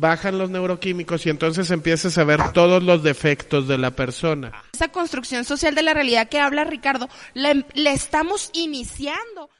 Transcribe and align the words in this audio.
Bajan 0.00 0.38
los 0.38 0.48
neuroquímicos 0.48 1.26
y 1.26 1.30
entonces 1.30 1.70
empiezas 1.70 2.16
a 2.16 2.24
ver 2.24 2.52
todos 2.52 2.82
los 2.82 3.02
defectos 3.02 3.68
de 3.68 3.76
la 3.76 3.90
persona. 3.90 4.50
Esa 4.72 4.88
construcción 4.88 5.44
social 5.44 5.74
de 5.74 5.82
la 5.82 5.92
realidad 5.92 6.28
que 6.28 6.40
habla 6.40 6.64
Ricardo, 6.64 7.08
le, 7.34 7.66
le 7.74 7.92
estamos 7.92 8.48
iniciando. 8.54 9.50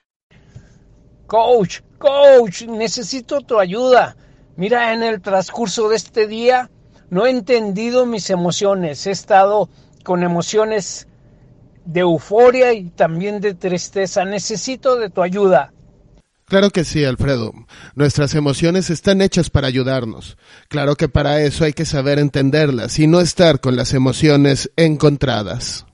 Coach, 1.27 1.80
coach, 1.98 2.62
necesito 2.62 3.42
tu 3.42 3.60
ayuda. 3.60 4.16
Mira, 4.56 4.95
en 4.95 5.02
el 5.02 5.20
transcurso 5.20 5.91
de 5.91 5.96
este 5.96 6.27
día 6.27 6.70
no 7.10 7.27
he 7.27 7.30
entendido 7.30 8.07
mis 8.07 8.30
emociones. 8.30 9.07
He 9.07 9.10
estado 9.10 9.68
con 10.04 10.23
emociones 10.23 11.07
de 11.84 12.01
euforia 12.01 12.73
y 12.73 12.88
también 12.88 13.41
de 13.43 13.54
tristeza. 13.54 14.24
Necesito 14.24 14.96
de 14.96 15.10
tu 15.10 15.23
ayuda. 15.23 15.74
Claro 16.50 16.70
que 16.70 16.82
sí, 16.82 17.04
Alfredo. 17.04 17.52
Nuestras 17.95 18.34
emociones 18.34 18.90
están 18.90 19.20
hechas 19.20 19.50
para 19.50 19.68
ayudarnos. 19.68 20.36
Claro 20.68 20.96
que 20.96 21.09
para 21.09 21.40
eso 21.42 21.62
hay 21.62 21.73
que 21.73 21.84
saber 21.84 22.18
entenderlas 22.18 22.98
y 22.98 23.06
no 23.06 23.20
estar 23.20 23.60
con 23.60 23.76
las 23.76 23.95
emociones 23.95 24.68
encontradas. 24.74 25.87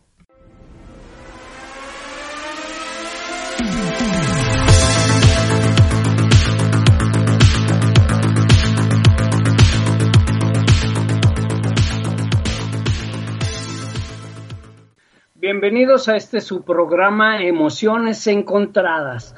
Bienvenidos 15.35 16.09
a 16.09 16.17
este 16.17 16.41
su 16.41 16.65
programa 16.65 17.43
Emociones 17.43 18.27
Encontradas. 18.27 19.35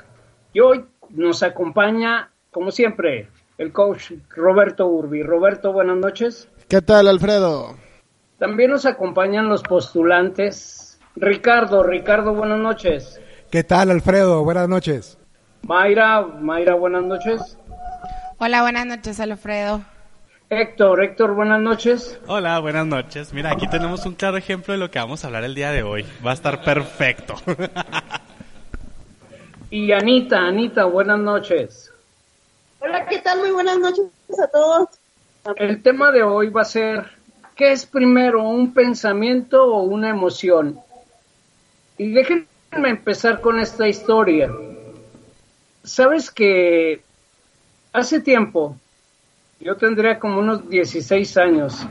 Y 0.52 0.60
hoy 0.60 0.84
nos 1.10 1.42
acompaña, 1.42 2.30
como 2.50 2.70
siempre, 2.70 3.28
el 3.58 3.72
coach 3.72 4.12
Roberto 4.30 4.86
Urbi. 4.86 5.22
Roberto, 5.22 5.72
buenas 5.72 5.96
noches. 5.96 6.48
¿Qué 6.68 6.82
tal, 6.82 7.08
Alfredo? 7.08 7.76
También 8.38 8.70
nos 8.70 8.86
acompañan 8.86 9.48
los 9.48 9.62
postulantes. 9.62 11.00
Ricardo, 11.16 11.82
Ricardo, 11.82 12.34
buenas 12.34 12.58
noches. 12.58 13.20
¿Qué 13.50 13.64
tal, 13.64 13.90
Alfredo? 13.90 14.44
Buenas 14.44 14.68
noches. 14.68 15.18
Mayra, 15.62 16.22
Mayra, 16.22 16.74
buenas 16.74 17.02
noches. 17.02 17.58
Hola, 18.38 18.62
buenas 18.62 18.86
noches, 18.86 19.18
Alfredo. 19.18 19.82
Héctor, 20.50 21.02
Héctor, 21.02 21.34
buenas 21.34 21.60
noches. 21.60 22.18
Hola, 22.26 22.58
buenas 22.60 22.86
noches. 22.86 23.32
Mira, 23.32 23.50
aquí 23.50 23.68
tenemos 23.68 24.06
un 24.06 24.14
claro 24.14 24.36
ejemplo 24.36 24.72
de 24.72 24.78
lo 24.78 24.90
que 24.90 24.98
vamos 24.98 25.24
a 25.24 25.26
hablar 25.26 25.44
el 25.44 25.54
día 25.54 25.72
de 25.72 25.82
hoy. 25.82 26.06
Va 26.24 26.30
a 26.30 26.34
estar 26.34 26.62
perfecto. 26.62 27.34
Y 29.70 29.92
Anita, 29.92 30.46
Anita, 30.46 30.86
buenas 30.86 31.18
noches. 31.18 31.92
Hola, 32.80 33.04
¿qué 33.06 33.18
tal? 33.18 33.40
Muy 33.40 33.50
buenas 33.50 33.78
noches 33.78 34.06
a 34.42 34.46
todos. 34.46 34.88
El 35.56 35.82
tema 35.82 36.10
de 36.10 36.22
hoy 36.22 36.48
va 36.48 36.62
a 36.62 36.64
ser, 36.64 37.10
¿qué 37.54 37.72
es 37.72 37.84
primero, 37.84 38.42
un 38.42 38.72
pensamiento 38.72 39.62
o 39.64 39.82
una 39.82 40.08
emoción? 40.08 40.80
Y 41.98 42.12
déjenme 42.12 42.46
empezar 42.70 43.42
con 43.42 43.60
esta 43.60 43.86
historia. 43.86 44.50
Sabes 45.84 46.30
que 46.30 47.02
hace 47.92 48.20
tiempo, 48.20 48.74
yo 49.60 49.76
tendría 49.76 50.18
como 50.18 50.38
unos 50.38 50.66
16 50.70 51.36
años, 51.36 51.86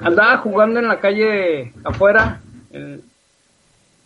andaba 0.00 0.38
jugando 0.38 0.78
en 0.78 0.86
la 0.86 1.00
calle 1.00 1.72
afuera, 1.82 2.40
en, 2.70 3.02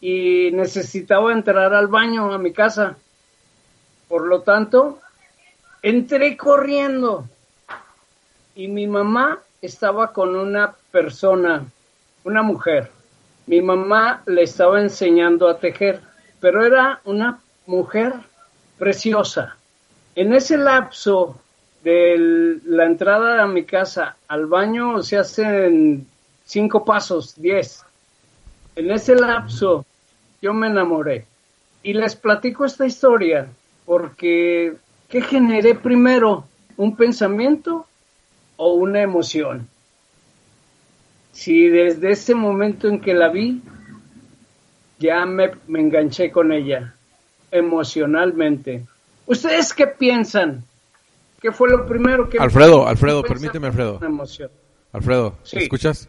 y 0.00 0.50
necesitaba 0.52 1.32
entrar 1.32 1.74
al 1.74 1.88
baño 1.88 2.32
a 2.32 2.38
mi 2.38 2.52
casa. 2.52 2.96
Por 4.08 4.26
lo 4.26 4.40
tanto, 4.42 4.98
entré 5.82 6.36
corriendo 6.36 7.26
y 8.54 8.68
mi 8.68 8.86
mamá 8.86 9.38
estaba 9.62 10.12
con 10.12 10.34
una 10.34 10.74
persona, 10.90 11.64
una 12.24 12.42
mujer. 12.42 12.90
Mi 13.46 13.60
mamá 13.60 14.22
le 14.26 14.42
estaba 14.42 14.80
enseñando 14.80 15.48
a 15.48 15.58
tejer, 15.58 16.00
pero 16.40 16.64
era 16.64 17.00
una 17.04 17.40
mujer 17.66 18.14
preciosa. 18.78 19.56
En 20.14 20.32
ese 20.34 20.56
lapso 20.56 21.38
de 21.82 22.60
la 22.64 22.84
entrada 22.84 23.42
a 23.42 23.46
mi 23.46 23.64
casa 23.64 24.16
al 24.28 24.46
baño 24.46 25.02
se 25.02 25.18
hacen 25.18 26.06
cinco 26.44 26.84
pasos, 26.84 27.34
diez. 27.36 27.84
En 28.76 28.90
ese 28.90 29.14
lapso 29.14 29.84
yo 30.42 30.52
me 30.52 30.68
enamoré. 30.68 31.26
Y 31.82 31.94
les 31.94 32.16
platico 32.16 32.64
esta 32.64 32.86
historia 32.86 33.48
porque 33.86 34.74
¿qué 35.08 35.20
generé 35.22 35.74
primero? 35.74 36.44
¿Un 36.76 36.96
pensamiento 36.96 37.86
o 38.56 38.74
una 38.74 39.02
emoción? 39.02 39.68
Si 41.32 41.68
desde 41.68 42.10
ese 42.10 42.34
momento 42.34 42.88
en 42.88 43.00
que 43.00 43.14
la 43.14 43.28
vi, 43.28 43.62
ya 44.98 45.24
me, 45.26 45.50
me 45.66 45.80
enganché 45.80 46.30
con 46.30 46.52
ella 46.52 46.94
emocionalmente. 47.50 48.84
¿Ustedes 49.26 49.72
qué 49.72 49.86
piensan? 49.86 50.64
¿Qué 51.40 51.52
fue 51.52 51.70
lo 51.70 51.86
primero 51.86 52.28
que... 52.28 52.38
Alfredo, 52.38 52.86
Alfredo, 52.86 53.22
permíteme, 53.22 53.68
Alfredo. 53.68 53.98
Emoción. 54.02 54.50
Alfredo, 54.92 55.36
Sí. 55.42 55.58
¿escuchas? 55.58 56.08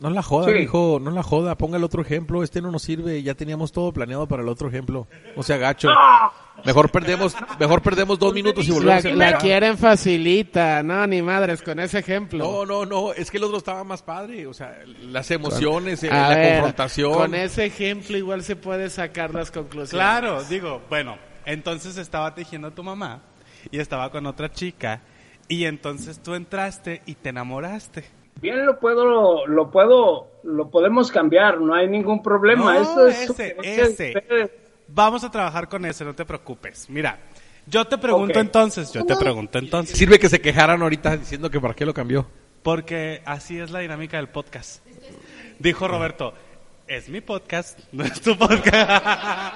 No 0.00 0.10
la 0.10 0.22
joda, 0.22 0.52
Sí. 0.52 0.58
hijo, 0.58 1.00
no 1.02 1.10
la 1.10 1.22
joda, 1.24 1.58
ponga 1.58 1.76
el 1.76 1.82
otro 1.82 2.02
ejemplo, 2.02 2.44
este 2.44 2.62
no 2.62 2.70
nos 2.70 2.82
sirve, 2.82 3.20
ya 3.22 3.34
teníamos 3.34 3.72
todo 3.72 3.92
planeado 3.92 4.28
para 4.28 4.42
el 4.42 4.48
otro 4.48 4.68
ejemplo. 4.68 5.08
No 5.36 5.42
sea 5.42 5.56
gacho. 5.56 5.88
Mejor 6.64 6.90
perdemos, 6.90 7.34
mejor 7.58 7.82
perdemos 7.82 8.18
dos 8.18 8.32
minutos 8.34 8.66
y 8.66 8.70
La, 8.70 8.74
volvemos 8.76 9.04
a 9.04 9.08
la 9.10 9.38
quieren 9.38 9.76
facilita, 9.78 10.82
no, 10.82 11.06
ni 11.06 11.22
madres, 11.22 11.62
con 11.62 11.78
ese 11.80 11.98
ejemplo. 11.98 12.38
No, 12.38 12.66
no, 12.66 12.84
no, 12.86 13.12
es 13.12 13.30
que 13.30 13.38
el 13.38 13.44
otro 13.44 13.58
estaba 13.58 13.82
más 13.84 14.02
padre, 14.02 14.46
o 14.46 14.54
sea, 14.54 14.76
las 15.02 15.30
emociones, 15.30 16.02
eh, 16.02 16.08
la 16.10 16.28
ver, 16.30 16.52
confrontación. 16.54 17.12
Con 17.14 17.34
ese 17.34 17.66
ejemplo 17.66 18.16
igual 18.16 18.42
se 18.42 18.56
puede 18.56 18.90
sacar 18.90 19.34
las 19.34 19.50
conclusiones. 19.50 19.90
Claro, 19.90 20.42
digo, 20.44 20.80
bueno, 20.88 21.16
entonces 21.44 21.96
estaba 21.96 22.34
tejiendo 22.34 22.68
a 22.68 22.70
tu 22.72 22.82
mamá 22.82 23.22
y 23.70 23.78
estaba 23.78 24.10
con 24.10 24.26
otra 24.26 24.50
chica 24.50 25.02
y 25.48 25.64
entonces 25.64 26.20
tú 26.22 26.34
entraste 26.34 27.02
y 27.06 27.14
te 27.14 27.30
enamoraste. 27.30 28.04
Bien 28.40 28.64
lo 28.64 28.78
puedo, 28.78 29.46
lo 29.46 29.70
puedo, 29.70 30.28
lo 30.44 30.70
podemos 30.70 31.10
cambiar, 31.10 31.60
no 31.60 31.74
hay 31.74 31.88
ningún 31.88 32.22
problema. 32.22 32.74
No, 32.74 32.80
Esto 32.80 33.06
es 33.08 33.30
ese, 33.30 33.56
ese. 33.62 34.50
Vamos 34.88 35.24
a 35.24 35.30
trabajar 35.30 35.68
con 35.68 35.84
ese, 35.84 36.04
no 36.04 36.14
te 36.14 36.24
preocupes. 36.24 36.88
Mira, 36.88 37.18
yo 37.66 37.84
te 37.84 37.98
pregunto 37.98 38.38
entonces, 38.38 38.92
yo 38.92 39.04
te 39.04 39.16
pregunto 39.16 39.58
entonces. 39.58 39.98
Sirve 39.98 40.18
que 40.18 40.28
se 40.28 40.40
quejaran 40.40 40.80
ahorita 40.80 41.16
diciendo 41.16 41.50
que 41.50 41.60
para 41.60 41.74
qué 41.74 41.84
lo 41.84 41.92
cambió. 41.92 42.26
Porque 42.62 43.22
así 43.24 43.58
es 43.58 43.70
la 43.70 43.80
dinámica 43.80 44.16
del 44.16 44.28
podcast. 44.28 44.84
Dijo 45.58 45.88
Roberto, 45.88 46.32
es 46.86 47.08
mi 47.08 47.20
podcast, 47.20 47.78
no 47.92 48.04
es 48.04 48.20
tu 48.20 48.36
podcast. 48.38 49.54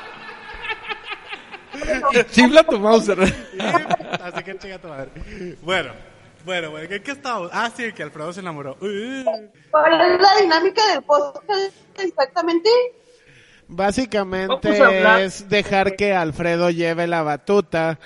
Chifla 2.30 2.64
tu 2.64 2.78
Mauser. 2.78 3.18
Así 3.20 4.44
que 4.44 4.58
chica 4.58 4.78
tu 4.78 4.88
madre. 4.88 5.10
Bueno, 5.62 5.92
bueno, 6.44 6.70
bueno, 6.70 6.88
¿qué, 6.88 7.02
qué 7.02 7.10
estábamos? 7.12 7.50
Ah, 7.52 7.70
sí, 7.74 7.92
que 7.92 8.02
Alfredo 8.02 8.32
se 8.32 8.40
enamoró. 8.40 8.76
Uh. 8.80 9.24
¿Cuál 9.70 10.12
es 10.14 10.20
la 10.20 10.36
dinámica 10.40 10.86
del 10.92 11.02
podcast 11.02 11.74
exactamente? 11.98 12.68
Básicamente 13.68 14.68
es 15.24 15.48
dejar 15.48 15.96
que 15.96 16.12
Alfredo 16.12 16.68
lleve 16.70 17.06
la 17.06 17.22
batuta 17.22 17.98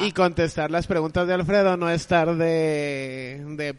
y 0.00 0.12
contestar 0.12 0.70
las 0.70 0.86
preguntas 0.86 1.26
de 1.26 1.32
Alfredo, 1.34 1.78
no 1.78 1.88
estar 1.88 2.34
de, 2.36 3.42
de, 3.46 3.74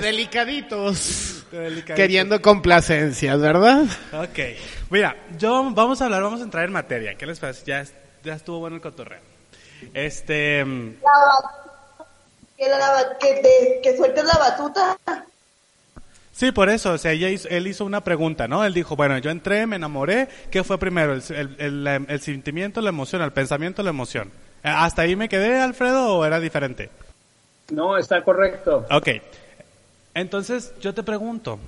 delicaditos, 0.00 1.44
De 1.50 1.58
delicaditos. 1.58 1.96
queriendo 1.96 2.40
complacencias, 2.40 3.38
¿verdad? 3.38 3.84
Ok, 4.12 4.38
mira, 4.88 5.14
yo 5.36 5.70
vamos 5.74 6.00
a 6.00 6.06
hablar, 6.06 6.22
vamos 6.22 6.40
a 6.40 6.44
entrar 6.44 6.64
en 6.64 6.72
materia. 6.72 7.16
¿Qué 7.16 7.26
les 7.26 7.38
parece? 7.38 7.64
Ya, 7.66 7.84
ya 8.24 8.34
estuvo 8.34 8.60
bueno 8.60 8.76
el 8.76 8.82
cotorreo. 8.82 9.20
Este, 9.92 10.64
mm, 10.64 10.94
La 11.02 11.61
que, 12.62 12.68
la, 12.70 13.16
que, 13.20 13.34
te- 13.42 13.80
que 13.82 13.96
sueltes 13.96 14.24
la 14.24 14.38
batuta. 14.38 14.96
sí, 16.32 16.52
por 16.52 16.68
eso, 16.68 16.92
o 16.92 16.98
sea, 16.98 17.12
ella 17.12 17.28
hizo- 17.28 17.48
él 17.48 17.66
hizo 17.66 17.84
una 17.84 18.02
pregunta, 18.02 18.46
¿no? 18.46 18.64
Él 18.64 18.72
dijo, 18.74 18.94
bueno, 18.96 19.18
yo 19.18 19.30
entré, 19.30 19.66
me 19.66 19.76
enamoré, 19.76 20.28
¿qué 20.50 20.62
fue 20.62 20.78
primero? 20.78 21.14
¿El, 21.14 21.56
el, 21.58 21.86
el 22.08 22.20
sentimiento, 22.20 22.80
la 22.80 22.90
emoción, 22.90 23.20
el 23.22 23.32
pensamiento, 23.32 23.82
la 23.82 23.90
emoción? 23.90 24.28
Eh, 24.62 24.68
¿Hasta 24.68 25.02
ahí 25.02 25.16
me 25.16 25.28
quedé, 25.28 25.60
Alfredo, 25.60 26.14
o 26.16 26.24
era 26.24 26.38
diferente? 26.38 26.88
No, 27.70 27.96
está 27.98 28.22
correcto. 28.22 28.86
Ok. 28.90 29.08
Entonces, 30.14 30.72
yo 30.80 30.94
te 30.94 31.02
pregunto, 31.02 31.58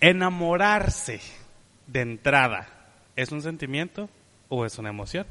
¿enamorarse 0.00 1.20
de 1.86 2.00
entrada 2.00 2.68
es 3.16 3.32
un 3.32 3.42
sentimiento 3.42 4.08
o 4.48 4.64
es 4.64 4.78
una 4.78 4.88
emoción? 4.90 5.26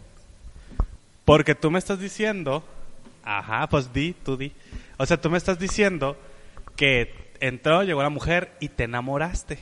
Porque 1.25 1.55
tú 1.55 1.71
me 1.71 1.79
estás 1.79 1.99
diciendo, 1.99 2.63
ajá, 3.23 3.67
pues 3.67 3.91
di, 3.93 4.13
tú 4.13 4.37
di. 4.37 4.51
O 4.97 5.05
sea, 5.05 5.19
tú 5.19 5.29
me 5.29 5.37
estás 5.37 5.59
diciendo 5.59 6.17
que 6.75 7.13
entró, 7.39 7.83
llegó 7.83 8.01
la 8.01 8.09
mujer 8.09 8.51
y 8.59 8.69
te 8.69 8.85
enamoraste. 8.85 9.59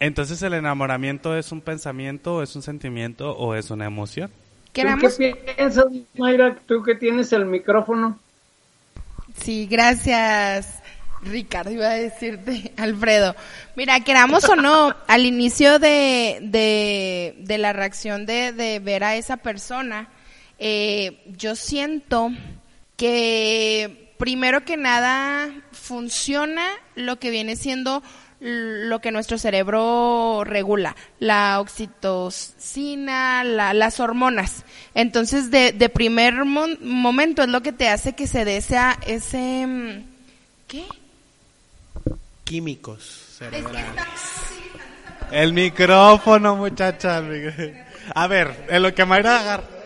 Entonces, 0.00 0.40
¿el 0.42 0.54
enamoramiento 0.54 1.36
es 1.36 1.50
un 1.50 1.60
pensamiento, 1.60 2.42
es 2.42 2.54
un 2.54 2.62
sentimiento 2.62 3.32
o 3.32 3.54
es 3.54 3.70
una 3.70 3.86
emoción? 3.86 4.30
Queramos... 4.72 5.16
¿Tú 5.16 5.22
qué 5.22 5.54
piensas, 5.56 5.86
Mayra? 6.16 6.56
Tú 6.66 6.82
que 6.82 6.94
tienes 6.94 7.32
el 7.32 7.46
micrófono. 7.46 8.18
Sí, 9.36 9.66
gracias. 9.66 10.82
Ricardo 11.22 11.70
iba 11.70 11.86
a 11.86 11.94
decirte, 11.94 12.72
Alfredo. 12.76 13.34
Mira, 13.76 14.00
queramos 14.00 14.48
o 14.48 14.56
no, 14.56 14.94
al 15.06 15.26
inicio 15.26 15.78
de, 15.78 16.38
de, 16.42 17.34
de 17.38 17.58
la 17.58 17.72
reacción 17.72 18.26
de, 18.26 18.52
de, 18.52 18.78
ver 18.78 19.04
a 19.04 19.16
esa 19.16 19.38
persona, 19.38 20.08
eh, 20.58 21.22
yo 21.36 21.54
siento 21.54 22.30
que 22.96 24.14
primero 24.18 24.64
que 24.64 24.76
nada 24.76 25.50
funciona 25.72 26.66
lo 26.96 27.18
que 27.18 27.30
viene 27.30 27.56
siendo 27.56 28.02
lo 28.40 29.00
que 29.00 29.10
nuestro 29.10 29.36
cerebro 29.36 30.44
regula, 30.44 30.94
la 31.18 31.60
oxitocina, 31.60 33.42
la, 33.42 33.74
las 33.74 33.98
hormonas. 33.98 34.64
Entonces, 34.94 35.50
de, 35.50 35.72
de 35.72 35.88
primer 35.88 36.44
mon, 36.44 36.78
momento 36.80 37.42
es 37.42 37.48
lo 37.48 37.62
que 37.62 37.72
te 37.72 37.88
hace 37.88 38.14
que 38.14 38.28
se 38.28 38.44
dé 38.44 38.58
ese, 38.58 38.78
ese 39.06 40.04
¿qué? 40.68 40.84
Químicos 42.44 43.02
cerebrales. 43.38 43.96
El 45.32 45.52
micrófono, 45.52 46.56
muchacha. 46.56 47.20
A 48.14 48.26
ver, 48.28 48.66
en 48.68 48.82
lo 48.82 48.94
que 48.94 49.04
Mayra 49.04 49.40
agarra. 49.40 49.77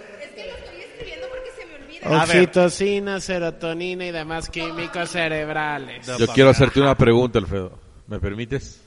Oxitocina, 2.04 3.20
serotonina 3.20 4.06
y 4.06 4.10
demás 4.12 4.48
químicos 4.50 5.10
cerebrales. 5.10 6.06
Yo 6.18 6.26
quiero 6.28 6.50
hacerte 6.50 6.80
una 6.80 6.96
pregunta, 6.96 7.38
Alfredo. 7.38 7.78
¿Me 8.06 8.18
permites? 8.20 8.80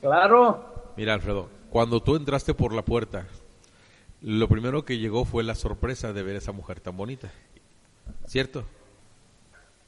Claro. 0.00 0.92
Mira, 0.96 1.14
Alfredo, 1.14 1.48
cuando 1.70 2.00
tú 2.02 2.16
entraste 2.16 2.54
por 2.54 2.74
la 2.74 2.82
puerta, 2.82 3.26
lo 4.22 4.48
primero 4.48 4.84
que 4.84 4.98
llegó 4.98 5.24
fue 5.24 5.42
la 5.44 5.54
sorpresa 5.54 6.12
de 6.12 6.22
ver 6.22 6.36
a 6.36 6.38
esa 6.38 6.52
mujer 6.52 6.80
tan 6.80 6.96
bonita. 6.96 7.30
¿Cierto? 8.26 8.64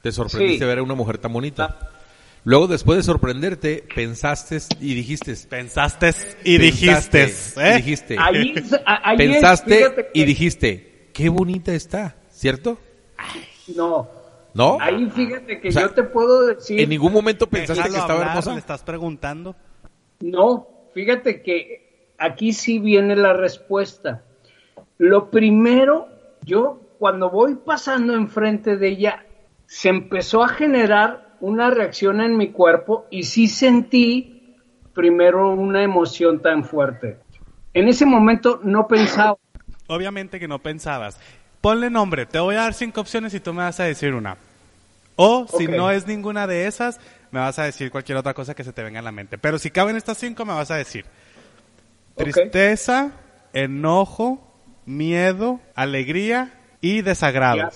Te 0.01 0.11
sorprendiste 0.11 0.59
Sí. 0.59 0.65
ver 0.65 0.79
a 0.79 0.83
una 0.83 0.93
mujer 0.95 1.17
tan 1.17 1.33
bonita. 1.33 1.91
Luego, 2.43 2.67
después 2.67 2.97
de 2.97 3.03
sorprenderte, 3.03 3.83
pensaste 3.95 4.59
y 4.79 4.93
dijiste. 4.93 5.35
Pensaste 5.49 6.11
y 6.43 6.59
dijiste. 6.59 7.23
Pensaste 7.25 7.67
¿eh? 7.67 7.73
y 7.73 7.75
dijiste. 7.77 8.15
Ahí, 8.19 8.53
ahí 8.85 9.17
pensaste 9.17 9.77
que- 9.95 10.07
y 10.13 10.25
dijiste, 10.25 11.09
qué 11.11 11.29
bonita 11.29 11.73
está, 11.73 12.15
¿cierto? 12.45 12.77
No, 13.75 14.07
¿No? 14.53 14.77
ahí 14.79 15.09
fíjate 15.09 15.59
que 15.59 15.69
O 15.69 15.71
sea, 15.71 15.81
yo 15.81 15.89
te 15.95 16.03
puedo 16.03 16.45
decir... 16.45 16.79
En 16.79 16.89
ningún 16.89 17.11
momento 17.11 17.47
pensaste 17.47 17.81
que 17.81 17.87
estaba 17.89 18.13
hablar, 18.13 18.27
hermosa. 18.29 18.53
Le 18.53 18.59
estás 18.59 18.83
preguntando. 18.83 19.55
No, 20.19 20.67
fíjate 20.93 21.41
que 21.41 22.13
aquí 22.19 22.53
sí 22.53 22.77
viene 22.77 23.15
la 23.15 23.33
respuesta. 23.33 24.21
Lo 24.99 25.31
primero, 25.31 26.07
yo 26.43 26.81
cuando 26.99 27.31
voy 27.31 27.55
pasando 27.55 28.13
enfrente 28.13 28.77
de 28.77 28.89
ella, 28.89 29.25
se 29.65 29.89
empezó 29.89 30.43
a 30.43 30.49
generar 30.49 31.37
una 31.39 31.71
reacción 31.71 32.21
en 32.21 32.37
mi 32.37 32.51
cuerpo 32.51 33.07
y 33.09 33.23
sí 33.23 33.47
sentí 33.47 34.55
primero 34.93 35.51
una 35.51 35.81
emoción 35.81 36.43
tan 36.43 36.63
fuerte. 36.63 37.17
En 37.73 37.87
ese 37.87 38.05
momento 38.05 38.59
no 38.61 38.87
pensaba. 38.87 39.35
Obviamente 39.87 40.39
que 40.39 40.47
no 40.47 40.59
pensabas. 40.59 41.19
Ponle 41.65 41.89
nombre. 41.89 42.27
Te 42.27 42.37
voy 42.37 42.53
a 42.53 42.59
dar 42.59 42.75
cinco 42.75 43.01
opciones 43.01 43.33
y 43.33 43.39
tú 43.39 43.51
me 43.51 43.63
vas 43.63 43.79
a 43.79 43.85
decir 43.85 44.13
una. 44.13 44.37
O 45.15 45.47
si 45.47 45.67
no 45.67 45.89
es 45.89 46.05
ninguna 46.05 46.45
de 46.45 46.67
esas, 46.67 46.99
me 47.31 47.39
vas 47.39 47.57
a 47.57 47.63
decir 47.63 47.89
cualquier 47.89 48.19
otra 48.19 48.35
cosa 48.35 48.53
que 48.53 48.63
se 48.63 48.71
te 48.71 48.83
venga 48.83 48.99
a 48.99 49.01
la 49.01 49.11
mente. 49.11 49.39
Pero 49.39 49.57
si 49.57 49.71
caben 49.71 49.95
estas 49.95 50.19
cinco, 50.19 50.45
me 50.45 50.53
vas 50.53 50.69
a 50.69 50.75
decir 50.75 51.05
tristeza, 52.15 53.13
enojo, 53.51 54.47
miedo, 54.85 55.59
alegría 55.73 56.53
y 56.81 57.01
desagrado. 57.01 57.71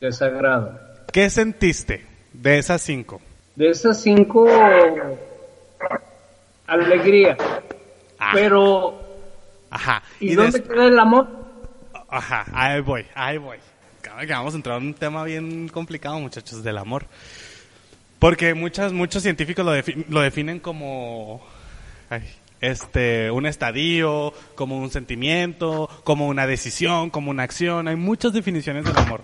Desagrado. 0.00 0.80
¿Qué 1.12 1.28
sentiste 1.28 2.06
de 2.32 2.56
esas 2.56 2.80
cinco? 2.80 3.20
De 3.54 3.68
esas 3.68 4.00
cinco, 4.00 4.48
alegría. 6.66 7.36
Ah, 8.18 8.30
Pero, 8.32 8.98
Ajá. 9.68 10.02
¿y, 10.20 10.34
dónde 10.34 10.62
queda 10.62 10.86
el 10.86 10.98
amor? 10.98 11.37
Ajá, 12.08 12.46
ahí 12.52 12.80
voy, 12.80 13.06
ahí 13.14 13.38
voy. 13.38 13.58
Que 14.02 14.26
vamos 14.32 14.54
a 14.54 14.56
entrar 14.56 14.78
en 14.80 14.86
un 14.88 14.94
tema 14.94 15.24
bien 15.24 15.68
complicado, 15.68 16.18
muchachos, 16.18 16.62
del 16.62 16.78
amor. 16.78 17.06
Porque 18.18 18.54
muchas, 18.54 18.92
muchos 18.92 19.22
científicos 19.22 19.64
lo, 19.64 19.76
defi- 19.76 20.04
lo 20.08 20.20
definen 20.20 20.58
como 20.60 21.40
ay, 22.10 22.22
este, 22.60 23.30
un 23.30 23.46
estadio, 23.46 24.32
como 24.54 24.78
un 24.78 24.90
sentimiento, 24.90 25.88
como 26.04 26.26
una 26.28 26.46
decisión, 26.46 27.10
como 27.10 27.30
una 27.30 27.42
acción. 27.44 27.86
Hay 27.86 27.96
muchas 27.96 28.32
definiciones 28.32 28.84
del 28.84 28.96
amor. 28.96 29.22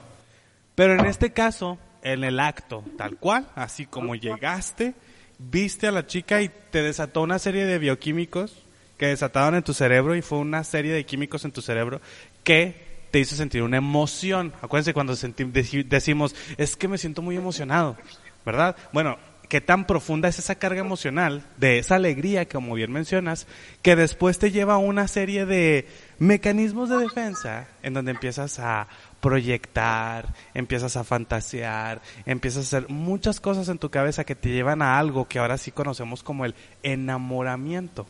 Pero 0.75 0.95
en 0.95 1.07
este 1.07 1.33
caso, 1.33 1.79
en 2.03 2.23
el 2.25 2.39
acto, 2.39 2.85
tal 2.99 3.17
cual, 3.17 3.49
así 3.55 3.87
como 3.87 4.15
llegaste, 4.15 4.95
viste 5.39 5.87
a 5.87 5.93
la 5.93 6.07
chica 6.07 6.43
y 6.43 6.51
te 6.71 6.83
desató 6.83 7.23
una 7.23 7.39
serie 7.39 7.65
de 7.65 7.79
bioquímicos 7.79 8.61
que 8.99 9.07
desataron 9.07 9.57
en 9.57 9.65
tu 9.65 9.73
cerebro 9.75 10.15
y 10.15 10.23
fue 10.23 10.39
una 10.39 10.63
serie 10.63 10.93
de 10.93 11.05
químicos 11.05 11.45
en 11.45 11.51
tu 11.53 11.63
cerebro 11.63 12.01
que 12.45 12.85
te 13.11 13.21
hizo 13.21 13.37
sentir 13.37 13.63
una 13.63 13.79
emoción. 13.79 14.53
Acuérdense 14.61 14.95
cuando 14.95 15.15
decimos, 15.15 16.35
es 16.57 16.77
que 16.77 16.89
me 16.89 16.99
siento 16.99 17.23
muy 17.23 17.37
emocionado, 17.37 17.97
¿verdad? 18.45 18.77
Bueno, 18.93 19.19
qué 19.49 19.61
tan 19.61 19.87
profunda 19.87 20.29
es 20.29 20.39
esa 20.39 20.57
carga 20.57 20.81
emocional 20.81 21.45
de 21.57 21.79
esa 21.79 21.95
alegría, 21.95 22.49
como 22.49 22.75
bien 22.75 22.93
mencionas, 22.93 23.47
que 23.83 23.95
después 23.95 24.39
te 24.39 24.51
lleva 24.51 24.75
a 24.75 24.79
una 24.79 25.07
serie 25.07 25.47
de 25.47 25.87
mecanismos 26.19 26.89
de 26.89 26.99
defensa 26.99 27.69
en 27.83 27.95
donde 27.95 28.11
empiezas 28.11 28.59
a 28.59 28.89
proyectar, 29.21 30.35
empiezas 30.53 30.97
a 30.97 31.05
fantasear, 31.05 32.03
empiezas 32.27 32.65
a 32.65 32.79
hacer 32.79 32.91
muchas 32.91 33.41
cosas 33.41 33.69
en 33.69 33.79
tu 33.79 33.91
cabeza 33.91 34.25
que 34.25 34.35
te 34.35 34.51
llevan 34.51 34.83
a 34.83 34.99
algo 34.99 35.29
que 35.29 35.39
ahora 35.39 35.57
sí 35.57 35.71
conocemos 35.71 36.23
como 36.23 36.45
el 36.45 36.55
enamoramiento. 36.83 38.07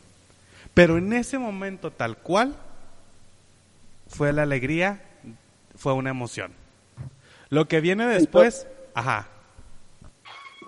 Pero 0.73 0.97
en 0.97 1.13
ese 1.13 1.37
momento 1.37 1.91
tal 1.91 2.17
cual 2.17 2.55
fue 4.15 4.31
la 4.33 4.43
alegría, 4.43 5.01
fue 5.75 5.93
una 5.93 6.09
emoción. 6.09 6.51
Lo 7.49 7.67
que 7.67 7.81
viene 7.81 8.07
después, 8.07 8.67
ajá, 8.93 9.27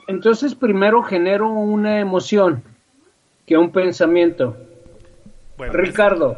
Entonces 0.07 0.55
primero 0.55 1.01
genero 1.03 1.49
una 1.49 1.99
emoción 1.99 2.63
que 3.45 3.57
un 3.57 3.71
pensamiento. 3.71 4.57
bueno, 5.57 5.73
Ricardo, 5.73 6.37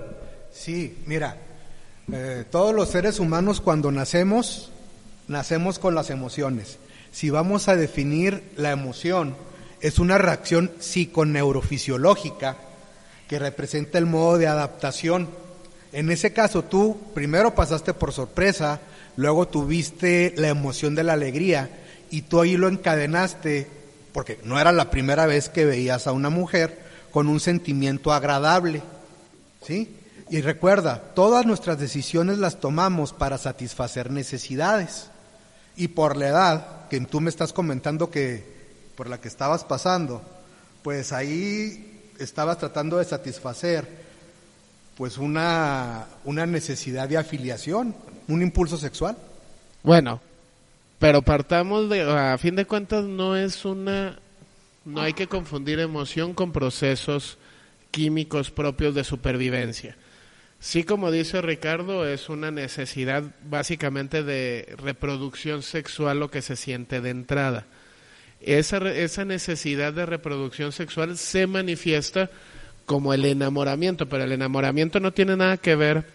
Sí, 0.51 0.97
mira, 1.05 1.37
eh, 2.11 2.43
todos 2.49 2.73
los 2.73 2.89
seres 2.89 3.19
humanos 3.19 3.61
cuando 3.61 3.91
nacemos, 3.91 4.71
nacemos 5.27 5.77
con 5.77 5.93
las 5.93 6.09
emociones. 6.09 6.79
Si 7.11 7.29
vamos 7.29 7.67
a 7.67 7.75
definir 7.75 8.43
la 8.55 8.71
emoción, 8.71 9.35
es 9.81 9.99
una 9.99 10.17
reacción 10.17 10.71
psiconeurofisiológica 10.79 12.57
que 13.27 13.39
representa 13.39 13.97
el 13.97 14.05
modo 14.05 14.37
de 14.37 14.47
adaptación. 14.47 15.29
En 15.91 16.11
ese 16.11 16.33
caso, 16.33 16.63
tú 16.63 16.97
primero 17.13 17.55
pasaste 17.55 17.93
por 17.93 18.13
sorpresa, 18.13 18.79
luego 19.15 19.47
tuviste 19.47 20.33
la 20.37 20.49
emoción 20.49 20.95
de 20.95 21.03
la 21.03 21.13
alegría 21.13 21.69
y 22.11 22.23
tú 22.23 22.41
ahí 22.41 22.57
lo 22.57 22.67
encadenaste, 22.67 23.67
porque 24.13 24.39
no 24.43 24.59
era 24.59 24.71
la 24.71 24.91
primera 24.91 25.25
vez 25.25 25.49
que 25.49 25.65
veías 25.65 26.07
a 26.07 26.11
una 26.11 26.29
mujer 26.29 26.79
con 27.11 27.27
un 27.27 27.39
sentimiento 27.39 28.13
agradable. 28.13 28.81
¿Sí? 29.65 29.95
Y 30.29 30.41
recuerda, 30.41 31.01
todas 31.15 31.45
nuestras 31.45 31.79
decisiones 31.79 32.37
las 32.37 32.59
tomamos 32.59 33.13
para 33.13 33.37
satisfacer 33.37 34.11
necesidades. 34.11 35.09
Y 35.75 35.89
por 35.89 36.17
la 36.17 36.27
edad 36.27 36.87
que 36.89 36.99
tú 37.01 37.19
me 37.19 37.29
estás 37.29 37.51
comentando 37.51 38.11
que 38.11 38.43
por 38.95 39.09
la 39.09 39.19
que 39.19 39.27
estabas 39.27 39.63
pasando, 39.63 40.21
pues 40.83 41.13
ahí 41.13 42.11
estabas 42.19 42.57
tratando 42.57 42.97
de 42.97 43.05
satisfacer 43.05 43.87
pues 44.99 45.17
una, 45.17 46.07
una 46.25 46.45
necesidad 46.45 47.07
de 47.07 47.15
afiliación, 47.15 47.95
un 48.27 48.41
impulso 48.41 48.77
sexual. 48.77 49.15
Bueno, 49.81 50.19
pero 50.99 51.21
partamos 51.21 51.89
de, 51.89 52.01
a 52.01 52.37
fin 52.37 52.57
de 52.57 52.65
cuentas 52.65 53.05
no 53.05 53.37
es 53.37 53.63
una, 53.63 54.19
no 54.83 54.99
hay 54.99 55.13
que 55.13 55.27
confundir 55.27 55.79
emoción 55.79 56.33
con 56.33 56.51
procesos 56.51 57.37
químicos 57.91 58.51
propios 58.51 58.93
de 58.93 59.05
supervivencia. 59.05 59.95
Sí, 60.59 60.83
como 60.83 61.11
dice 61.11 61.41
Ricardo, 61.41 62.05
es 62.05 62.27
una 62.27 62.51
necesidad 62.51 63.23
básicamente 63.49 64.21
de 64.21 64.75
reproducción 64.79 65.63
sexual 65.63 66.19
lo 66.19 66.29
que 66.29 66.41
se 66.41 66.57
siente 66.57 66.99
de 66.99 67.11
entrada. 67.11 67.67
Esa, 68.41 68.79
esa 68.89 69.23
necesidad 69.23 69.93
de 69.93 70.05
reproducción 70.05 70.73
sexual 70.73 71.17
se 71.17 71.47
manifiesta 71.47 72.29
como 72.89 73.13
el 73.13 73.23
enamoramiento, 73.23 74.09
pero 74.09 74.23
el 74.23 74.31
enamoramiento 74.31 74.99
no 74.99 75.11
tiene 75.13 75.37
nada 75.37 75.57
que 75.57 75.75
ver 75.75 76.05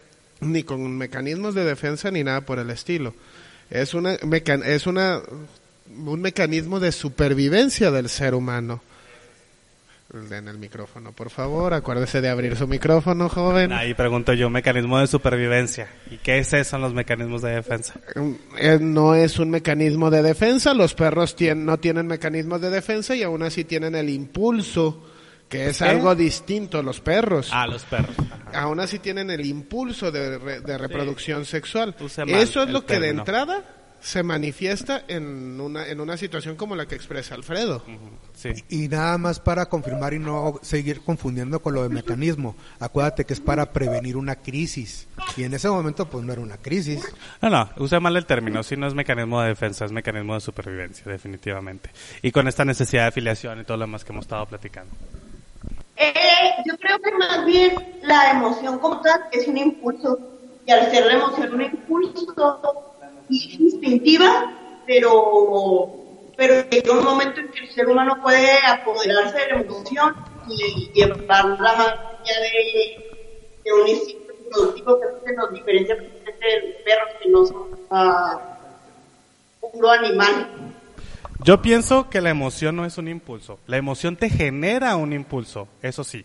ni 0.40 0.64
con 0.64 0.98
mecanismos 0.98 1.54
de 1.54 1.62
defensa 1.64 2.10
ni 2.10 2.24
nada 2.24 2.40
por 2.40 2.58
el 2.58 2.68
estilo. 2.70 3.14
Es 3.70 3.94
una, 3.94 4.16
meca- 4.24 4.60
es 4.66 4.88
una 4.88 5.20
un 6.04 6.20
mecanismo 6.20 6.80
de 6.80 6.90
supervivencia 6.90 7.92
del 7.92 8.08
ser 8.08 8.34
humano. 8.34 8.82
Den 10.30 10.48
el 10.48 10.58
micrófono, 10.58 11.12
por 11.12 11.30
favor. 11.30 11.74
Acuérdese 11.74 12.20
de 12.20 12.28
abrir 12.28 12.56
su 12.56 12.66
micrófono, 12.66 13.28
joven. 13.28 13.72
Ahí 13.72 13.94
pregunto 13.94 14.32
yo, 14.32 14.50
mecanismo 14.50 14.98
de 14.98 15.06
supervivencia. 15.06 15.88
¿Y 16.10 16.16
qué 16.18 16.38
es 16.38 16.52
eso 16.52 16.74
en 16.76 16.82
los 16.82 16.92
mecanismos 16.92 17.40
de 17.42 17.50
defensa? 17.52 17.94
Eh, 18.58 18.78
no 18.80 19.14
es 19.14 19.38
un 19.38 19.50
mecanismo 19.50 20.10
de 20.10 20.22
defensa. 20.22 20.74
Los 20.74 20.94
perros 20.94 21.36
no 21.56 21.78
tienen 21.78 22.06
mecanismos 22.08 22.60
de 22.60 22.70
defensa 22.70 23.14
y 23.14 23.22
aún 23.22 23.42
así 23.44 23.62
tienen 23.64 23.94
el 23.94 24.08
impulso, 24.08 25.02
que 25.48 25.68
es 25.68 25.78
¿Qué? 25.78 25.84
algo 25.84 26.14
distinto. 26.14 26.82
Los 26.82 27.00
perros. 27.00 27.50
Ah, 27.52 27.66
los 27.66 27.84
perros. 27.84 28.14
Ajá. 28.18 28.60
Aún 28.62 28.80
así 28.80 28.98
tienen 28.98 29.30
el 29.30 29.44
impulso 29.46 30.10
de, 30.10 30.38
re- 30.38 30.60
de 30.60 30.78
reproducción 30.78 31.44
sexual. 31.44 31.94
Mal 31.98 32.30
Eso 32.30 32.62
es 32.62 32.70
lo 32.70 32.84
que 32.86 32.98
de 33.00 33.08
entrada 33.10 33.64
se 34.00 34.22
manifiesta 34.22 35.02
en 35.08 35.58
una, 35.58 35.88
en 35.88 35.98
una 35.98 36.18
situación 36.18 36.56
como 36.56 36.76
la 36.76 36.86
que 36.86 36.94
expresa 36.94 37.34
Alfredo. 37.34 37.82
Sí. 38.34 38.50
Y 38.68 38.88
nada 38.88 39.16
más 39.16 39.40
para 39.40 39.64
confirmar 39.70 40.12
y 40.12 40.18
no 40.18 40.60
seguir 40.60 41.00
confundiendo 41.00 41.62
con 41.62 41.72
lo 41.72 41.82
de 41.84 41.88
mecanismo. 41.88 42.54
Acuérdate 42.80 43.24
que 43.24 43.32
es 43.32 43.40
para 43.40 43.72
prevenir 43.72 44.18
una 44.18 44.36
crisis. 44.36 45.08
Y 45.38 45.44
en 45.44 45.54
ese 45.54 45.70
momento 45.70 46.08
pues 46.10 46.22
no 46.22 46.34
era 46.34 46.42
una 46.42 46.58
crisis. 46.58 47.00
No, 47.40 47.48
no, 47.48 47.70
usé 47.78 47.98
mal 47.98 48.14
el 48.16 48.26
término. 48.26 48.62
Sí, 48.62 48.76
no 48.76 48.86
es 48.86 48.94
mecanismo 48.94 49.40
de 49.40 49.48
defensa, 49.48 49.86
es 49.86 49.92
mecanismo 49.92 50.34
de 50.34 50.40
supervivencia, 50.42 51.10
definitivamente. 51.10 51.88
Y 52.20 52.30
con 52.30 52.46
esta 52.46 52.66
necesidad 52.66 53.04
de 53.04 53.08
afiliación 53.08 53.60
y 53.60 53.64
todo 53.64 53.78
lo 53.78 53.84
demás 53.86 54.04
que 54.04 54.12
hemos 54.12 54.26
estado 54.26 54.44
platicando. 54.44 54.92
Eh, 55.96 56.14
yo 56.66 56.76
creo 56.78 56.98
que 56.98 57.12
más 57.12 57.44
bien 57.44 57.74
la 58.02 58.32
emoción 58.32 58.78
como 58.78 59.00
tal 59.00 59.20
es 59.32 59.46
un 59.48 59.56
impulso. 59.56 60.18
Y 60.66 60.70
al 60.70 60.90
ser 60.90 61.06
la 61.06 61.14
emoción 61.14 61.54
un 61.54 61.62
impulso 61.62 62.84
instintiva, 63.28 64.52
pero, 64.86 65.92
pero 66.36 66.68
llega 66.70 66.92
un 66.92 67.04
momento 67.04 67.40
en 67.40 67.50
que 67.50 67.60
el 67.60 67.70
ser 67.72 67.88
humano 67.88 68.18
puede 68.22 68.58
apoderarse 68.66 69.38
de 69.38 69.48
la 69.48 69.60
emoción 69.60 70.14
y 70.48 70.90
llevarla 70.92 71.74
más 71.74 71.88
allá 71.88 72.40
de, 72.40 73.04
de 73.64 73.72
un 73.72 73.88
instinto 73.88 74.32
productivo 74.50 75.00
que 75.24 75.32
nos 75.34 75.52
diferencia 75.52 75.96
de 75.96 76.02
los 76.02 76.82
perros 76.82 77.08
que 77.22 77.28
no 77.28 77.46
son 77.46 77.68
ah, 77.90 78.40
puro 79.60 79.90
animal. 79.90 80.73
Yo 81.42 81.62
pienso 81.62 82.08
que 82.10 82.20
la 82.20 82.30
emoción 82.30 82.76
no 82.76 82.84
es 82.84 82.98
un 82.98 83.08
impulso. 83.08 83.58
La 83.66 83.76
emoción 83.76 84.16
te 84.16 84.30
genera 84.30 84.96
un 84.96 85.12
impulso, 85.12 85.68
eso 85.82 86.04
sí. 86.04 86.24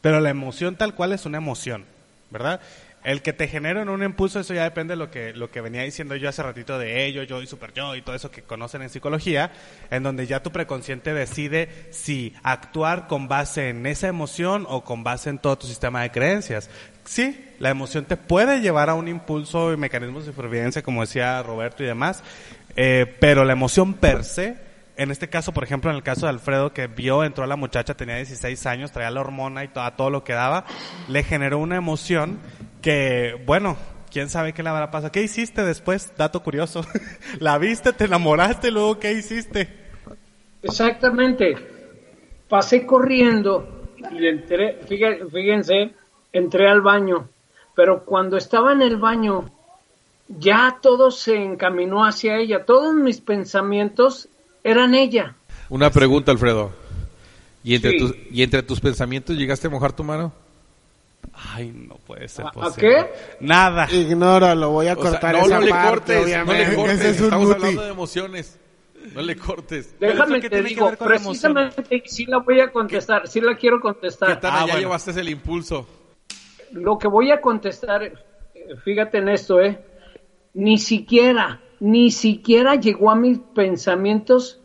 Pero 0.00 0.20
la 0.20 0.30
emoción 0.30 0.76
tal 0.76 0.94
cual 0.94 1.12
es 1.12 1.26
una 1.26 1.38
emoción, 1.38 1.84
¿verdad? 2.30 2.60
El 3.04 3.22
que 3.22 3.32
te 3.32 3.46
genera 3.46 3.82
un 3.82 4.02
impulso, 4.02 4.40
eso 4.40 4.54
ya 4.54 4.64
depende 4.64 4.92
de 4.92 4.96
lo 4.96 5.10
que, 5.10 5.32
lo 5.32 5.50
que 5.50 5.60
venía 5.60 5.82
diciendo 5.82 6.16
yo 6.16 6.28
hace 6.28 6.42
ratito 6.42 6.78
de 6.78 7.06
ello, 7.06 7.22
yo 7.22 7.40
y 7.40 7.46
super 7.46 7.72
yo 7.72 7.94
y 7.94 8.02
todo 8.02 8.16
eso 8.16 8.30
que 8.30 8.42
conocen 8.42 8.82
en 8.82 8.90
psicología, 8.90 9.52
en 9.90 10.02
donde 10.02 10.26
ya 10.26 10.42
tu 10.42 10.50
preconsciente 10.50 11.14
decide 11.14 11.86
si 11.90 12.34
actuar 12.42 13.06
con 13.06 13.28
base 13.28 13.68
en 13.68 13.86
esa 13.86 14.08
emoción 14.08 14.66
o 14.68 14.82
con 14.82 15.04
base 15.04 15.30
en 15.30 15.38
todo 15.38 15.56
tu 15.56 15.66
sistema 15.68 16.02
de 16.02 16.10
creencias. 16.10 16.68
Sí, 17.04 17.42
la 17.60 17.70
emoción 17.70 18.04
te 18.04 18.16
puede 18.16 18.60
llevar 18.60 18.90
a 18.90 18.94
un 18.94 19.08
impulso 19.08 19.72
y 19.72 19.76
mecanismos 19.76 20.26
de 20.26 20.32
supervivencia, 20.32 20.82
como 20.82 21.00
decía 21.00 21.42
Roberto 21.42 21.82
y 21.82 21.86
demás, 21.86 22.22
eh, 22.76 23.16
pero 23.20 23.44
la 23.44 23.52
emoción 23.52 23.94
per 23.94 24.24
se, 24.24 24.56
en 24.96 25.10
este 25.10 25.28
caso, 25.28 25.52
por 25.52 25.64
ejemplo, 25.64 25.90
en 25.90 25.96
el 25.96 26.02
caso 26.02 26.26
de 26.26 26.30
Alfredo, 26.30 26.72
que 26.72 26.86
vio, 26.86 27.24
entró 27.24 27.44
a 27.44 27.46
la 27.46 27.56
muchacha, 27.56 27.94
tenía 27.94 28.16
16 28.16 28.66
años, 28.66 28.92
traía 28.92 29.10
la 29.10 29.20
hormona 29.20 29.64
y 29.64 29.68
todo, 29.68 29.90
todo 29.92 30.10
lo 30.10 30.24
que 30.24 30.32
daba, 30.32 30.64
le 31.08 31.22
generó 31.22 31.58
una 31.58 31.76
emoción 31.76 32.38
que, 32.82 33.40
bueno, 33.46 33.76
quién 34.10 34.28
sabe 34.28 34.52
qué 34.52 34.62
le 34.62 34.70
habrá 34.70 34.90
pasado. 34.90 35.12
¿Qué 35.12 35.22
hiciste 35.22 35.64
después? 35.64 36.12
Dato 36.16 36.42
curioso. 36.42 36.84
la 37.40 37.58
viste, 37.58 37.92
te 37.92 38.04
enamoraste, 38.04 38.70
luego 38.70 38.98
¿qué 38.98 39.12
hiciste? 39.12 39.68
Exactamente. 40.62 41.56
Pasé 42.48 42.86
corriendo 42.86 43.92
y 44.10 44.26
entré, 44.26 44.80
fíjense, 44.88 45.26
fíjense, 45.26 45.90
entré 46.32 46.68
al 46.68 46.80
baño, 46.80 47.28
pero 47.74 48.04
cuando 48.04 48.36
estaba 48.36 48.72
en 48.72 48.82
el 48.82 48.96
baño, 48.96 49.50
ya 50.28 50.78
todo 50.82 51.10
se 51.10 51.36
encaminó 51.36 52.04
hacia 52.04 52.36
ella, 52.36 52.64
todos 52.64 52.94
mis 52.94 53.20
pensamientos 53.20 54.28
eran 54.64 54.94
ella. 54.94 55.34
Una 55.68 55.90
pregunta, 55.90 56.32
Alfredo. 56.32 56.70
¿Y 57.64 57.74
entre, 57.74 57.92
Sí. 57.92 57.98
tus, 57.98 58.14
¿Y 58.30 58.42
entre 58.42 58.62
tus 58.62 58.80
pensamientos 58.80 59.36
llegaste 59.36 59.66
a 59.66 59.70
mojar 59.70 59.92
tu 59.92 60.04
mano? 60.04 60.32
Ay, 61.32 61.72
no 61.72 61.96
puede 61.96 62.28
ser 62.28 62.46
¿A- 62.46 62.48
a 62.48 62.52
posible. 62.52 62.88
qué? 62.88 63.06
Nada. 63.40 63.88
Ignóralo, 63.92 64.70
voy 64.70 64.88
a 64.88 64.94
O 64.94 65.02
sea, 65.02 65.10
cortar 65.12 65.34
no, 65.34 65.40
esa 65.46 65.54
no 65.58 65.60
le 65.64 65.70
parte, 65.70 66.16
cortes, 66.16 66.46
no 66.46 66.52
le 66.52 66.74
cortes. 66.74 67.04
Es 67.04 67.18
un 67.20 67.24
Estamos 67.26 67.50
hablando 67.54 67.82
de 67.82 67.90
emociones. 67.90 68.58
No 69.14 69.22
le 69.22 69.36
cortes. 69.36 69.94
¿Pero 69.98 70.12
Déjame 70.12 70.40
qué 70.40 70.50
te 70.50 70.56
que 70.62 70.68
digo, 70.68 70.90
precisamente 70.98 72.02
sí 72.06 72.26
la 72.26 72.38
voy 72.38 72.60
a 72.60 72.70
contestar, 72.70 73.26
sí 73.28 73.40
la 73.40 73.56
quiero 73.56 73.76
¿Qué 73.78 73.82
contestar. 73.82 74.40
tal 74.40 74.50
Ah, 74.50 74.56
allá 74.58 74.64
bueno. 74.64 74.78
llevaste 74.80 75.10
el 75.18 75.28
impulso? 75.28 75.86
Lo 76.72 76.98
que 76.98 77.08
voy 77.08 77.30
a 77.30 77.40
contestar, 77.40 78.12
fíjate 78.84 79.18
en 79.18 79.28
esto, 79.30 79.60
¿eh? 79.60 79.78
Ni 80.54 80.78
siquiera, 80.78 81.60
ni 81.80 82.10
siquiera 82.10 82.74
llegó 82.76 83.10
a 83.10 83.14
mis 83.14 83.38
pensamientos 83.38 84.60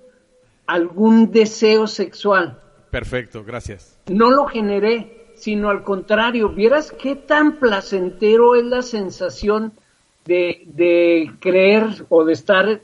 algún 0.65 1.31
deseo 1.31 1.87
sexual. 1.87 2.59
Perfecto, 2.89 3.43
gracias. 3.43 3.99
No 4.07 4.31
lo 4.31 4.45
generé, 4.45 5.27
sino 5.35 5.69
al 5.69 5.83
contrario. 5.83 6.49
Vieras 6.49 6.91
qué 6.91 7.15
tan 7.15 7.57
placentero 7.57 8.55
es 8.55 8.63
la 8.63 8.81
sensación 8.81 9.73
de, 10.25 10.63
de 10.67 11.31
creer 11.39 12.05
o 12.09 12.23
de 12.23 12.33
estar 12.33 12.81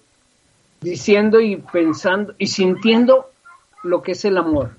diciendo 0.81 1.39
y 1.39 1.57
pensando 1.57 2.33
y 2.37 2.47
sintiendo 2.47 3.29
lo 3.83 4.01
que 4.01 4.13
es 4.13 4.25
el 4.25 4.37
amor. 4.37 4.71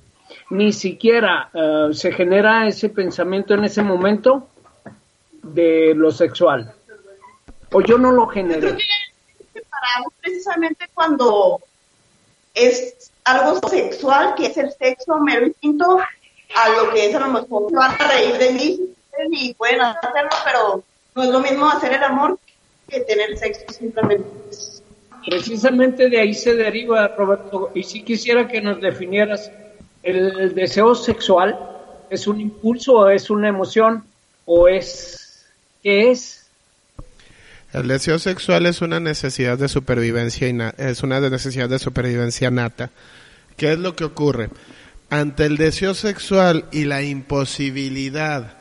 Ni 0.51 0.73
siquiera 0.73 1.51
eh, 1.53 1.89
se 1.93 2.13
genera 2.13 2.67
ese 2.67 2.89
pensamiento 2.89 3.55
en 3.55 3.65
ese 3.65 3.83
momento 3.83 4.49
de 5.43 5.95
lo 5.95 6.11
sexual. 6.11 6.75
O 7.73 7.81
yo 7.81 7.99
no 7.99 8.13
lo 8.13 8.27
generé. 8.27 8.77
separamos 9.53 10.13
precisamente 10.21 10.89
cuando 10.95 11.61
es 12.55 13.11
algo 13.25 13.69
sexual, 13.69 14.35
que 14.35 14.47
es 14.47 14.57
el 14.57 14.73
sexo 14.73 15.19
mero 15.19 15.47
instinto, 15.47 15.99
a 16.55 16.69
lo 16.71 16.91
que 16.93 17.07
es 17.07 17.15
a 17.15 17.21
lo 17.21 17.29
mejor 17.29 17.73
van 17.73 17.95
a 18.01 18.09
reír 18.09 18.37
de 18.39 18.51
mí 18.53 18.81
y 19.33 19.55
pueden 19.55 19.81
hacerlo, 19.81 20.31
pero 20.45 20.85
no 21.15 21.23
es 21.23 21.29
lo 21.29 21.41
mismo 21.41 21.69
hacer 21.69 21.93
el 21.93 22.03
amor 22.03 22.39
que 22.89 23.01
tener 23.01 23.37
sexo 23.39 23.73
simplemente. 23.73 24.29
Precisamente 25.27 26.09
de 26.09 26.19
ahí 26.19 26.35
se 26.35 26.55
deriva, 26.55 27.09
Roberto, 27.09 27.71
y 27.75 27.83
si 27.83 28.03
quisiera 28.03 28.49
que 28.49 28.61
nos 28.61 28.81
definieras, 28.81 29.53
¿el 30.03 30.55
deseo 30.55 30.95
sexual 30.95 31.59
es 32.09 32.27
un 32.27 32.41
impulso 32.41 32.95
o 32.95 33.09
es 33.09 33.31
una 33.31 33.49
emoción 33.49 34.05
o 34.47 34.67
es 34.67 35.47
qué 35.83 36.11
es? 36.11 36.40
El 37.73 37.87
deseo 37.89 38.19
sexual 38.19 38.67
es 38.67 38.81
una 38.83 38.99
necesidad 38.99 39.57
de 39.59 39.69
supervivencia 39.69 40.49
inna- 40.49 40.75
es 40.77 41.03
una 41.03 41.21
necesidad 41.21 41.69
de 41.69 41.79
supervivencia 41.79 42.51
nata. 42.51 42.91
¿Qué 43.57 43.73
es 43.73 43.79
lo 43.79 43.95
que 43.95 44.05
ocurre? 44.05 44.51
Ante 45.09 45.45
el 45.47 45.57
deseo 45.57 45.95
sexual 45.95 46.67
y 46.73 46.85
la 46.85 47.03
imposibilidad 47.03 48.57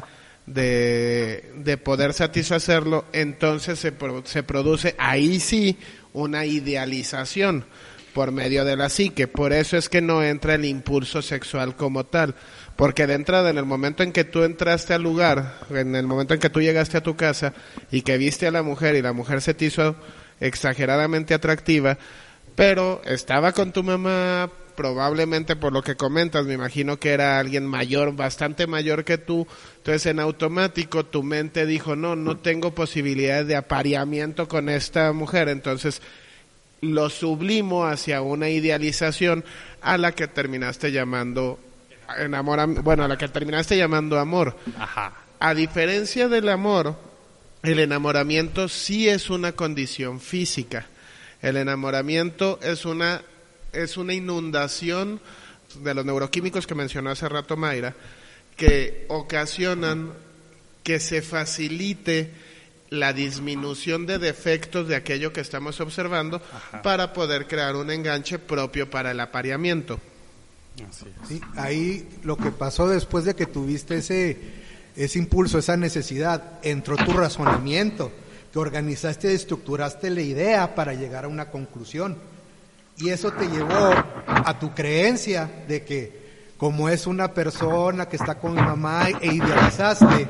de, 0.45 1.51
de 1.57 1.77
poder 1.77 2.13
satisfacerlo, 2.13 3.05
entonces 3.13 3.79
se, 3.79 3.91
pro- 3.91 4.23
se 4.25 4.43
produce 4.43 4.95
ahí 4.97 5.39
sí 5.39 5.77
una 6.13 6.45
idealización 6.45 7.65
por 8.13 8.31
medio 8.31 8.65
de 8.65 8.75
la 8.75 8.89
psique. 8.89 9.27
Por 9.27 9.53
eso 9.53 9.77
es 9.77 9.89
que 9.89 10.01
no 10.01 10.23
entra 10.23 10.55
el 10.55 10.65
impulso 10.65 11.21
sexual 11.21 11.75
como 11.75 12.05
tal. 12.05 12.35
Porque 12.79 13.07
de 13.07 13.15
entrada, 13.15 13.49
en 13.49 13.57
el 13.57 13.65
momento 13.65 14.03
en 14.03 14.13
que 14.13 14.23
tú 14.23 14.43
entraste 14.43 14.93
al 14.93 15.03
lugar, 15.03 15.57
en 15.69 15.97
el 15.97 16.07
momento 16.07 16.33
en 16.33 16.39
que 16.39 16.49
tú 16.49 16.61
llegaste 16.61 16.95
a 16.95 17.03
tu 17.03 17.17
casa 17.17 17.53
y 17.91 18.03
que 18.03 18.17
viste 18.17 18.47
a 18.47 18.51
la 18.51 18.63
mujer 18.63 18.95
y 18.95 19.01
la 19.01 19.11
mujer 19.11 19.41
se 19.41 19.53
te 19.53 19.65
hizo 19.65 19.97
exageradamente 20.39 21.33
atractiva, 21.33 21.97
pero 22.55 23.01
estaba 23.03 23.51
con 23.51 23.73
tu 23.73 23.83
mamá, 23.83 24.49
probablemente 24.77 25.57
por 25.57 25.73
lo 25.73 25.83
que 25.83 25.97
comentas, 25.97 26.45
me 26.45 26.53
imagino 26.53 26.97
que 27.01 27.09
era 27.09 27.37
alguien 27.37 27.67
mayor, 27.67 28.15
bastante 28.15 28.65
mayor 28.65 29.03
que 29.03 29.17
tú, 29.17 29.45
entonces 29.75 30.05
en 30.05 30.21
automático 30.21 31.05
tu 31.05 31.21
mente 31.21 31.65
dijo, 31.65 31.97
no, 31.97 32.15
no 32.15 32.37
tengo 32.37 32.73
posibilidades 32.73 33.45
de 33.45 33.57
apareamiento 33.57 34.47
con 34.47 34.69
esta 34.69 35.11
mujer, 35.11 35.49
entonces 35.49 36.01
lo 36.79 37.09
sublimo 37.09 37.87
hacia 37.87 38.21
una 38.21 38.47
idealización 38.47 39.43
a 39.81 39.97
la 39.97 40.13
que 40.13 40.29
terminaste 40.29 40.93
llamando 40.93 41.59
enamoram- 42.17 42.81
bueno, 42.81 43.03
a 43.03 43.07
la 43.07 43.17
que 43.17 43.27
terminaste 43.27 43.77
llamando 43.77 44.19
amor. 44.19 44.55
Ajá. 44.77 45.13
a 45.39 45.53
diferencia 45.53 46.27
del 46.27 46.49
amor, 46.49 46.95
el 47.63 47.79
enamoramiento 47.79 48.67
sí 48.67 49.07
es 49.07 49.29
una 49.29 49.53
condición 49.53 50.19
física. 50.19 50.87
El 51.41 51.55
enamoramiento 51.57 52.59
es 52.61 52.85
una, 52.85 53.21
es 53.71 53.95
una 53.97 54.13
inundación 54.13 55.21
de 55.75 55.93
los 55.93 56.03
neuroquímicos 56.05 56.67
que 56.67 56.75
mencionó 56.75 57.09
hace 57.11 57.29
rato 57.29 57.55
Mayra, 57.55 57.95
que 58.57 59.05
ocasionan 59.07 60.11
que 60.83 60.99
se 60.99 61.21
facilite 61.21 62.31
la 62.89 63.13
disminución 63.13 64.05
de 64.07 64.17
defectos 64.17 64.87
de 64.87 64.95
aquello 64.95 65.31
que 65.31 65.41
estamos 65.41 65.79
observando 65.79 66.41
para 66.83 67.13
poder 67.13 67.47
crear 67.47 67.75
un 67.75 67.91
enganche 67.91 68.39
propio 68.39 68.89
para 68.89 69.11
el 69.11 69.19
apareamiento. 69.19 69.99
Sí, 71.27 71.41
ahí 71.55 72.07
lo 72.23 72.37
que 72.37 72.51
pasó 72.51 72.87
después 72.87 73.25
de 73.25 73.35
que 73.35 73.45
tuviste 73.45 73.97
ese, 73.97 74.37
ese 74.95 75.19
impulso, 75.19 75.59
esa 75.59 75.77
necesidad, 75.77 76.59
entró 76.61 76.95
tu 76.97 77.13
razonamiento, 77.13 78.11
que 78.51 78.59
organizaste 78.59 79.33
estructuraste 79.33 80.09
la 80.09 80.21
idea 80.21 80.75
para 80.75 80.93
llegar 80.93 81.25
a 81.25 81.27
una 81.27 81.49
conclusión. 81.49 82.17
Y 82.97 83.09
eso 83.09 83.31
te 83.31 83.47
llevó 83.47 83.93
a 84.27 84.59
tu 84.59 84.73
creencia 84.73 85.49
de 85.67 85.83
que 85.83 86.19
como 86.57 86.89
es 86.89 87.07
una 87.07 87.33
persona 87.33 88.09
que 88.09 88.17
está 88.17 88.35
con 88.35 88.53
mi 88.53 88.61
mamá 88.61 89.07
e 89.21 89.33
idealizaste, 89.33 90.27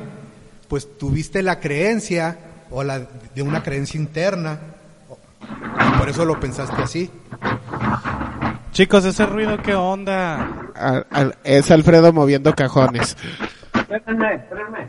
pues 0.68 0.98
tuviste 1.00 1.42
la 1.42 1.60
creencia 1.60 2.38
o 2.70 2.84
la 2.84 3.00
de 3.00 3.42
una 3.42 3.64
creencia 3.64 4.00
interna. 4.00 4.60
Por 5.98 6.08
eso 6.08 6.26
lo 6.26 6.40
pensaste 6.40 6.80
así. 6.84 7.10
Chicos, 8.80 9.04
ese 9.04 9.26
ruido, 9.26 9.58
¿qué 9.58 9.76
onda? 9.76 10.72
Al- 10.74 11.06
al- 11.12 11.36
es 11.44 11.70
Alfredo 11.70 12.14
moviendo 12.14 12.56
cajones. 12.56 13.18
Espérenme, 13.74 14.36
espérenme. 14.36 14.88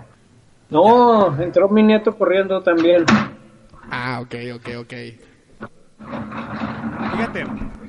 No, 0.68 1.36
entró 1.42 1.68
mi 1.68 1.82
nieto 1.82 2.16
corriendo 2.16 2.62
también. 2.62 3.04
Ah, 3.90 4.20
ok, 4.22 4.32
ok, 4.54 4.68
ok. 4.78 4.94
Fíjate, 7.14 7.44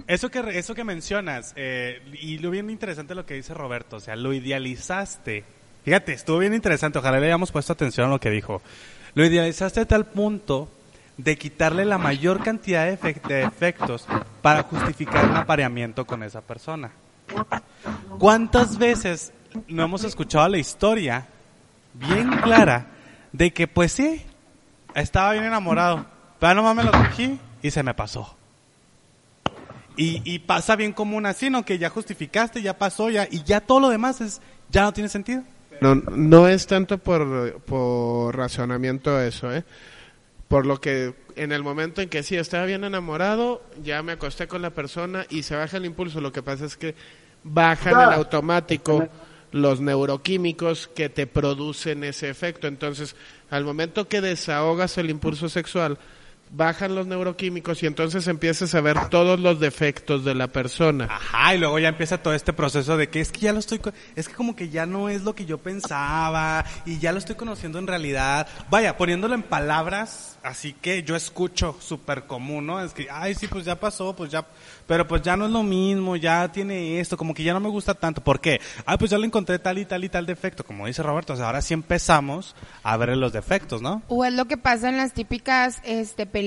eso 0.08 0.31
que, 0.31 0.39
eso 0.58 0.74
que 0.74 0.84
mencionas, 0.84 1.53
eh, 1.55 2.01
y 2.20 2.39
lo 2.39 2.50
bien 2.50 2.72
interesante 2.72 3.13
lo 3.13 3.27
que 3.27 3.36
dice 3.36 3.53
Roberto, 3.53 3.98
o 3.98 4.00
sea, 4.00 4.15
lo 4.15 4.34
idealizaste. 4.34 5.43
Fíjate, 5.86 6.13
estuvo 6.13 6.39
bien 6.39 6.55
interesante, 6.55 6.98
ojalá 6.98 7.20
le 7.20 7.27
hayamos 7.27 7.51
puesto 7.51 7.74
atención 7.74 8.08
a 8.08 8.10
lo 8.10 8.20
que 8.20 8.31
dijo. 8.31 8.63
Lo 9.13 9.24
idealizaste 9.24 9.81
a 9.81 9.86
tal 9.86 10.05
punto 10.05 10.67
de 11.24 11.38
quitarle 11.38 11.86
la 11.86 11.98
mayor 11.98 12.42
cantidad 12.44 12.86
de, 12.86 13.00
efe- 13.00 13.22
de 13.28 13.44
efectos 13.44 14.08
para 14.42 14.63
justificar 14.63 15.30
un 15.30 15.38
apareamiento 15.38 16.06
con 16.06 16.24
esa 16.24 16.42
persona. 16.42 16.92
¿Cuántas 18.18 18.78
veces 18.78 19.32
no 19.68 19.84
hemos 19.84 20.04
escuchado 20.04 20.48
la 20.50 20.58
historia 20.58 21.28
bien 21.94 22.30
clara 22.42 22.88
de 23.32 23.54
que, 23.54 23.68
pues 23.68 23.92
sí, 23.92 24.25
estaba 24.96 25.34
bien 25.34 25.46
enamorado, 25.46 26.06
pero 26.40 26.56
nomás 26.56 26.75
me 26.75 26.84
lo 26.84 26.92
cogí 26.92 27.40
y 27.62 27.72
se 27.72 27.84
me 27.84 27.94
pasó? 27.94 28.36
Y, 29.98 30.22
y 30.24 30.40
pasa 30.40 30.75
bien 30.75 30.94
común 30.94 31.25
así, 31.25 31.50
¿no? 31.50 31.63
Que 31.63 31.78
ya 31.78 31.90
justificaste, 31.90 32.62
ya 32.62 32.78
pasó, 32.78 33.10
ya, 33.10 33.28
y 33.30 33.44
ya 33.44 33.62
todo 33.62 33.80
lo 33.82 33.90
demás 33.90 34.22
es, 34.22 34.42
ya 34.70 34.84
no 34.84 34.94
tiene 34.94 35.10
sentido. 35.10 35.44
No, 35.82 35.96
no 35.96 36.48
es 36.48 36.66
tanto 36.66 36.98
por, 36.98 37.60
por 37.62 38.36
razonamiento 38.36 39.20
eso, 39.20 39.54
¿eh? 39.54 39.63
Por 40.51 40.65
lo 40.65 40.81
que 40.81 41.13
en 41.38 41.53
el 41.53 41.63
momento 41.63 42.01
en 42.01 42.10
que 42.10 42.24
sí 42.24 42.36
estaba 42.36 42.65
bien 42.65 42.84
enamorado, 42.84 43.63
ya 43.81 44.03
me 44.03 44.12
acosté 44.12 44.50
con 44.50 44.62
la 44.62 44.72
persona 44.72 45.25
y 45.29 45.43
se 45.43 45.55
baja 45.55 45.77
el 45.77 45.86
impulso. 45.86 46.20
Lo 46.20 46.34
que 46.34 46.43
pasa 46.43 46.65
es 46.65 46.75
que 46.75 46.93
bajan 47.41 47.93
en 47.93 48.13
automático 48.17 49.08
los 49.53 49.79
neuroquímicos 49.79 50.89
que 50.89 51.08
te 51.08 51.25
producen 51.25 52.03
ese 52.03 52.29
efecto. 52.29 52.67
Entonces, 52.67 53.15
al 53.50 53.63
momento 53.63 54.10
que 54.10 54.20
desahogas 54.20 54.98
el 54.98 55.10
impulso 55.10 55.48
sexual, 55.48 55.98
bajan 56.51 56.96
los 56.96 57.08
neuroquímicos 57.08 57.81
y 57.81 57.88
entonces 57.88 58.27
empiezas 58.27 58.75
a 58.75 58.81
ver 58.81 59.10
todos 59.10 59.39
los 59.39 59.60
defectos 59.60 60.25
de 60.25 60.36
la 60.36 60.48
persona. 60.48 61.08
Ajá, 61.10 61.55
y 61.55 61.58
luego 61.58 61.79
ya 61.79 61.88
empieza 61.88 62.17
todo 62.17 62.34
este 62.34 62.53
proceso 62.53 62.98
de 62.98 63.09
que 63.09 63.22
es 63.22 63.31
que 63.31 63.40
ya 63.40 63.53
lo 63.53 63.59
estoy, 63.59 63.79
es 64.16 64.27
que 64.27 64.35
como 64.35 64.55
que 64.55 64.70
ya 64.70 64.85
no 64.85 65.09
es 65.09 65.24
lo 65.24 65.33
que 65.33 65.46
yo 65.46 65.57
pensaba 65.57 66.66
y 66.85 67.00
ya 67.00 67.11
lo 67.11 67.20
estoy 67.20 67.35
conociendo 67.35 67.79
en 67.79 67.87
realidad. 67.87 68.48
Vaya, 68.70 68.98
poniéndolo 68.98 69.33
en 69.33 69.44
palabras, 69.44 70.37
así 70.44 70.74
que 70.74 71.03
yo 71.03 71.16
escucho 71.16 71.77
súper 71.79 72.24
común, 72.24 72.66
¿no? 72.66 72.83
Es 72.83 72.94
que, 72.94 73.07
ay, 73.09 73.33
sí, 73.33 73.48
pues 73.48 73.66
ya 73.66 73.79
pasó, 73.79 74.14
pues 74.16 74.29
ya, 74.29 74.46
pero 74.87 75.07
pues 75.07 75.22
ya 75.22 75.37
no 75.37 75.46
es 75.46 75.51
lo 75.51 75.64
mismo, 75.64 76.18
ya 76.18 76.51
tiene 76.51 77.00
esto, 77.00 77.16
como 77.16 77.33
que 77.33 77.44
ya 77.44 77.53
no 77.53 77.59
me 77.59 77.70
gusta 77.70 77.94
tanto. 77.94 78.22
¿Por 78.22 78.42
qué? 78.42 78.59
Ay, 78.85 78.98
pues 78.98 79.11
ya 79.11 79.18
le 79.18 79.25
encontré 79.25 79.57
tal 79.59 79.77
y 79.77 79.85
tal 79.85 80.03
y 80.03 80.09
tal 80.09 80.25
defecto, 80.25 80.66
como 80.66 80.87
dice 80.87 81.01
Roberto, 81.01 81.33
o 81.33 81.35
sea, 81.37 81.46
ahora 81.46 81.61
sí 81.61 81.74
empezamos 81.74 82.55
a 82.83 82.98
ver 82.98 83.16
los 83.16 83.31
defectos, 83.31 83.81
¿no? 83.81 84.01
O 84.07 84.25
es 84.25 84.33
lo 84.33 84.46
que 84.46 84.57
pasa 84.57 84.90
en 84.90 84.98
las 84.98 85.14
típicas 85.14 85.79
este, 85.83 86.25
películas, 86.25 86.41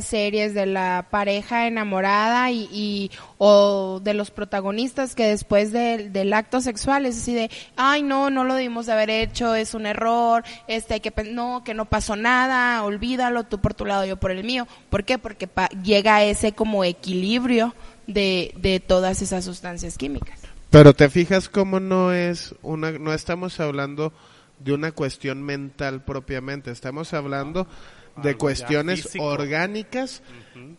series 0.00 0.54
de 0.54 0.66
la 0.66 1.06
pareja 1.10 1.66
enamorada 1.66 2.50
y, 2.50 2.68
y- 2.72 3.10
o 3.38 4.00
de 4.02 4.14
los 4.14 4.30
protagonistas 4.30 5.14
que 5.14 5.26
después 5.26 5.72
del- 5.72 6.12
del 6.12 6.32
acto 6.32 6.60
sexual 6.60 7.06
es 7.06 7.18
así 7.18 7.34
de, 7.34 7.50
ay 7.76 8.02
no, 8.02 8.30
no 8.30 8.44
lo 8.44 8.54
debimos 8.54 8.86
de 8.86 8.92
haber 8.92 9.10
hecho, 9.10 9.54
es 9.54 9.74
un 9.74 9.86
error, 9.86 10.44
este 10.68 10.94
hay 10.94 11.00
que 11.00 11.12
no, 11.24 11.62
que 11.64 11.74
no 11.74 11.86
pasó 11.86 12.16
nada, 12.16 12.82
olvídalo, 12.84 13.44
tú 13.44 13.58
por 13.58 13.74
tu 13.74 13.84
lado, 13.84 14.04
yo 14.04 14.16
por 14.16 14.30
el 14.30 14.44
mío. 14.44 14.66
¿Por 14.90 15.04
qué? 15.04 15.18
Porque 15.18 15.46
pa- 15.46 15.68
llega 15.82 16.22
ese 16.24 16.52
como 16.52 16.84
equilibrio 16.84 17.74
de, 18.06 18.54
de 18.56 18.80
todas 18.80 19.22
esas 19.22 19.44
sustancias 19.44 19.96
químicas. 19.98 20.40
Pero 20.70 20.94
te 20.94 21.08
fijas 21.10 21.48
cómo 21.48 21.80
no 21.80 22.12
es 22.12 22.54
una, 22.62 22.92
no 22.92 23.12
estamos 23.12 23.60
hablando 23.60 24.12
de 24.58 24.72
una 24.72 24.92
cuestión 24.92 25.42
mental 25.42 26.02
propiamente, 26.02 26.70
estamos 26.70 27.12
hablando 27.14 27.66
de 28.16 28.36
cuestiones 28.36 29.08
orgánicas, 29.18 30.22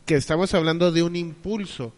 que 0.05 0.15
estamos 0.15 0.53
hablando 0.53 0.91
de 0.91 1.03
un 1.03 1.15
impulso. 1.15 1.93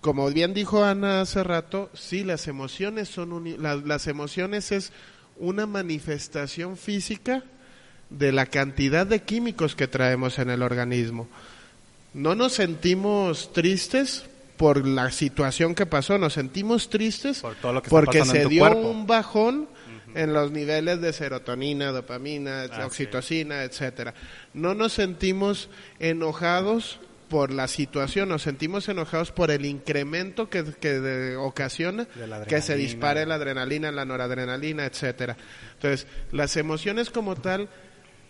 Como 0.00 0.28
bien 0.30 0.54
dijo 0.54 0.84
Ana 0.84 1.20
hace 1.22 1.42
rato, 1.44 1.90
sí, 1.94 2.24
las 2.24 2.48
emociones 2.48 3.08
son 3.08 3.32
uni- 3.32 3.56
las, 3.56 3.82
las 3.84 4.06
emociones 4.06 4.72
es 4.72 4.92
una 5.38 5.66
manifestación 5.66 6.76
física 6.76 7.42
de 8.10 8.32
la 8.32 8.46
cantidad 8.46 9.06
de 9.06 9.22
químicos 9.22 9.74
que 9.74 9.88
traemos 9.88 10.38
en 10.38 10.50
el 10.50 10.62
organismo. 10.62 11.28
No 12.14 12.34
nos 12.34 12.52
sentimos 12.52 13.52
tristes 13.52 14.24
por 14.56 14.86
la 14.86 15.10
situación 15.10 15.74
que 15.74 15.86
pasó, 15.86 16.18
nos 16.18 16.34
sentimos 16.34 16.90
tristes 16.90 17.40
Por 17.40 17.54
todo 17.56 17.72
lo 17.72 17.82
que 17.82 17.86
está 17.88 17.96
porque 17.98 18.24
se 18.24 18.46
dio 18.46 18.60
cuerpo. 18.60 18.88
un 18.90 19.06
bajón 19.06 19.68
en 20.14 20.32
los 20.32 20.50
niveles 20.52 21.00
de 21.00 21.12
serotonina, 21.12 21.90
dopamina, 21.90 22.62
Así 22.62 22.80
oxitocina, 22.82 23.62
etcétera. 23.64 24.14
No 24.54 24.74
nos 24.74 24.92
sentimos 24.92 25.68
enojados 25.98 27.00
por 27.28 27.50
la 27.50 27.66
situación, 27.66 28.28
nos 28.28 28.42
sentimos 28.42 28.88
enojados 28.90 29.32
por 29.32 29.50
el 29.50 29.64
incremento 29.64 30.50
que, 30.50 30.64
que 30.78 31.00
de- 31.00 31.36
ocasiona 31.36 32.04
De 32.04 32.44
que 32.46 32.60
se 32.60 32.76
dispare 32.76 33.24
la 33.24 33.36
adrenalina, 33.36 33.90
la 33.90 34.04
noradrenalina, 34.04 34.84
etcétera. 34.84 35.36
Entonces, 35.74 36.06
las 36.30 36.56
emociones 36.58 37.08
como 37.08 37.34
tal 37.36 37.70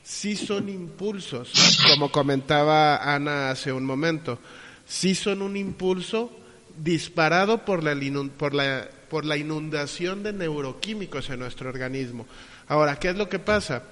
sí 0.04 0.36
son 0.36 0.68
impulsos, 0.68 1.52
como 1.90 2.12
comentaba 2.12 3.12
Ana 3.14 3.50
hace 3.50 3.72
un 3.72 3.84
momento, 3.84 4.38
sí 4.86 5.16
son 5.16 5.42
un 5.42 5.56
impulso 5.56 6.30
disparado 6.76 7.64
por 7.64 7.82
la, 7.82 7.96
por 8.36 8.54
la, 8.54 8.88
por 9.12 9.26
la 9.26 9.36
inundación 9.36 10.22
de 10.22 10.32
neuroquímicos 10.32 11.28
en 11.28 11.40
nuestro 11.40 11.68
organismo. 11.68 12.26
Ahora, 12.66 12.98
¿qué 12.98 13.10
es 13.10 13.16
lo 13.16 13.28
que 13.28 13.38
pasa? 13.38 13.82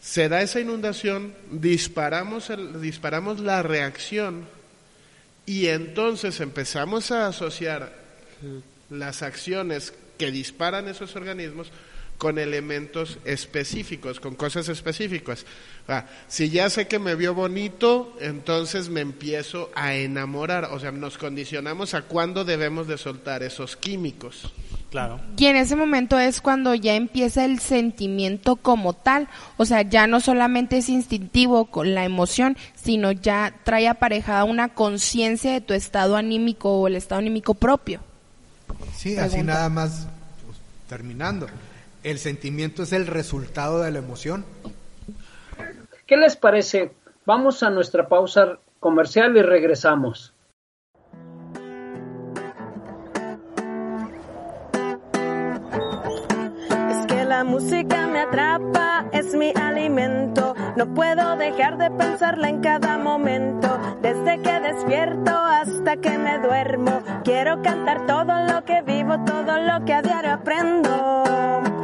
Se 0.00 0.30
da 0.30 0.40
esa 0.40 0.60
inundación, 0.60 1.34
disparamos, 1.50 2.50
disparamos 2.80 3.40
la 3.40 3.62
reacción 3.62 4.46
y 5.44 5.66
entonces 5.66 6.40
empezamos 6.40 7.10
a 7.10 7.26
asociar 7.26 7.92
las 8.88 9.20
acciones 9.22 9.92
que 10.16 10.30
disparan 10.30 10.88
esos 10.88 11.14
organismos 11.16 11.70
con 12.18 12.38
elementos 12.38 13.18
específicos, 13.24 14.20
con 14.20 14.34
cosas 14.34 14.68
específicas. 14.68 15.44
Ah, 15.88 16.06
si 16.28 16.50
ya 16.50 16.70
sé 16.70 16.88
que 16.88 16.98
me 16.98 17.14
vio 17.14 17.34
bonito, 17.34 18.16
entonces 18.20 18.88
me 18.88 19.00
empiezo 19.00 19.70
a 19.74 19.94
enamorar, 19.94 20.66
o 20.72 20.80
sea, 20.80 20.92
nos 20.92 21.18
condicionamos 21.18 21.94
a 21.94 22.02
cuándo 22.02 22.44
debemos 22.44 22.86
de 22.88 22.98
soltar 22.98 23.42
esos 23.42 23.76
químicos. 23.76 24.52
Claro. 24.90 25.20
Y 25.36 25.46
en 25.46 25.56
ese 25.56 25.76
momento 25.76 26.18
es 26.18 26.40
cuando 26.40 26.74
ya 26.74 26.94
empieza 26.94 27.44
el 27.44 27.58
sentimiento 27.58 28.56
como 28.56 28.92
tal. 28.94 29.28
O 29.56 29.64
sea, 29.64 29.82
ya 29.82 30.06
no 30.06 30.20
solamente 30.20 30.78
es 30.78 30.88
instintivo 30.88 31.66
con 31.66 31.94
la 31.94 32.04
emoción, 32.04 32.56
sino 32.74 33.12
ya 33.12 33.52
trae 33.64 33.88
aparejada 33.88 34.44
una 34.44 34.70
conciencia 34.70 35.52
de 35.52 35.60
tu 35.60 35.74
estado 35.74 36.16
anímico 36.16 36.70
o 36.70 36.86
el 36.86 36.96
estado 36.96 37.18
anímico 37.18 37.54
propio. 37.54 38.00
Sí, 38.96 39.16
así 39.16 39.30
Pregunta. 39.30 39.52
nada 39.54 39.68
más 39.68 40.06
pues, 40.46 40.58
terminando. 40.88 41.48
El 42.06 42.20
sentimiento 42.20 42.84
es 42.84 42.92
el 42.92 43.08
resultado 43.08 43.82
de 43.82 43.90
la 43.90 43.98
emoción. 43.98 44.44
¿Qué 46.06 46.16
les 46.16 46.36
parece? 46.36 46.92
Vamos 47.24 47.64
a 47.64 47.70
nuestra 47.70 48.06
pausa 48.06 48.60
comercial 48.78 49.36
y 49.36 49.42
regresamos. 49.42 50.32
Es 56.90 57.06
que 57.08 57.24
la 57.24 57.42
música 57.42 58.06
me 58.06 58.20
atrapa, 58.20 59.10
es 59.12 59.34
mi 59.34 59.52
alimento. 59.60 60.54
No 60.76 60.94
puedo 60.94 61.36
dejar 61.36 61.76
de 61.76 61.90
pensarla 61.90 62.48
en 62.48 62.60
cada 62.60 62.98
momento. 62.98 63.80
Desde 64.00 64.40
que 64.42 64.60
despierto 64.60 65.32
hasta 65.32 65.96
que 65.96 66.16
me 66.18 66.38
duermo. 66.38 67.02
Quiero 67.24 67.60
cantar 67.62 68.06
todo 68.06 68.44
lo 68.46 68.64
que 68.64 68.82
vivo, 68.82 69.24
todo 69.24 69.58
lo 69.58 69.84
que 69.84 69.92
a 69.92 70.02
diario 70.02 70.34
aprendo. 70.34 71.75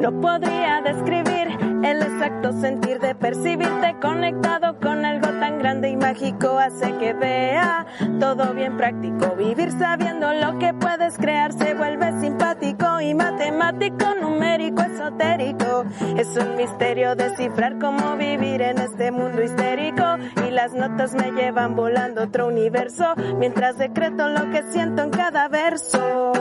No 0.00 0.18
podría 0.18 0.80
describir 0.80 1.48
el 1.84 2.02
exacto 2.02 2.52
sentir 2.52 3.00
de 3.00 3.14
percibirte 3.14 3.96
conectado 4.00 4.78
con 4.80 5.04
algo 5.04 5.28
tan 5.40 5.58
grande 5.58 5.90
y 5.90 5.96
mágico 5.96 6.58
hace 6.58 6.96
que 6.96 7.12
vea 7.12 7.84
todo 8.18 8.54
bien 8.54 8.78
práctico. 8.78 9.34
Vivir 9.36 9.70
sabiendo 9.72 10.32
lo 10.32 10.58
que 10.58 10.72
puedes 10.72 11.18
crear 11.18 11.52
se 11.52 11.74
vuelve 11.74 12.18
simpático 12.18 13.00
y 13.02 13.14
matemático, 13.14 14.06
numérico, 14.20 14.82
esotérico. 14.82 15.84
Es 16.16 16.34
un 16.34 16.56
misterio 16.56 17.14
descifrar 17.14 17.78
cómo 17.78 18.16
vivir 18.16 18.62
en 18.62 18.78
este 18.78 19.10
mundo 19.10 19.42
histérico 19.42 20.16
y 20.46 20.50
las 20.50 20.72
notas 20.72 21.14
me 21.14 21.30
llevan 21.32 21.76
volando 21.76 22.22
otro 22.22 22.46
universo 22.46 23.14
mientras 23.38 23.76
decreto 23.76 24.28
lo 24.28 24.50
que 24.50 24.62
siento 24.70 25.02
en 25.02 25.10
cada 25.10 25.48
verso 25.48 26.32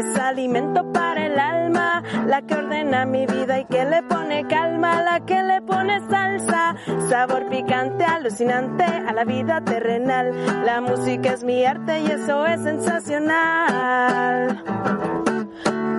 es 0.00 0.18
alimento 0.18 0.92
para 0.92 1.26
el 1.26 1.38
alma, 1.38 2.02
la 2.26 2.42
que 2.42 2.54
ordena 2.54 3.06
mi 3.06 3.26
vida 3.26 3.60
y 3.60 3.64
que 3.64 3.84
le 3.84 4.02
pone 4.02 4.46
calma, 4.46 5.02
la 5.02 5.20
que 5.20 5.42
le 5.42 5.62
pone 5.62 6.00
salsa, 6.08 6.76
sabor 7.08 7.48
picante, 7.48 8.04
alucinante 8.04 8.84
a 8.84 9.12
la 9.12 9.24
vida 9.24 9.60
terrenal. 9.62 10.32
La 10.64 10.80
música 10.80 11.32
es 11.32 11.44
mi 11.44 11.64
arte 11.64 12.00
y 12.00 12.10
eso 12.10 12.46
es 12.46 12.62
sensacional. 12.62 14.62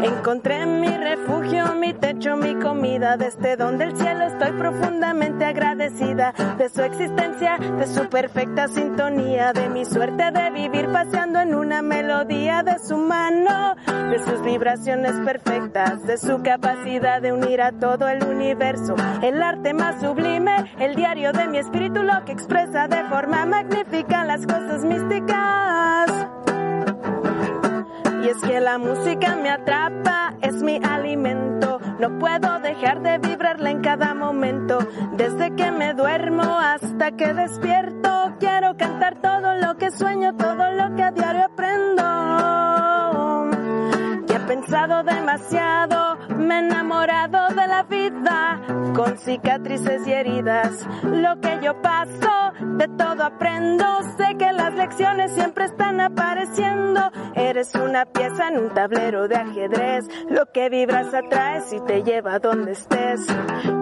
Encontré 0.01 0.65
mi 0.65 0.95
refugio, 0.95 1.73
mi 1.73 1.93
techo, 1.93 2.37
mi 2.37 2.55
comida, 2.55 3.17
desde 3.17 3.57
donde 3.57 3.85
el 3.85 3.97
cielo 3.97 4.25
estoy 4.25 4.51
profundamente 4.51 5.43
agradecida 5.45 6.33
de 6.57 6.69
su 6.69 6.83
existencia, 6.83 7.57
de 7.57 7.87
su 7.87 8.07
perfecta 8.07 8.67
sintonía, 8.67 9.53
de 9.53 9.69
mi 9.69 9.85
suerte 9.85 10.31
de 10.31 10.51
vivir 10.51 10.91
paseando 10.91 11.39
en 11.39 11.55
una 11.55 11.81
melodía 11.81 12.61
de 12.61 12.77
su 12.79 12.97
mano, 12.97 13.75
de 14.11 14.19
sus 14.19 14.43
vibraciones 14.43 15.13
perfectas, 15.25 16.03
de 16.05 16.17
su 16.17 16.43
capacidad 16.43 17.21
de 17.21 17.33
unir 17.33 17.61
a 17.61 17.71
todo 17.71 18.07
el 18.07 18.23
universo, 18.23 18.95
el 19.23 19.41
arte 19.41 19.73
más 19.73 19.99
sublime, 19.99 20.73
el 20.79 20.95
diario 20.95 21.31
de 21.33 21.47
mi 21.47 21.57
espíritu, 21.57 22.03
lo 22.03 22.23
que 22.23 22.33
expresa 22.33 22.87
de 22.87 23.03
forma 23.05 23.45
magnífica 23.45 24.23
las 24.25 24.45
cosas 24.45 24.83
místicas. 24.83 26.36
Y 28.23 28.29
es 28.29 28.37
que 28.41 28.59
la 28.59 28.77
música 28.77 29.35
me 29.35 29.49
atrapa, 29.49 30.33
es 30.41 30.55
mi 30.63 30.79
alimento. 30.83 31.79
No 31.99 32.17
puedo 32.19 32.59
dejar 32.59 33.01
de 33.01 33.17
vibrarla 33.19 33.71
en 33.71 33.81
cada 33.81 34.13
momento. 34.13 34.79
Desde 35.13 35.55
que 35.55 35.71
me 35.71 35.93
duermo 35.93 36.43
hasta 36.43 37.11
que 37.11 37.33
despierto, 37.33 38.35
quiero 38.39 38.75
cantar 38.77 39.21
todo 39.21 39.55
lo 39.55 39.77
que 39.77 39.91
sueño, 39.91 40.35
todo 40.35 40.71
lo 40.71 40.95
que 40.95 41.03
a 41.03 41.11
diario 41.11 41.45
aprendo. 41.45 42.03
Ya 44.27 44.35
he 44.35 44.39
pensado 44.47 45.03
demasiado, 45.03 46.17
me 46.37 46.55
he 46.55 46.59
enamorado 46.59 47.49
de 47.49 47.67
la 47.67 47.83
vida, 47.83 48.61
con 48.95 49.17
cicatrices 49.17 50.07
y 50.07 50.11
heridas. 50.11 50.87
Lo 51.03 51.39
que 51.39 51.59
yo 51.61 51.81
paso, 51.81 52.53
de 52.77 52.87
todo 52.89 53.23
aprendo. 53.23 53.85
Sé 54.17 54.35
que 54.37 54.51
las 54.53 54.73
lecciones 54.73 55.31
siempre 55.33 55.65
están 55.65 55.99
apareciendo. 56.01 57.11
Eres 57.57 57.73
una 57.73 58.05
pieza 58.05 58.49
en 58.49 58.59
un 58.59 58.69
tablero 58.69 59.27
de 59.27 59.35
ajedrez. 59.35 60.07
Lo 60.29 60.45
que 60.51 60.69
vibras 60.69 61.11
atraes 61.11 61.73
y 61.73 61.79
te 61.79 62.03
lleva 62.03 62.37
donde 62.37 62.73
estés. 62.73 63.25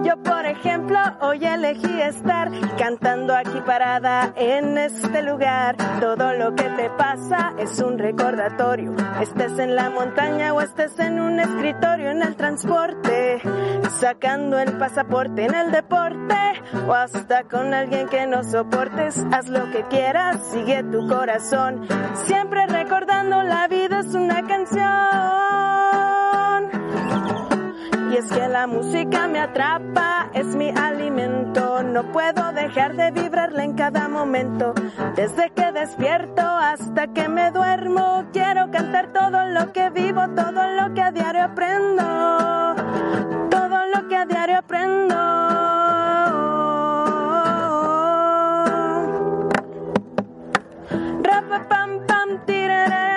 Yo, 0.02 0.16
por 0.22 0.46
ejemplo, 0.46 0.98
hoy 1.20 1.44
elegí 1.44 2.00
estar 2.00 2.50
cantando 2.78 3.34
aquí 3.34 3.60
parada 3.66 4.32
en 4.34 4.78
este 4.78 5.22
lugar. 5.22 5.76
Todo 6.00 6.32
lo 6.32 6.54
que 6.54 6.70
te 6.70 6.88
pasa 6.88 7.52
es 7.58 7.78
un 7.80 7.98
recordatorio. 7.98 8.94
Estés 9.20 9.58
en 9.58 9.74
la 9.74 9.90
montaña 9.90 10.54
o 10.54 10.62
estés 10.62 10.98
en 10.98 11.20
un 11.20 11.38
escritorio 11.38 12.12
en 12.12 12.22
el 12.22 12.34
transporte. 12.34 13.42
Sacando 14.00 14.58
el 14.58 14.78
pasaporte 14.78 15.44
en 15.44 15.54
el 15.54 15.70
deporte 15.70 16.34
o 16.86 16.94
hasta 16.94 17.44
con 17.44 17.74
alguien 17.74 18.08
que 18.08 18.26
no 18.26 18.42
soportes. 18.42 19.22
Haz 19.32 19.48
lo 19.48 19.70
que 19.70 19.82
quieras, 19.90 20.38
sigue 20.50 20.82
tu 20.84 21.06
corazón. 21.06 21.86
Siempre 22.24 22.66
recordando 22.66 23.42
la 23.42 23.65
vida 23.68 24.00
es 24.00 24.14
una 24.14 24.46
canción. 24.46 24.86
Y 28.10 28.16
es 28.16 28.26
que 28.30 28.48
la 28.48 28.66
música 28.66 29.26
me 29.28 29.40
atrapa, 29.40 30.30
es 30.32 30.46
mi 30.54 30.70
alimento. 30.70 31.82
No 31.82 32.04
puedo 32.12 32.52
dejar 32.52 32.94
de 32.96 33.10
vibrarla 33.10 33.64
en 33.64 33.74
cada 33.74 34.08
momento. 34.08 34.74
Desde 35.16 35.50
que 35.50 35.72
despierto 35.72 36.42
hasta 36.42 37.08
que 37.08 37.28
me 37.28 37.50
duermo, 37.50 38.24
quiero 38.32 38.70
cantar 38.70 39.12
todo 39.12 39.44
lo 39.46 39.72
que 39.72 39.90
vivo, 39.90 40.22
todo 40.34 40.66
lo 40.72 40.94
que 40.94 41.02
a 41.02 41.10
diario 41.10 41.44
aprendo. 41.44 42.04
Todo 43.50 43.78
lo 43.94 44.08
que 44.08 44.16
a 44.16 44.24
diario 44.24 44.58
aprendo. 44.58 45.16
Rapa 51.22 51.68
pam 51.68 52.06
pam 52.06 52.46
tirarararariram 52.46 53.15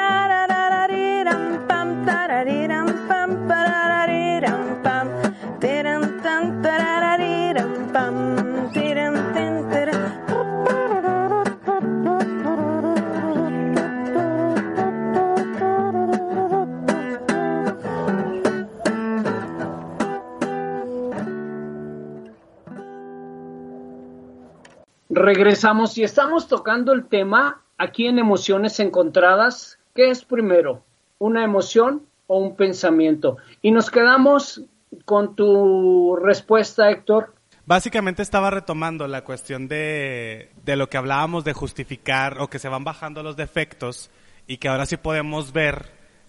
Regresamos 25.20 25.98
y 25.98 26.04
estamos 26.04 26.48
tocando 26.48 26.94
el 26.94 27.06
tema 27.06 27.62
aquí 27.78 28.08
en 28.08 28.20
Emociones 28.20 28.80
Encontradas. 28.80 29.78
¿Qué 29.94 30.12
es 30.12 30.24
primero? 30.24 30.82
¿Una 31.18 31.44
emoción 31.44 32.04
o 32.28 32.38
un 32.38 32.56
pensamiento? 32.56 33.36
Y 33.62 33.72
nos 33.72 33.92
quedamos 33.92 34.64
con 35.04 35.36
tu 35.36 36.16
respuesta, 36.16 36.90
Héctor. 36.90 37.36
Básicamente 37.66 38.22
estaba 38.22 38.50
retomando 38.50 39.10
la 39.10 39.26
cuestión 39.26 39.68
de, 39.68 40.52
de 40.64 40.78
lo 40.78 40.88
que 40.88 40.96
hablábamos 40.96 41.44
de 41.44 41.52
justificar 41.52 42.40
o 42.40 42.48
que 42.48 42.58
se 42.58 42.70
van 42.70 42.86
bajando 42.86 43.22
los 43.22 43.36
defectos 43.36 44.10
y 44.48 44.56
que 44.56 44.70
ahora 44.70 44.86
sí 44.86 44.96
podemos 44.96 45.52
ver 45.52 45.88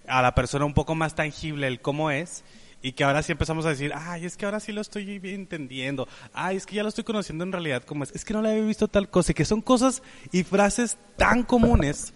a 0.08 0.20
la 0.20 0.34
persona 0.34 0.64
un 0.64 0.74
poco 0.74 0.96
más 0.96 1.14
tangible 1.14 1.68
el 1.68 1.80
cómo 1.80 2.10
es 2.10 2.42
y 2.82 2.92
que 2.92 3.04
ahora 3.04 3.22
sí 3.22 3.32
empezamos 3.32 3.66
a 3.66 3.70
decir, 3.70 3.92
ay, 3.94 4.24
es 4.24 4.36
que 4.36 4.46
ahora 4.46 4.60
sí 4.60 4.72
lo 4.72 4.80
estoy 4.80 5.20
entendiendo, 5.22 6.08
ay, 6.32 6.56
es 6.56 6.66
que 6.66 6.76
ya 6.76 6.82
lo 6.82 6.88
estoy 6.88 7.04
conociendo 7.04 7.44
en 7.44 7.52
realidad 7.52 7.84
como 7.84 8.04
es, 8.04 8.12
es 8.12 8.24
que 8.24 8.32
no 8.32 8.42
le 8.42 8.50
había 8.50 8.64
visto 8.64 8.88
tal 8.88 9.08
cosa, 9.08 9.32
y 9.32 9.34
que 9.34 9.44
son 9.44 9.60
cosas 9.60 10.02
y 10.32 10.42
frases 10.44 10.96
tan 11.16 11.42
comunes, 11.42 12.14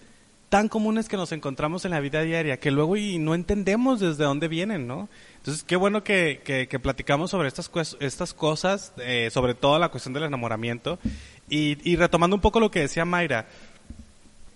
tan 0.48 0.68
comunes 0.68 1.08
que 1.08 1.16
nos 1.16 1.32
encontramos 1.32 1.84
en 1.84 1.90
la 1.90 2.00
vida 2.00 2.22
diaria, 2.22 2.58
que 2.58 2.70
luego 2.70 2.96
y 2.96 3.18
no 3.18 3.34
entendemos 3.34 4.00
desde 4.00 4.24
dónde 4.24 4.48
vienen, 4.48 4.86
¿no? 4.86 5.08
Entonces, 5.36 5.64
qué 5.64 5.76
bueno 5.76 6.04
que, 6.04 6.40
que, 6.44 6.78
platicamos 6.78 7.30
sobre 7.30 7.48
estas, 7.48 7.70
estas 8.00 8.32
cosas, 8.32 8.92
eh, 8.98 9.30
sobre 9.32 9.54
todo 9.54 9.78
la 9.78 9.90
cuestión 9.90 10.14
del 10.14 10.22
enamoramiento, 10.22 10.98
y, 11.48 11.76
y 11.90 11.96
retomando 11.96 12.36
un 12.36 12.42
poco 12.42 12.60
lo 12.60 12.70
que 12.70 12.80
decía 12.80 13.04
Mayra, 13.04 13.46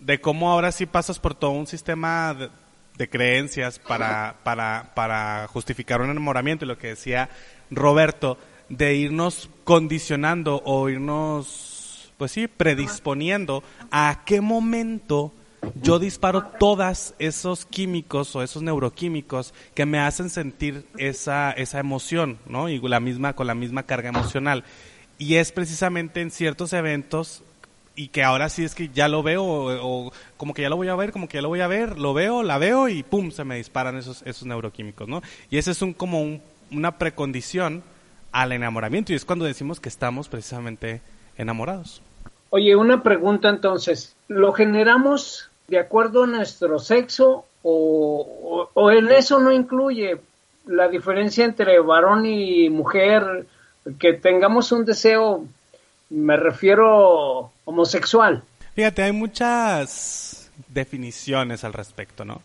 de 0.01 0.21
cómo 0.21 0.51
ahora 0.51 0.73
sí 0.73 0.87
pasas 0.87 1.19
por 1.19 1.35
todo 1.35 1.51
un 1.51 1.67
sistema 1.67 2.33
de, 2.33 2.49
de 2.99 3.09
creencias 3.09 3.79
para, 3.79 4.37
para, 4.43 4.93
para 4.95 5.47
justificar 5.47 6.03
un 6.03 6.11
enamoramiento 6.11 6.65
y 6.65 6.69
lo 6.69 6.77
que 6.77 6.89
decía 6.89 7.31
Roberto, 7.71 8.37
de 8.69 8.97
irnos 8.97 9.49
condicionando 9.65 10.61
o 10.65 10.89
irnos, 10.89 12.13
pues 12.19 12.33
sí, 12.33 12.49
predisponiendo 12.49 13.63
a 13.91 14.23
qué 14.27 14.41
momento 14.41 15.33
yo 15.81 15.99
disparo 15.99 16.45
todos 16.59 17.15
esos 17.19 17.65
químicos 17.65 18.35
o 18.37 18.43
esos 18.43 18.63
neuroquímicos 18.63 19.55
que 19.75 19.87
me 19.87 19.99
hacen 19.99 20.31
sentir 20.31 20.87
esa, 20.99 21.53
esa 21.53 21.81
emoción, 21.81 22.39
¿no? 22.47 22.69
Y 22.69 22.81
la 22.81 23.01
misma, 23.01 23.35
con 23.35 23.47
la 23.47 23.55
misma 23.55 23.85
carga 23.85 24.09
emocional. 24.09 24.65
Y 25.19 25.35
es 25.35 25.51
precisamente 25.51 26.21
en 26.21 26.31
ciertos 26.31 26.73
eventos 26.73 27.43
y 27.99 28.09
que 28.09 28.23
ahora 28.23 28.49
sí 28.49 28.65
es 28.65 28.75
que 28.75 28.89
ya 28.89 29.09
lo 29.09 29.23
veo 29.23 29.43
o, 29.45 30.13
como 30.37 30.55
que 30.55 30.63
ya 30.63 30.69
lo 30.69 30.77
voy 30.77 30.89
a 30.89 30.95
ver, 30.95 31.11
como 31.11 31.29
que 31.29 31.39
ya 31.39 31.43
lo 31.43 31.49
voy 31.49 31.61
a 31.61 31.67
ver, 31.67 31.99
lo 31.99 32.15
veo, 32.15 32.43
la 32.45 32.57
veo 32.59 32.89
y 32.89 33.03
pum, 33.03 33.33
se 33.33 33.43
me 33.45 33.57
disparan 33.57 33.97
esos, 33.97 34.23
esos 34.23 34.47
neuroquímicos, 34.47 35.09
¿no? 35.09 35.21
Y 35.51 35.59
ese 35.59 35.73
es 35.73 35.83
un, 35.83 35.93
como 35.93 36.23
un- 36.23 36.41
una 36.71 36.99
precondición 36.99 37.83
al 38.31 38.53
enamoramiento 38.53 39.13
y 39.13 39.17
es 39.17 39.25
cuando 39.25 39.45
decimos 39.47 39.81
que 39.81 39.89
estamos 39.89 40.29
precisamente 40.29 41.01
enamorados. 41.37 42.01
Oye, 42.51 42.77
una 42.77 43.03
pregunta 43.03 43.49
entonces. 43.49 44.15
¿Lo 44.29 44.53
generamos 44.53 45.51
de 45.67 45.79
acuerdo 45.79 46.25
a 46.25 46.27
nuestro 46.27 46.79
sexo 46.79 47.47
o, 47.63 48.69
o, 48.75 48.91
en 48.91 49.09
eso 49.09 49.39
no 49.41 49.51
incluye 49.53 50.19
la 50.67 50.89
diferencia 50.89 51.45
entre 51.45 51.81
varón 51.81 52.27
y 52.27 52.71
mujer, 52.71 53.47
que 53.99 54.13
tengamos 54.13 54.71
un 54.73 54.85
deseo, 54.85 55.45
me 56.11 56.37
refiero 56.37 57.53
homosexual. 57.65 58.43
Fíjate, 58.75 59.03
hay 59.03 59.13
muchas 59.13 60.51
definiciones 60.69 61.65
al 61.65 61.73
respecto, 61.73 62.25
¿no? 62.25 62.43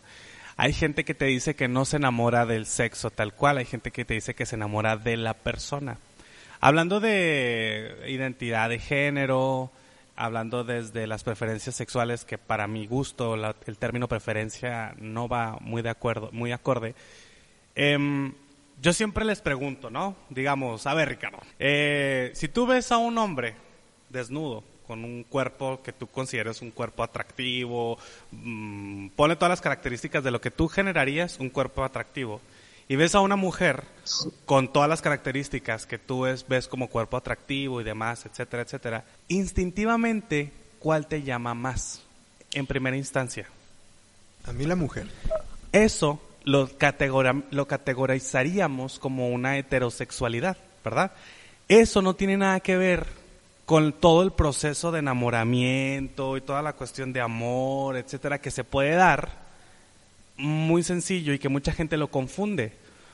Hay 0.56 0.72
gente 0.72 1.04
que 1.04 1.14
te 1.14 1.24
dice 1.26 1.56
que 1.56 1.68
no 1.68 1.84
se 1.84 1.96
enamora 1.96 2.46
del 2.46 2.66
sexo 2.66 3.10
tal 3.10 3.34
cual, 3.34 3.58
hay 3.58 3.64
gente 3.64 3.90
que 3.90 4.04
te 4.04 4.14
dice 4.14 4.34
que 4.34 4.46
se 4.46 4.54
enamora 4.54 4.96
de 4.96 5.16
la 5.16 5.34
persona. 5.34 5.98
Hablando 6.60 7.00
de 7.00 8.04
identidad 8.06 8.68
de 8.68 8.78
género, 8.78 9.70
hablando 10.16 10.62
desde 10.62 11.06
las 11.06 11.24
preferencias 11.24 11.74
sexuales, 11.74 12.24
que 12.24 12.38
para 12.38 12.68
mi 12.68 12.86
gusto 12.86 13.34
el 13.34 13.78
término 13.78 14.08
preferencia 14.08 14.94
no 14.98 15.28
va 15.28 15.58
muy 15.60 15.82
de 15.82 15.90
acuerdo, 15.90 16.30
muy 16.32 16.52
acorde. 16.52 16.94
Em, 17.74 18.32
yo 18.84 18.92
siempre 18.92 19.24
les 19.24 19.40
pregunto, 19.40 19.88
¿no? 19.88 20.14
Digamos, 20.28 20.86
a 20.86 20.92
ver, 20.92 21.08
Ricardo, 21.08 21.38
eh, 21.58 22.30
si 22.34 22.48
tú 22.48 22.66
ves 22.66 22.92
a 22.92 22.98
un 22.98 23.16
hombre 23.16 23.54
desnudo, 24.10 24.62
con 24.86 25.06
un 25.06 25.24
cuerpo 25.24 25.80
que 25.82 25.94
tú 25.94 26.06
consideres 26.06 26.60
un 26.60 26.70
cuerpo 26.70 27.02
atractivo, 27.02 27.96
mm, 28.30 29.08
pone 29.16 29.36
todas 29.36 29.48
las 29.48 29.62
características 29.62 30.22
de 30.22 30.30
lo 30.30 30.42
que 30.42 30.50
tú 30.50 30.68
generarías 30.68 31.40
un 31.40 31.48
cuerpo 31.48 31.82
atractivo, 31.82 32.42
y 32.86 32.96
ves 32.96 33.14
a 33.14 33.20
una 33.20 33.36
mujer 33.36 33.84
con 34.44 34.70
todas 34.70 34.90
las 34.90 35.00
características 35.00 35.86
que 35.86 35.96
tú 35.98 36.20
ves, 36.20 36.44
ves 36.46 36.68
como 36.68 36.90
cuerpo 36.90 37.16
atractivo 37.16 37.80
y 37.80 37.84
demás, 37.84 38.26
etcétera, 38.26 38.64
etcétera, 38.64 39.04
instintivamente, 39.28 40.52
¿cuál 40.78 41.06
te 41.06 41.22
llama 41.22 41.54
más 41.54 42.02
en 42.52 42.66
primera 42.66 42.98
instancia? 42.98 43.48
A 44.44 44.52
mí 44.52 44.66
la 44.66 44.76
mujer. 44.76 45.06
Eso 45.72 46.20
lo, 46.44 46.70
lo 47.50 47.66
categorizaríamos 47.66 48.98
como 48.98 49.28
una 49.28 49.58
heterosexualidad, 49.58 50.56
¿verdad? 50.84 51.12
Eso 51.68 52.02
no 52.02 52.14
tiene 52.14 52.36
nada 52.36 52.60
que 52.60 52.76
ver 52.76 53.06
con 53.64 53.92
todo 53.92 54.22
el 54.22 54.32
proceso 54.32 54.92
de 54.92 54.98
enamoramiento 54.98 56.36
y 56.36 56.42
toda 56.42 56.62
la 56.62 56.74
cuestión 56.74 57.12
de 57.12 57.20
amor, 57.20 57.96
etcétera, 57.96 58.40
que 58.40 58.50
se 58.50 58.64
puede 58.64 58.94
dar 58.94 59.44
muy 60.36 60.82
sencillo 60.82 61.32
y 61.32 61.38
que 61.38 61.48
mucha 61.48 61.72
gente 61.72 61.96
lo 61.96 62.08
confunde. 62.08 62.72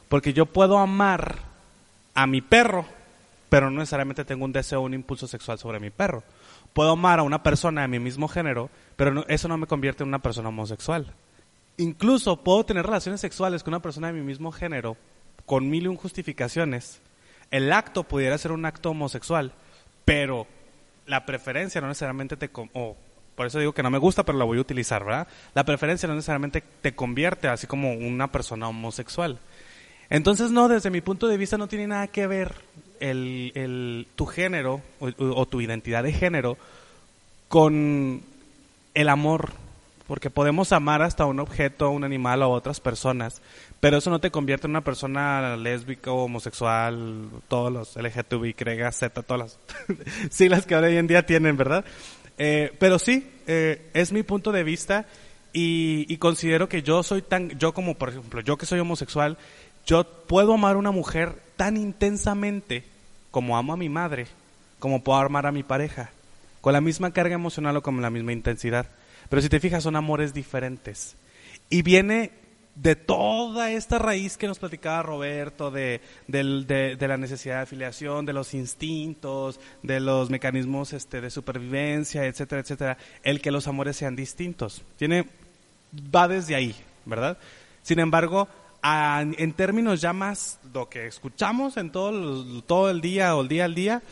Porque 0.08 0.32
yo 0.32 0.46
puedo 0.46 0.78
amar 0.78 1.36
a 2.14 2.26
mi 2.26 2.40
perro, 2.40 2.84
pero 3.48 3.70
no 3.70 3.78
necesariamente 3.78 4.24
tengo 4.24 4.44
un 4.44 4.52
deseo 4.52 4.80
o 4.80 4.84
un 4.84 4.94
impulso 4.94 5.28
sexual 5.28 5.58
sobre 5.58 5.78
mi 5.78 5.90
perro. 5.90 6.24
Puedo 6.72 6.92
amar 6.92 7.20
a 7.20 7.24
una 7.24 7.42
persona 7.42 7.82
de 7.82 7.88
mi 7.88 8.00
mismo 8.00 8.26
género, 8.26 8.70
pero 8.96 9.24
eso 9.28 9.46
no 9.46 9.56
me 9.56 9.68
convierte 9.68 10.02
en 10.02 10.08
una 10.08 10.18
persona 10.18 10.48
homosexual. 10.48 11.12
Incluso 11.76 12.36
puedo 12.36 12.64
tener 12.64 12.84
relaciones 12.84 13.20
sexuales 13.20 13.62
con 13.62 13.72
una 13.72 13.82
persona 13.82 14.08
de 14.08 14.14
mi 14.14 14.22
mismo 14.22 14.52
género, 14.52 14.96
con 15.46 15.68
mil 15.70 15.84
y 15.84 15.86
un 15.88 15.96
justificaciones. 15.96 17.00
El 17.50 17.72
acto 17.72 18.04
pudiera 18.04 18.36
ser 18.38 18.52
un 18.52 18.64
acto 18.64 18.90
homosexual, 18.90 19.52
pero 20.04 20.46
la 21.06 21.26
preferencia 21.26 21.80
no 21.80 21.88
necesariamente 21.88 22.36
te... 22.36 22.50
O 22.74 22.96
por 23.34 23.46
eso 23.46 23.58
digo 23.58 23.72
que 23.72 23.82
no 23.82 23.90
me 23.90 23.98
gusta, 23.98 24.22
pero 24.24 24.36
la 24.36 24.44
voy 24.44 24.58
a 24.58 24.60
utilizar, 24.60 25.02
¿verdad? 25.04 25.26
La 25.54 25.64
preferencia 25.64 26.06
no 26.06 26.14
necesariamente 26.14 26.62
te 26.82 26.94
convierte 26.94 27.48
así 27.48 27.66
como 27.66 27.94
una 27.94 28.30
persona 28.30 28.68
homosexual. 28.68 29.38
Entonces, 30.10 30.50
no, 30.50 30.68
desde 30.68 30.90
mi 30.90 31.00
punto 31.00 31.26
de 31.26 31.38
vista 31.38 31.56
no 31.56 31.68
tiene 31.68 31.86
nada 31.86 32.08
que 32.08 32.26
ver 32.26 32.54
el, 33.00 34.06
tu 34.14 34.26
género 34.26 34.82
o, 34.98 35.46
tu 35.46 35.60
identidad 35.60 36.02
de 36.02 36.12
género 36.12 36.58
con 37.48 38.20
el 38.92 39.08
amor, 39.08 39.52
porque 40.10 40.28
podemos 40.28 40.72
amar 40.72 41.02
hasta 41.02 41.24
un 41.24 41.38
objeto, 41.38 41.88
un 41.90 42.02
animal 42.02 42.42
o 42.42 42.50
otras 42.50 42.80
personas, 42.80 43.40
pero 43.78 43.98
eso 43.98 44.10
no 44.10 44.18
te 44.18 44.32
convierte 44.32 44.66
en 44.66 44.72
una 44.72 44.82
persona 44.82 45.56
lésbica 45.56 46.10
o 46.10 46.24
homosexual, 46.24 47.28
todos 47.46 47.72
los 47.72 47.94
LGTBI, 47.94 48.56
Z, 48.90 49.22
todas 49.22 49.38
las 49.38 49.58
siglas 50.34 50.66
que 50.66 50.74
hoy 50.74 50.96
en 50.96 51.06
día 51.06 51.24
tienen, 51.24 51.56
¿verdad? 51.56 51.84
Eh, 52.38 52.72
pero 52.80 52.98
sí, 52.98 53.24
eh, 53.46 53.88
es 53.94 54.10
mi 54.10 54.24
punto 54.24 54.50
de 54.50 54.64
vista 54.64 55.06
y, 55.52 56.16
considero 56.16 56.68
que 56.68 56.82
yo 56.82 57.04
soy 57.04 57.22
tan, 57.22 57.50
yo 57.50 57.72
como 57.72 57.94
por 57.94 58.08
ejemplo, 58.08 58.40
yo 58.40 58.58
que 58.58 58.66
soy 58.66 58.80
homosexual, 58.80 59.38
yo 59.86 60.02
puedo 60.26 60.54
amar 60.54 60.74
a 60.74 60.80
una 60.80 60.90
mujer 60.90 61.36
tan 61.54 61.76
intensamente 61.76 62.82
como 63.30 63.56
amo 63.56 63.74
a 63.74 63.76
mi 63.76 63.88
madre, 63.88 64.26
como 64.80 65.04
puedo 65.04 65.20
amar 65.20 65.46
a 65.46 65.52
mi 65.52 65.62
pareja, 65.62 66.10
con 66.60 66.72
la 66.72 66.80
misma 66.80 67.12
carga 67.12 67.36
emocional 67.36 67.76
o 67.76 67.82
con 67.82 68.02
la 68.02 68.10
misma 68.10 68.32
intensidad. 68.32 68.88
Pero 69.30 69.40
si 69.40 69.48
te 69.48 69.60
fijas, 69.60 69.82
son 69.82 69.96
amores 69.96 70.34
diferentes. 70.34 71.16
Y 71.70 71.80
viene 71.80 72.32
de 72.74 72.96
toda 72.96 73.70
esta 73.70 73.98
raíz 73.98 74.36
que 74.36 74.46
nos 74.46 74.58
platicaba 74.58 75.02
Roberto, 75.02 75.70
de, 75.70 76.00
la 76.28 77.16
necesidad 77.16 77.56
de 77.56 77.62
afiliación, 77.62 78.26
de 78.26 78.32
los 78.32 78.54
instintos, 78.54 79.60
de 79.82 80.00
los 80.00 80.30
mecanismos 80.30 80.92
este, 80.92 81.20
de 81.20 81.30
supervivencia, 81.30 82.24
etcétera, 82.24 82.60
etcétera, 82.60 82.98
el 83.22 83.40
que 83.40 83.50
los 83.50 83.66
amores 83.68 83.96
sean 83.96 84.16
distintos. 84.16 84.82
Tiene, 84.96 85.26
va 86.14 86.26
desde 86.26 86.54
ahí, 86.56 86.74
¿verdad? 87.06 87.38
Sin 87.82 88.00
embargo, 88.00 88.48
en 88.82 89.52
términos 89.52 90.00
ya 90.00 90.12
más 90.12 90.58
lo 90.74 90.88
que 90.88 91.06
escuchamos 91.06 91.76
en 91.76 91.92
todo, 91.92 92.62
todo 92.62 92.90
el 92.90 93.00
día 93.00 93.36
o 93.36 93.42
el 93.42 93.48
día 93.48 93.64
al 93.64 93.74
día, 93.74 94.02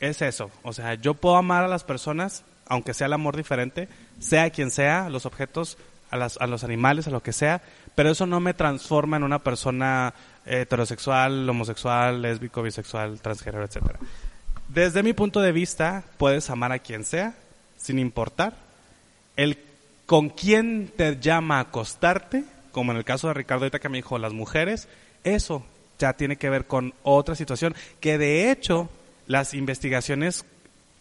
es 0.00 0.20
eso. 0.22 0.50
O 0.62 0.72
sea, 0.72 0.94
yo 0.94 1.14
puedo 1.14 1.36
amar 1.36 1.64
a 1.64 1.68
las 1.68 1.84
personas, 1.84 2.44
aunque 2.66 2.94
sea 2.94 3.06
el 3.06 3.12
amor 3.12 3.36
diferente, 3.36 3.88
sea 4.18 4.50
quien 4.50 4.70
sea, 4.70 5.08
los 5.08 5.26
objetos, 5.26 5.78
a, 6.10 6.16
a 6.16 6.46
los 6.46 6.64
animales, 6.64 7.06
a 7.06 7.10
lo 7.10 7.22
que 7.22 7.32
sea, 7.32 7.62
pero 7.94 8.10
eso 8.10 8.26
no 8.26 8.40
me 8.40 8.54
transforma 8.54 9.16
en 9.16 9.24
una 9.24 9.40
persona 9.40 10.14
heterosexual, 10.46 11.48
homosexual, 11.48 12.22
lésbico, 12.22 12.62
bisexual, 12.62 13.20
transgénero, 13.20 13.64
etcétera. 13.64 13.98
Desde 14.68 15.02
mi 15.02 15.12
punto 15.12 15.40
de 15.40 15.52
vista, 15.52 16.04
puedes 16.18 16.48
amar 16.50 16.72
a 16.72 16.78
quien 16.78 17.04
sea, 17.04 17.34
sin 17.76 17.98
importar. 17.98 18.54
El 19.36 19.58
con 20.06 20.28
quién 20.28 20.92
te 20.94 21.18
llama 21.18 21.56
a 21.56 21.60
acostarte, 21.60 22.44
como 22.70 22.92
en 22.92 22.98
el 22.98 23.04
caso 23.04 23.28
de 23.28 23.34
Ricardo 23.34 23.64
ahorita 23.64 23.78
que 23.78 23.88
me 23.88 23.98
dijo 23.98 24.18
las 24.18 24.32
mujeres, 24.32 24.88
eso 25.24 25.64
ya 25.98 26.12
tiene 26.14 26.36
que 26.36 26.50
ver 26.50 26.66
con 26.66 26.92
otra 27.02 27.34
situación, 27.34 27.74
que 28.00 28.18
de 28.18 28.50
hecho 28.50 28.90
las 29.26 29.54
investigaciones 29.54 30.44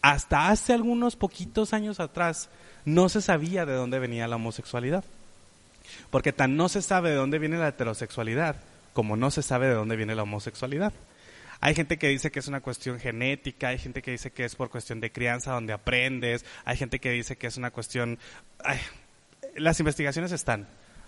hasta 0.01 0.49
hace 0.49 0.73
algunos 0.73 1.15
poquitos 1.15 1.73
años 1.73 1.99
atrás 1.99 2.49
no 2.85 3.09
se 3.09 3.21
sabía 3.21 3.65
de 3.65 3.73
dónde 3.73 3.99
venía 3.99 4.27
la 4.27 4.37
homosexualidad. 4.37 5.03
Porque 6.09 6.33
tan 6.33 6.55
no 6.55 6.69
se 6.69 6.81
sabe 6.81 7.09
de 7.09 7.15
dónde 7.15 7.39
viene 7.39 7.57
la 7.57 7.67
heterosexualidad 7.67 8.55
como 8.93 9.15
no 9.15 9.31
se 9.31 9.41
sabe 9.41 9.67
de 9.67 9.73
dónde 9.73 9.95
viene 9.95 10.15
la 10.15 10.23
homosexualidad. 10.23 10.93
Hay 11.59 11.75
gente 11.75 11.97
que 11.97 12.07
dice 12.07 12.31
que 12.31 12.39
es 12.39 12.47
una 12.47 12.61
cuestión 12.61 12.99
genética, 12.99 13.69
hay 13.69 13.77
gente 13.77 14.01
que 14.01 14.11
dice 14.11 14.31
que 14.31 14.45
es 14.45 14.55
por 14.55 14.69
cuestión 14.69 14.99
de 14.99 15.11
crianza 15.11 15.53
donde 15.53 15.73
aprendes, 15.73 16.43
hay 16.65 16.75
gente 16.75 16.99
que 16.99 17.11
dice 17.11 17.35
que 17.35 17.47
es 17.47 17.57
una 17.57 17.71
cuestión... 17.71 18.17
las 19.55 19.79
investigaciones 19.79 20.31
están, 20.31 20.67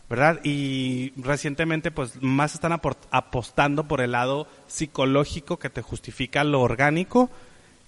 ¿verdad? 0.10 0.40
Y 0.44 1.12
recientemente 1.18 1.90
pues 1.90 2.22
más 2.22 2.54
están 2.54 2.72
apostando 2.72 3.88
por 3.88 4.02
el 4.02 4.12
lado 4.12 4.48
psicológico 4.68 5.58
que 5.58 5.72
te 5.72 5.82
justifica 5.82 6.44
lo 6.44 6.62
orgánico 6.62 7.32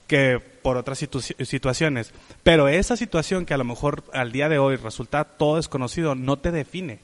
que 0.08 0.40
por 0.62 0.78
otras 0.78 0.98
situaciones. 0.98 2.12
Pero 2.44 2.68
esa 2.68 2.98
situación 2.98 3.46
que 3.46 3.54
a 3.54 3.58
lo 3.58 3.64
mejor 3.64 4.04
al 4.14 4.32
día 4.32 4.50
de 4.50 4.60
hoy 4.60 4.76
resulta 4.78 5.24
todo 5.24 5.58
desconocido 5.58 6.16
no 6.16 6.38
te 6.38 6.52
define. 6.52 7.00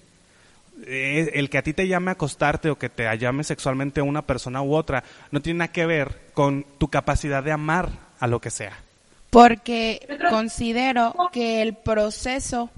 Eh, 0.84 1.32
el 1.36 1.50
que 1.50 1.60
a 1.60 1.62
ti 1.62 1.74
te 1.74 1.88
llame 1.88 2.12
a 2.12 2.14
acostarte 2.14 2.70
o 2.70 2.78
que 2.78 2.90
te 2.90 3.06
llame 3.18 3.44
sexualmente 3.44 4.00
a 4.00 4.04
una 4.04 4.24
persona 4.24 4.64
u 4.64 4.74
otra 4.74 5.04
no 5.30 5.42
tiene 5.42 5.60
nada 5.60 5.72
que 5.72 5.86
ver 5.86 6.32
con 6.34 6.66
tu 6.80 6.88
capacidad 6.88 7.44
de 7.44 7.52
amar 7.52 7.90
a 8.20 8.28
lo 8.28 8.40
que 8.40 8.50
sea. 8.50 8.80
Porque 9.30 10.20
considero 10.30 11.14
que 11.32 11.62
el 11.62 11.76
proceso 11.76 12.70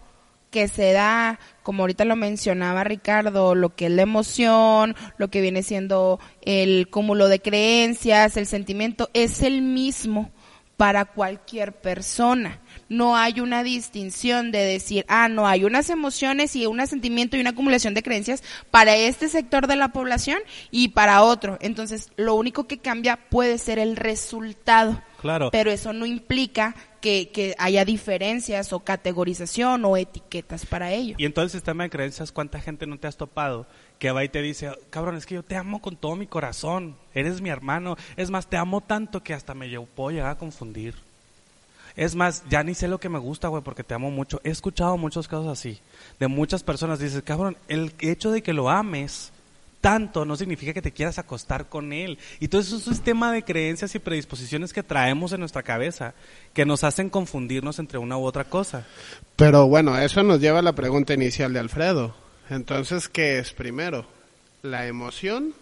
que 0.54 0.68
se 0.68 0.92
da, 0.92 1.39
como 1.63 1.82
ahorita 1.82 2.06
lo 2.06 2.16
mencionaba 2.16 2.84
Ricardo, 2.84 3.56
lo 3.56 3.76
que 3.76 3.88
es 3.88 3.92
la 3.92 4.04
emoción, 4.04 4.96
lo 5.18 5.30
que 5.30 5.42
viene 5.42 5.63
siendo 5.63 6.20
el 6.44 6.89
cúmulo 6.92 7.28
de 7.28 7.42
creencias, 7.42 8.38
el 8.38 8.46
sentimiento, 8.46 9.10
es 9.16 9.42
el 9.42 9.63
mismo 9.63 10.30
para 10.78 11.06
cualquier 11.06 11.74
persona. 11.74 12.60
No 12.88 13.18
hay 13.18 13.39
una 13.39 13.63
distinción 13.63 14.52
de 14.52 14.60
decir, 14.60 15.06
ah, 15.08 15.28
no, 15.28 15.48
hay 15.48 15.63
unas 15.63 15.89
emociones 15.89 16.56
y 16.56 16.68
un 16.68 16.86
sentimiento 16.86 17.36
y 17.36 17.42
una 17.42 17.50
acumulación 17.50 17.96
de 17.96 18.04
creencias 18.04 18.44
para 18.70 18.96
este 18.96 19.30
sector 19.30 19.66
de 19.66 19.76
la 19.76 19.88
población 19.88 20.38
y 20.70 20.89
para 20.89 21.24
otro. 21.24 21.58
Entonces, 21.62 22.12
lo 22.16 22.36
único 22.36 22.68
que 22.68 22.78
cambia 22.78 23.18
puede 23.32 23.58
ser 23.58 23.80
el 23.80 23.96
resultado. 23.96 25.02
Claro. 25.24 25.52
Pero 25.52 25.72
eso 25.72 25.94
no 25.94 26.06
implica 26.06 26.76
que, 27.00 27.56
haya 27.58 27.86
diferencias 27.86 28.74
o 28.74 28.82
categorización 28.82 29.86
o 29.86 29.96
etiquetas 29.96 30.66
para 30.66 30.92
ello. 30.92 31.16
Y 31.18 31.24
en 31.24 31.32
todo 31.32 31.46
el 31.46 31.50
sistema 31.50 31.84
de 31.84 31.90
creencias, 31.90 32.34
¿cuánta 32.34 32.60
gente 32.60 32.86
no 32.88 33.00
te 33.00 33.08
has 33.08 33.16
topado 33.16 33.66
que 34.00 34.12
va 34.12 34.26
y 34.26 34.28
te 34.28 34.42
dice, 34.42 34.72
cabrón, 34.90 35.16
es 35.16 35.26
que 35.26 35.36
yo 35.36 35.44
te 35.44 35.56
amo 35.56 35.82
con 35.82 35.96
todo 35.96 36.18
mi 36.18 36.28
corazón, 36.28 36.98
eres 37.14 37.40
mi 37.40 37.50
hermano, 37.50 37.96
es 38.18 38.32
más, 38.32 38.48
te 38.48 38.58
amo 38.58 38.82
tanto 38.82 39.24
que 39.24 39.34
hasta 39.34 39.54
me 39.54 39.70
puedo 39.96 40.12
llegar 40.12 40.32
a 40.32 40.38
confundir? 40.38 40.94
Es 41.96 42.16
más, 42.16 42.44
ya 42.50 42.62
ni 42.64 42.74
sé 42.74 42.90
lo 42.90 43.00
que 43.00 43.08
me 43.08 43.20
gusta, 43.20 43.48
güey, 43.48 43.64
porque 43.64 43.86
te 43.86 43.94
amo 43.94 44.12
mucho. 44.12 44.42
He 44.44 44.50
escuchado 44.50 44.98
muchos 44.98 45.30
casos 45.30 45.48
así, 45.48 45.80
de 46.20 46.28
muchas 46.28 46.64
personas. 46.64 47.00
Dices, 47.00 47.24
cabrón, 47.24 47.56
el 47.70 47.94
hecho 48.00 48.30
de 48.30 48.44
que 48.44 48.52
lo 48.52 48.70
ames 48.70 49.32
tanto 49.84 50.24
no 50.24 50.38
significa 50.38 50.72
que 50.72 50.82
te 50.82 50.93
quieras 50.93 51.19
acostar 51.19 51.67
con 51.67 51.91
él. 51.91 52.17
Y 52.39 52.48
todo 52.48 52.62
eso 52.62 52.78
es 52.78 52.88
un 52.88 52.93
sistema 52.93 53.34
de 53.34 53.43
creencias 53.43 53.93
y 53.96 54.00
predisposiciones 54.00 54.72
que 54.72 54.82
traemos 54.82 55.34
en 55.34 55.41
nuestra 55.41 55.62
cabeza 55.62 56.13
que 56.54 56.65
nos 56.65 56.86
hacen 56.86 57.10
confundirnos 57.10 57.80
entre 57.80 57.98
una 57.98 58.17
u 58.17 58.24
otra 58.24 58.46
cosa. 58.46 58.88
Pero 59.36 59.67
bueno, 59.67 59.98
eso 59.98 60.24
nos 60.24 60.39
lleva 60.39 60.60
a 60.60 60.62
la 60.62 60.72
pregunta 60.72 61.13
inicial 61.13 61.52
de 61.52 61.60
Alfredo. 61.60 62.15
Entonces, 62.50 63.10
¿qué 63.10 63.39
es 63.39 63.52
primero? 63.52 64.06
¿La 64.62 64.88
emoción 64.88 65.54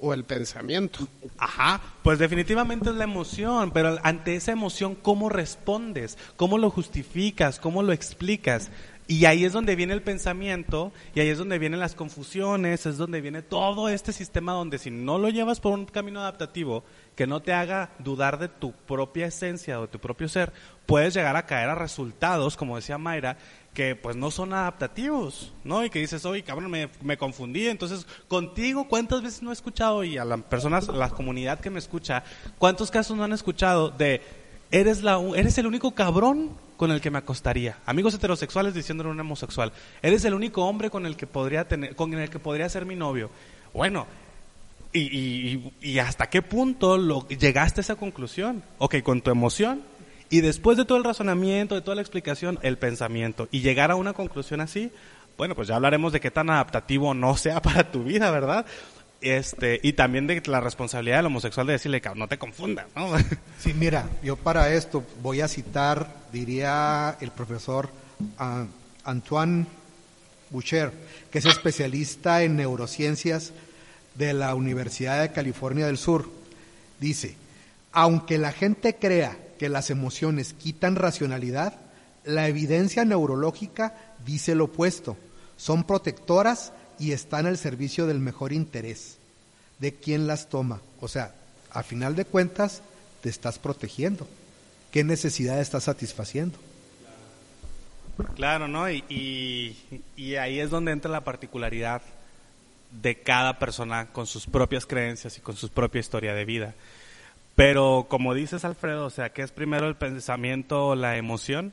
o 0.00 0.12
el 0.12 0.24
pensamiento? 0.24 1.06
Ajá, 1.38 1.80
pues 2.02 2.18
definitivamente 2.18 2.90
es 2.90 2.96
la 2.96 3.04
emoción, 3.04 3.70
pero 3.70 3.98
ante 4.02 4.34
esa 4.34 4.50
emoción, 4.50 4.96
¿cómo 4.96 5.28
respondes? 5.28 6.18
¿Cómo 6.34 6.58
lo 6.58 6.70
justificas? 6.70 7.60
¿Cómo 7.60 7.84
lo 7.84 7.92
explicas? 7.92 8.72
Y 9.06 9.26
ahí 9.26 9.44
es 9.44 9.52
donde 9.52 9.76
viene 9.76 9.92
el 9.92 10.02
pensamiento, 10.02 10.90
y 11.14 11.20
ahí 11.20 11.28
es 11.28 11.36
donde 11.36 11.58
vienen 11.58 11.78
las 11.78 11.94
confusiones, 11.94 12.86
es 12.86 12.96
donde 12.96 13.20
viene 13.20 13.42
todo 13.42 13.90
este 13.90 14.12
sistema 14.12 14.52
donde 14.52 14.78
si 14.78 14.90
no 14.90 15.18
lo 15.18 15.28
llevas 15.28 15.60
por 15.60 15.74
un 15.74 15.84
camino 15.84 16.20
adaptativo 16.20 16.84
que 17.14 17.26
no 17.26 17.40
te 17.40 17.52
haga 17.52 17.90
dudar 17.98 18.38
de 18.38 18.48
tu 18.48 18.72
propia 18.72 19.26
esencia 19.26 19.78
o 19.78 19.82
de 19.82 19.88
tu 19.88 19.98
propio 19.98 20.26
ser, 20.26 20.52
puedes 20.86 21.12
llegar 21.12 21.36
a 21.36 21.44
caer 21.44 21.68
a 21.68 21.74
resultados, 21.74 22.56
como 22.56 22.76
decía 22.76 22.96
Mayra, 22.96 23.36
que 23.74 23.94
pues 23.94 24.16
no 24.16 24.30
son 24.30 24.54
adaptativos, 24.54 25.52
¿no? 25.64 25.84
Y 25.84 25.90
que 25.90 25.98
dices, 25.98 26.24
oye, 26.24 26.42
cabrón, 26.42 26.70
me, 26.70 26.88
me 27.02 27.18
confundí. 27.18 27.68
Entonces, 27.68 28.06
contigo, 28.26 28.88
¿cuántas 28.88 29.22
veces 29.22 29.42
no 29.42 29.50
he 29.50 29.52
escuchado? 29.52 30.02
Y 30.04 30.16
a 30.16 30.24
las 30.24 30.40
personas, 30.42 30.88
la 30.88 31.10
comunidad 31.10 31.60
que 31.60 31.70
me 31.70 31.78
escucha, 31.78 32.24
¿cuántos 32.58 32.90
casos 32.90 33.16
no 33.16 33.24
han 33.24 33.32
escuchado 33.32 33.90
de, 33.90 34.22
eres, 34.70 35.02
la, 35.02 35.20
eres 35.36 35.58
el 35.58 35.66
único 35.66 35.94
cabrón 35.94 36.52
con 36.76 36.90
el 36.90 37.00
que 37.00 37.10
me 37.10 37.18
acostaría. 37.18 37.78
Amigos 37.86 38.14
heterosexuales 38.14 38.74
diciéndole 38.74 39.10
a 39.10 39.12
un 39.12 39.20
homosexual, 39.20 39.72
eres 40.02 40.24
el 40.24 40.34
único 40.34 40.64
hombre 40.64 40.90
con 40.90 41.06
el 41.06 41.16
que 41.16 41.26
podría 41.26 41.66
tener, 41.66 41.94
con 41.96 42.12
el 42.14 42.30
que 42.30 42.38
podría 42.38 42.68
ser 42.68 42.86
mi 42.86 42.96
novio. 42.96 43.30
Bueno, 43.72 44.06
y, 44.92 45.98
hasta 45.98 46.28
qué 46.28 46.40
punto 46.40 46.96
lo, 46.96 47.26
llegaste 47.28 47.80
a 47.80 47.82
esa 47.82 47.96
conclusión? 47.96 48.62
Ok, 48.78 49.02
con 49.02 49.20
tu 49.20 49.30
emoción 49.30 49.82
y 50.30 50.40
después 50.40 50.76
de 50.76 50.84
todo 50.84 50.98
el 50.98 51.04
razonamiento, 51.04 51.74
de 51.74 51.80
toda 51.80 51.96
la 51.96 52.00
explicación, 52.00 52.58
el 52.62 52.78
pensamiento 52.78 53.48
y 53.50 53.60
llegar 53.60 53.90
a 53.90 53.96
una 53.96 54.12
conclusión 54.12 54.60
así, 54.60 54.90
bueno, 55.36 55.54
pues 55.54 55.68
ya 55.68 55.76
hablaremos 55.76 56.12
de 56.12 56.20
qué 56.20 56.30
tan 56.30 56.48
adaptativo 56.50 57.12
no 57.14 57.36
sea 57.36 57.60
para 57.62 57.90
tu 57.90 58.04
vida, 58.04 58.30
¿verdad? 58.30 58.66
Este, 59.24 59.80
y 59.82 59.94
también 59.94 60.26
de 60.26 60.42
la 60.44 60.60
responsabilidad 60.60 61.16
del 61.16 61.26
homosexual 61.26 61.66
de 61.66 61.72
decirle, 61.72 62.02
no 62.14 62.28
te 62.28 62.36
confundas, 62.36 62.84
¿no? 62.94 63.08
Sí, 63.58 63.72
mira, 63.72 64.06
yo 64.22 64.36
para 64.36 64.74
esto 64.74 65.02
voy 65.22 65.40
a 65.40 65.48
citar, 65.48 66.06
diría 66.30 67.16
el 67.22 67.30
profesor 67.30 67.88
uh, 68.38 68.66
Antoine 69.02 69.64
Boucher, 70.50 70.92
que 71.30 71.38
es 71.38 71.46
especialista 71.46 72.42
en 72.42 72.56
neurociencias 72.56 73.54
de 74.14 74.34
la 74.34 74.54
Universidad 74.54 75.22
de 75.22 75.32
California 75.32 75.86
del 75.86 75.96
Sur. 75.96 76.28
Dice, 77.00 77.34
aunque 77.92 78.36
la 78.36 78.52
gente 78.52 78.96
crea 78.96 79.38
que 79.58 79.70
las 79.70 79.88
emociones 79.88 80.52
quitan 80.52 80.96
racionalidad, 80.96 81.80
la 82.24 82.46
evidencia 82.46 83.06
neurológica 83.06 83.94
dice 84.26 84.54
lo 84.54 84.64
opuesto. 84.64 85.16
Son 85.56 85.84
protectoras 85.84 86.74
y 86.98 87.12
están 87.12 87.46
al 87.46 87.58
servicio 87.58 88.06
del 88.06 88.20
mejor 88.20 88.52
interés 88.52 89.18
de 89.78 89.94
quien 89.94 90.26
las 90.26 90.48
toma. 90.48 90.80
O 91.00 91.08
sea, 91.08 91.34
a 91.70 91.82
final 91.82 92.14
de 92.16 92.24
cuentas, 92.24 92.82
te 93.20 93.28
estás 93.28 93.58
protegiendo. 93.58 94.28
¿Qué 94.92 95.02
necesidad 95.02 95.60
estás 95.60 95.84
satisfaciendo? 95.84 96.58
Claro, 98.36 98.68
¿no? 98.68 98.88
Y, 98.88 99.76
y, 100.16 100.36
ahí 100.36 100.60
es 100.60 100.70
donde 100.70 100.92
entra 100.92 101.10
la 101.10 101.24
particularidad 101.24 102.00
de 103.02 103.16
cada 103.16 103.58
persona 103.58 104.06
con 104.12 104.28
sus 104.28 104.46
propias 104.46 104.86
creencias 104.86 105.36
y 105.36 105.40
con 105.40 105.56
su 105.56 105.68
propia 105.68 105.98
historia 105.98 106.32
de 106.32 106.44
vida. 106.44 106.74
Pero 107.56 108.06
como 108.08 108.34
dices, 108.34 108.64
Alfredo, 108.64 109.06
o 109.06 109.10
sea, 109.10 109.30
¿qué 109.30 109.42
es 109.42 109.50
primero 109.50 109.88
el 109.88 109.96
pensamiento 109.96 110.88
o 110.88 110.94
la 110.94 111.16
emoción? 111.16 111.72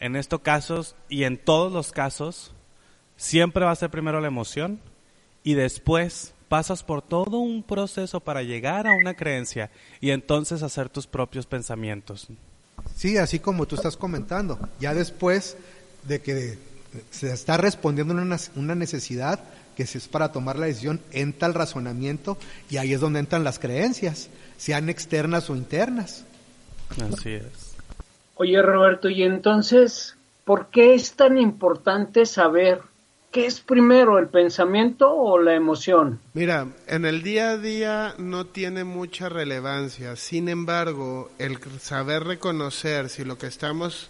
En 0.00 0.16
estos 0.16 0.40
casos 0.40 0.96
y 1.10 1.24
en 1.24 1.36
todos 1.36 1.70
los 1.70 1.92
casos, 1.92 2.53
siempre 3.16 3.64
va 3.64 3.70
a 3.70 3.76
ser 3.76 3.90
primero 3.90 4.20
la 4.20 4.28
emoción 4.28 4.80
y 5.42 5.54
después 5.54 6.34
pasas 6.48 6.82
por 6.82 7.02
todo 7.02 7.38
un 7.38 7.62
proceso 7.62 8.20
para 8.20 8.42
llegar 8.42 8.86
a 8.86 8.92
una 8.92 9.14
creencia 9.14 9.70
y 10.00 10.10
entonces 10.10 10.62
hacer 10.62 10.88
tus 10.88 11.06
propios 11.06 11.46
pensamientos. 11.46 12.28
Sí, 12.94 13.16
así 13.16 13.38
como 13.38 13.66
tú 13.66 13.76
estás 13.76 13.96
comentando, 13.96 14.58
ya 14.78 14.94
después 14.94 15.56
de 16.04 16.20
que 16.20 16.58
se 17.10 17.32
está 17.32 17.56
respondiendo 17.56 18.14
una, 18.14 18.38
una 18.56 18.74
necesidad 18.74 19.40
que 19.76 19.82
es 19.82 20.08
para 20.08 20.30
tomar 20.30 20.58
la 20.58 20.66
decisión, 20.66 21.00
entra 21.10 21.48
el 21.48 21.54
razonamiento 21.54 22.38
y 22.70 22.76
ahí 22.76 22.92
es 22.92 23.00
donde 23.00 23.18
entran 23.18 23.42
las 23.42 23.58
creencias, 23.58 24.28
sean 24.56 24.88
externas 24.88 25.50
o 25.50 25.56
internas. 25.56 26.24
Así 27.12 27.32
es. 27.32 27.74
Oye 28.36 28.62
Roberto, 28.62 29.08
y 29.08 29.22
entonces, 29.22 30.16
¿por 30.44 30.68
qué 30.68 30.94
es 30.94 31.14
tan 31.14 31.38
importante 31.38 32.26
saber 32.26 32.82
¿Qué 33.34 33.46
es 33.46 33.58
primero, 33.58 34.20
el 34.20 34.28
pensamiento 34.28 35.12
o 35.12 35.40
la 35.40 35.56
emoción? 35.56 36.20
Mira, 36.34 36.68
en 36.86 37.04
el 37.04 37.24
día 37.24 37.50
a 37.50 37.58
día 37.58 38.14
no 38.16 38.46
tiene 38.46 38.84
mucha 38.84 39.28
relevancia. 39.28 40.14
Sin 40.14 40.48
embargo, 40.48 41.32
el 41.40 41.58
saber 41.80 42.22
reconocer 42.22 43.08
si 43.08 43.24
lo 43.24 43.36
que 43.36 43.48
estamos 43.48 44.08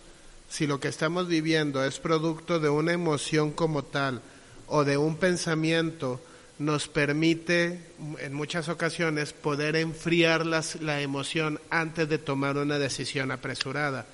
si 0.50 0.66
lo 0.66 0.78
que 0.78 0.88
estamos 0.88 1.26
viviendo 1.26 1.82
es 1.82 2.00
producto 2.00 2.60
de 2.60 2.68
una 2.68 2.92
emoción 2.92 3.50
como 3.50 3.82
tal 3.82 4.20
o 4.66 4.84
de 4.84 4.98
un 4.98 5.16
pensamiento 5.16 6.20
nos 6.58 6.88
permite 6.88 7.80
en 8.18 8.34
muchas 8.34 8.68
ocasiones 8.68 9.32
poder 9.32 9.76
enfriar 9.76 10.44
las, 10.44 10.82
la 10.82 11.00
emoción 11.00 11.60
antes 11.70 12.10
de 12.10 12.18
tomar 12.18 12.58
una 12.58 12.78
decisión 12.78 13.30
apresurada. 13.30 14.04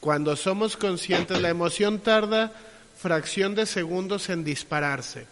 Cuando 0.00 0.34
somos 0.34 0.78
conscientes, 0.78 1.42
la 1.42 1.50
emoción 1.50 1.98
tarda 1.98 2.54
fracción 2.96 3.54
de 3.54 3.66
segundos 3.66 4.28
en 4.30 4.44
dispararse. 4.44 5.26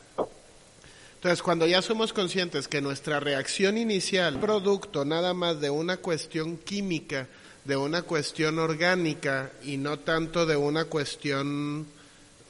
Entonces, 1.17 1.43
cuando 1.43 1.67
ya 1.67 1.81
somos 1.81 2.13
conscientes 2.13 2.69
que 2.69 2.83
nuestra 2.83 3.19
reacción 3.19 3.79
inicial, 3.79 4.39
producto 4.41 5.05
nada 5.05 5.33
más 5.33 5.61
de 5.61 5.71
una 5.71 5.97
cuestión 5.97 6.59
química, 6.59 7.29
de 7.65 7.77
una 7.77 8.03
cuestión 8.03 8.59
orgánica 8.59 9.51
y 9.63 9.79
no 9.79 9.99
tanto 9.99 10.45
de 10.45 10.57
una 10.57 10.85
cuestión 10.85 11.87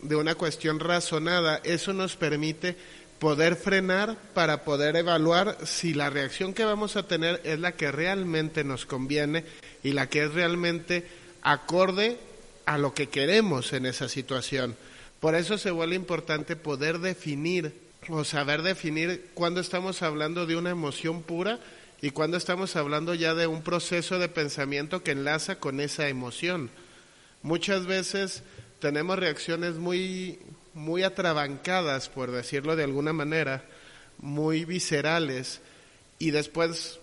de 0.03 0.17
una 0.17 0.35
cuestión 0.35 0.81
razonada, 0.81 1.61
eso 1.65 1.93
nos 1.95 2.17
permite 2.17 2.77
poder 3.19 3.57
frenar 3.57 4.19
para 4.35 4.65
poder 4.65 4.97
evaluar 4.97 5.57
si 5.65 5.95
la 5.95 6.11
reacción 6.11 6.53
que 6.53 6.65
vamos 6.65 6.97
a 6.97 7.07
tener 7.07 7.41
es 7.45 7.59
la 7.59 7.73
que 7.73 7.91
realmente 7.91 8.65
nos 8.65 8.85
conviene 8.85 9.45
y 9.83 9.93
la 9.93 10.09
que 10.09 10.25
es 10.25 10.35
realmente 10.35 11.07
acorde 11.41 12.19
a 12.67 12.77
lo 12.77 12.93
que 12.93 13.09
queremos 13.09 13.73
en 13.73 13.87
esa 13.87 14.09
situación. 14.09 14.77
Por 15.25 15.35
eso 15.37 15.57
se 15.57 15.71
vuelve 15.71 15.97
importante 15.97 16.55
poder 16.55 16.99
definir 16.99 17.73
o 18.11 18.25
saber 18.25 18.61
definir 18.61 19.31
cuándo 19.33 19.63
estamos 19.63 20.03
hablando 20.03 20.45
de 20.45 20.55
una 20.55 20.69
emoción 20.69 21.23
pura 21.23 21.61
y 22.03 22.11
cuándo 22.11 22.37
estamos 22.37 22.77
hablando 22.77 23.15
ya 23.15 23.33
de 23.33 23.47
un 23.47 23.63
proceso 23.63 24.19
de 24.19 24.29
pensamiento 24.29 25.03
que 25.03 25.13
enlaza 25.13 25.59
con 25.59 25.81
esa 25.81 26.09
emoción. 26.09 26.69
Muchas 27.41 27.87
veces 27.87 28.43
tenemos 28.81 29.19
reacciones 29.19 29.77
muy, 29.77 30.41
muy 30.75 31.05
atrabancadas, 31.05 32.11
por 32.11 32.31
decirlo 32.31 32.77
de 32.77 32.85
alguna 32.85 33.15
manera, 33.15 33.65
muy 34.19 34.67
viscerales, 34.67 35.63
y 36.19 36.33
después 36.33 36.99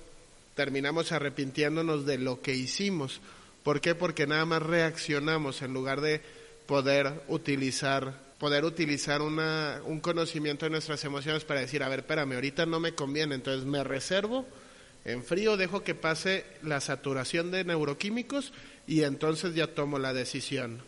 terminamos 0.53 1.11
arrepintiéndonos 1.11 2.05
de 2.05 2.19
lo 2.19 2.39
que 2.43 2.53
hicimos. 2.53 3.19
¿Por 3.63 3.81
qué? 3.81 3.95
Porque 3.95 4.27
nada 4.27 4.45
más 4.45 4.61
reaccionamos 4.61 5.63
en 5.63 5.73
lugar 5.73 6.01
de 6.01 6.21
poder 6.65 7.23
utilizar 7.27 8.31
poder 8.41 8.65
utilizar 8.65 9.21
una, 9.21 9.81
un 9.85 9.99
conocimiento 9.99 10.65
de 10.65 10.71
nuestras 10.71 11.05
emociones 11.05 11.43
para 11.43 11.59
decir, 11.59 11.83
a 11.83 11.89
ver, 11.89 11.99
espérame, 11.99 12.33
ahorita 12.33 12.65
no 12.65 12.79
me 12.79 12.95
conviene, 12.95 13.35
entonces 13.35 13.67
me 13.67 13.83
reservo, 13.83 14.47
en 15.05 15.23
frío 15.23 15.57
dejo 15.57 15.83
que 15.83 15.93
pase 15.93 16.43
la 16.63 16.81
saturación 16.81 17.51
de 17.51 17.63
neuroquímicos 17.63 18.51
y 18.87 19.03
entonces 19.03 19.53
ya 19.53 19.67
tomo 19.67 19.99
la 19.99 20.11
decisión. 20.11 20.81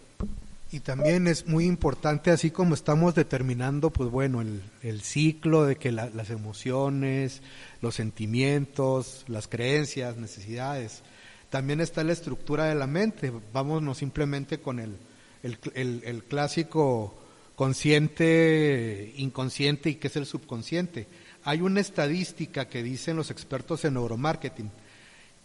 Y 0.72 0.80
también 0.80 1.28
es 1.28 1.46
muy 1.46 1.66
importante, 1.66 2.32
así 2.32 2.50
como 2.50 2.74
estamos 2.74 3.14
determinando, 3.14 3.92
pues 3.92 4.10
bueno, 4.10 4.42
el, 4.42 4.64
el 4.82 5.04
ciclo 5.04 5.66
de 5.66 5.76
que 5.76 5.92
las 5.92 6.32
emociones, 6.32 7.44
los 7.82 7.94
sentimientos, 7.94 9.26
las 9.28 9.48
creencias, 9.48 10.18
necesidades, 10.18 11.04
también 11.52 11.82
está 11.82 12.04
la 12.04 12.14
estructura 12.14 12.66
de 12.66 12.74
la 12.74 12.88
mente. 12.88 13.32
Vámonos 13.54 14.00
simplemente 14.00 14.60
con 14.60 14.80
el, 14.80 14.98
el, 15.44 16.24
clásico 16.28 17.14
consciente, 17.56 19.14
inconsciente 19.18 19.90
y 19.92 19.96
qué 19.96 20.08
es 20.08 20.16
el 20.16 20.26
subconsciente. 20.26 21.08
Hay 21.44 21.62
una 21.62 21.82
estadística 21.82 22.66
que 22.66 22.82
dicen 22.82 23.18
los 23.18 23.30
expertos 23.30 23.84
en 23.86 23.96
neuromarketing 23.96 24.72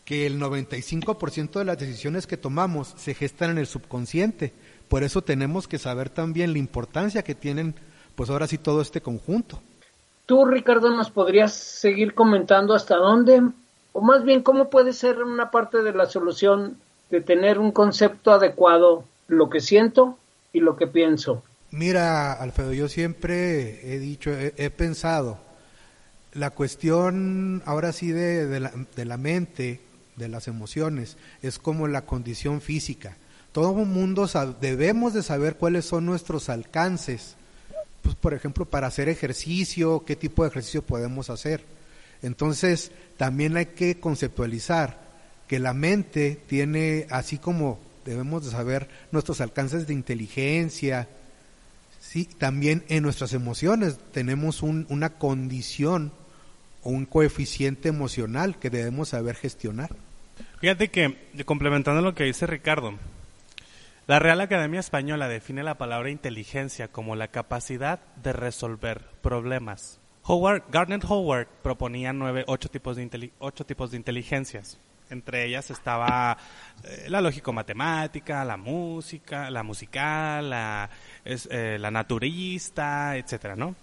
que 0.05 0.27
el 0.27 0.41
95% 0.41 1.59
de 1.59 1.65
las 1.67 1.79
decisiones 1.79 2.27
que 2.27 2.39
tomamos 2.39 2.95
se 2.97 3.13
gestan 3.13 3.51
en 3.51 3.59
el 3.59 3.67
subconsciente. 3.67 4.55
Por 4.89 5.03
eso 5.03 5.21
tenemos 5.21 5.69
que 5.69 5.79
saber 5.79 6.09
también 6.09 6.53
la 6.53 6.59
importancia 6.59 7.23
que 7.23 7.35
tienen, 7.35 7.75
pues 8.15 8.31
ahora 8.31 8.47
sí, 8.47 8.57
todo 8.57 8.81
este 8.81 9.03
conjunto. 9.03 9.61
Tú, 10.25 10.47
Ricardo, 10.47 10.89
nos 10.97 11.11
podrías 11.11 11.53
seguir 11.53 12.15
comentando 12.15 12.75
hasta 12.75 12.97
dónde, 12.97 13.43
o 13.93 14.01
más 14.01 14.25
bien 14.25 14.43
cómo 14.43 14.71
puede 14.71 14.95
ser 14.95 15.23
una 15.23 15.51
parte 15.51 15.83
de 15.83 15.93
la 15.93 16.07
solución 16.07 16.79
de 17.11 17.21
tener 17.21 17.59
un 17.59 17.73
concepto 17.73 18.33
adecuado, 18.33 19.05
lo 19.29 19.49
que 19.49 19.61
siento 19.61 20.19
y 20.53 20.61
lo 20.61 20.77
que 20.77 20.87
pienso. 20.87 21.45
Mira, 21.71 22.33
Alfredo, 22.33 22.73
yo 22.73 22.89
siempre 22.89 23.95
he 23.95 23.99
dicho, 23.99 24.31
he, 24.33 24.71
pensado, 24.71 25.39
la 26.33 26.51
cuestión 26.51 27.63
ahora 27.67 27.93
sí 27.93 28.11
de, 28.11 28.47
de, 28.47 28.61
la, 28.61 28.73
de 28.97 29.05
la 29.05 29.19
mente 29.19 29.81
de 30.17 30.29
las 30.29 30.49
emociones, 30.49 31.17
es 31.43 31.59
como 31.59 31.87
la 31.87 32.05
condición 32.05 32.61
física. 32.61 33.17
Todo 33.53 33.73
mundo 33.73 34.29
debemos 34.61 35.15
de 35.15 35.23
saber 35.23 35.57
cuáles 35.57 35.85
son 35.85 36.07
nuestros 36.07 36.49
alcances, 36.49 37.37
pues 38.03 38.15
por 38.15 38.35
ejemplo 38.35 38.67
para 38.67 38.87
hacer 38.87 39.09
ejercicio, 39.09 40.05
qué 40.07 40.17
tipo 40.17 40.43
de 40.43 40.51
ejercicio 40.51 40.83
podemos 40.83 41.31
hacer. 41.31 41.63
Entonces 42.23 42.93
también 43.17 43.57
hay 43.57 43.67
que 43.67 44.01
conceptualizar 44.01 45.09
que 45.47 45.59
la 45.59 45.73
mente 45.73 46.39
tiene, 46.47 47.07
así 47.11 47.39
como 47.39 47.79
debemos 48.09 48.45
de 48.45 48.51
saber 48.51 48.89
nuestros 49.13 49.41
alcances 49.41 49.87
de 49.87 49.95
inteligencia, 49.95 51.09
sí, 52.01 52.25
también 52.25 52.85
en 52.89 53.03
nuestras 53.03 53.33
emociones 53.33 53.99
tenemos 54.13 54.63
una 54.63 55.11
condición 55.11 56.13
o 56.83 56.91
un 56.91 57.05
coeficiente 57.05 57.89
emocional 57.89 58.59
que 58.59 58.71
debemos 58.71 59.11
saber 59.11 59.37
gestionar. 59.37 59.91
Fíjate 60.61 60.89
que, 60.89 61.17
complementando 61.45 62.01
lo 62.01 62.15
que 62.15 62.25
dice 62.25 62.47
Ricardo, 62.47 62.95
la 64.07 64.19
Real 64.19 64.41
Academia 64.41 64.81
Española 64.81 65.29
define 65.29 65.63
la 65.63 65.77
palabra 65.77 66.11
inteligencia 66.11 66.89
como 66.89 67.15
la 67.15 67.29
capacidad 67.29 68.01
de 68.23 68.33
resolver 68.33 69.05
problemas. 69.21 70.01
Howard, 70.23 70.65
Gardner 70.71 71.01
Howard 71.07 71.47
proponía 71.63 72.13
nueve, 72.13 72.45
ocho, 72.47 72.69
tipos 72.69 72.97
de 72.97 73.33
ocho 73.39 73.67
tipos 73.67 73.91
de 73.91 73.99
inteligencias. 73.99 74.79
Entre 75.11 75.47
ellas 75.47 75.71
estaba 75.71 76.37
eh, 76.85 77.07
la 77.09 77.21
lógico-matemática, 77.21 78.45
la 78.45 78.57
música, 78.57 79.51
la 79.51 79.63
musical, 79.63 80.51
la, 80.51 80.91
eh, 81.25 81.79
la 81.81 81.91
naturista, 81.91 83.17
etcétera, 83.17 83.57
¿no? 83.57 83.75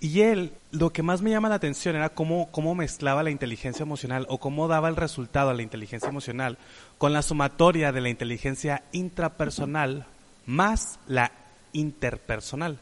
Y 0.00 0.22
él, 0.22 0.52
lo 0.70 0.90
que 0.94 1.02
más 1.02 1.20
me 1.20 1.28
llama 1.28 1.50
la 1.50 1.56
atención 1.56 1.94
era 1.94 2.08
cómo, 2.08 2.50
cómo 2.50 2.74
mezclaba 2.74 3.22
la 3.22 3.30
inteligencia 3.30 3.82
emocional 3.82 4.24
o 4.30 4.38
cómo 4.38 4.66
daba 4.66 4.88
el 4.88 4.96
resultado 4.96 5.50
a 5.50 5.54
la 5.54 5.60
inteligencia 5.60 6.08
emocional 6.08 6.56
con 6.96 7.12
la 7.12 7.20
sumatoria 7.20 7.92
de 7.92 8.00
la 8.00 8.08
inteligencia 8.08 8.82
intrapersonal 8.92 10.06
más 10.46 10.98
la 11.06 11.32
interpersonal. 11.74 12.78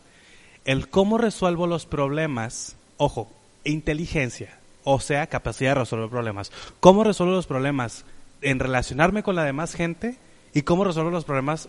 El 0.65 0.89
cómo 0.89 1.19
resuelvo 1.19 1.67
los 1.67 1.87
problemas, 1.87 2.77
ojo, 2.99 3.31
inteligencia, 3.65 4.58
o 4.91 5.01
sea, 5.01 5.27
capacidad 5.27 5.73
de 5.73 5.81
resolver 5.81 6.09
problemas. 6.09 6.51
¿Cómo 6.81 7.05
resuelvo 7.05 7.35
los 7.35 7.47
problemas 7.47 8.07
en 8.41 8.59
relacionarme 8.59 9.23
con 9.23 9.37
la 9.37 9.45
demás 9.45 9.75
gente 9.75 10.17
y 10.55 10.63
cómo 10.63 10.83
resuelvo 10.83 11.11
los 11.11 11.27
problemas 11.27 11.69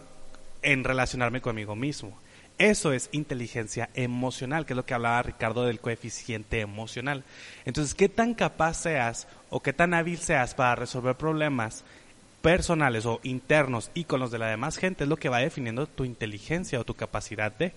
en 0.62 0.86
relacionarme 0.86 1.42
conmigo 1.42 1.76
mismo? 1.76 2.18
Eso 2.58 2.94
es 2.94 3.10
inteligencia 3.12 3.90
emocional, 3.94 4.66
que 4.66 4.72
es 4.72 4.78
lo 4.78 4.86
que 4.86 4.94
hablaba 4.94 5.22
Ricardo 5.22 5.66
del 5.66 5.82
coeficiente 5.82 6.62
emocional. 6.62 7.26
Entonces, 7.66 7.94
¿qué 7.94 8.08
tan 8.08 8.34
capaz 8.36 8.76
seas 8.76 9.28
o 9.50 9.60
qué 9.60 9.74
tan 9.74 9.94
hábil 9.94 10.18
seas 10.18 10.56
para 10.56 10.76
resolver 10.76 11.16
problemas 11.16 11.84
personales 12.42 13.06
o 13.06 13.20
internos 13.24 13.92
y 13.96 14.06
con 14.06 14.22
los 14.22 14.32
de 14.32 14.40
la 14.40 14.48
demás 14.48 14.78
gente 14.78 15.04
es 15.04 15.10
lo 15.10 15.18
que 15.18 15.28
va 15.28 15.40
definiendo 15.40 15.88
tu 15.88 16.06
inteligencia 16.06 16.80
o 16.80 16.86
tu 16.86 16.94
capacidad 16.94 17.52
de. 17.52 17.74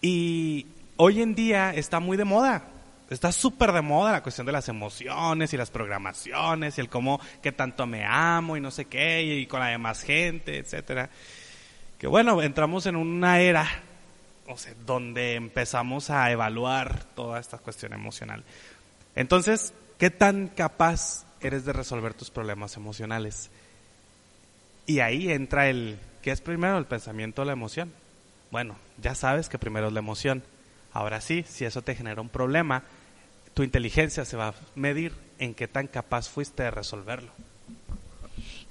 Y 0.00 0.64
hoy 0.96 1.20
en 1.20 1.34
día 1.34 1.74
está 1.74 2.00
muy 2.00 2.16
de 2.16 2.24
moda. 2.24 2.64
Está 3.10 3.32
súper 3.32 3.72
de 3.72 3.80
moda 3.80 4.12
la 4.12 4.22
cuestión 4.22 4.46
de 4.46 4.52
las 4.52 4.68
emociones 4.68 5.52
y 5.54 5.56
las 5.56 5.70
programaciones 5.70 6.76
y 6.76 6.80
el 6.80 6.88
cómo, 6.88 7.20
qué 7.42 7.52
tanto 7.52 7.86
me 7.86 8.04
amo 8.04 8.56
y 8.56 8.60
no 8.60 8.70
sé 8.70 8.84
qué, 8.84 9.22
y 9.22 9.46
con 9.46 9.60
la 9.60 9.68
demás 9.68 10.02
gente, 10.02 10.58
etcétera 10.58 11.08
que 11.98 12.06
bueno, 12.06 12.40
entramos 12.42 12.86
en 12.86 12.96
una 12.96 13.40
era 13.40 13.66
o 14.46 14.56
sea, 14.56 14.72
donde 14.86 15.34
empezamos 15.34 16.08
a 16.08 16.30
evaluar 16.30 17.04
toda 17.14 17.38
esta 17.38 17.58
cuestión 17.58 17.92
emocional. 17.92 18.44
Entonces, 19.14 19.74
¿qué 19.98 20.08
tan 20.10 20.48
capaz 20.48 21.26
eres 21.40 21.66
de 21.66 21.74
resolver 21.74 22.14
tus 22.14 22.30
problemas 22.30 22.76
emocionales? 22.76 23.50
Y 24.86 25.00
ahí 25.00 25.30
entra 25.30 25.68
el, 25.68 25.98
¿qué 26.22 26.30
es 26.30 26.40
primero, 26.40 26.78
el 26.78 26.86
pensamiento 26.86 27.42
o 27.42 27.44
la 27.44 27.52
emoción? 27.52 27.92
Bueno, 28.50 28.76
ya 29.02 29.14
sabes 29.14 29.50
que 29.50 29.58
primero 29.58 29.88
es 29.88 29.92
la 29.92 29.98
emoción. 29.98 30.42
Ahora 30.94 31.20
sí, 31.20 31.44
si 31.46 31.66
eso 31.66 31.82
te 31.82 31.94
genera 31.94 32.22
un 32.22 32.30
problema, 32.30 32.84
tu 33.58 33.64
inteligencia 33.64 34.24
se 34.24 34.36
va 34.36 34.50
a 34.50 34.54
medir 34.76 35.12
en 35.40 35.52
qué 35.52 35.66
tan 35.66 35.88
capaz 35.88 36.28
fuiste 36.28 36.62
de 36.62 36.70
resolverlo. 36.70 37.32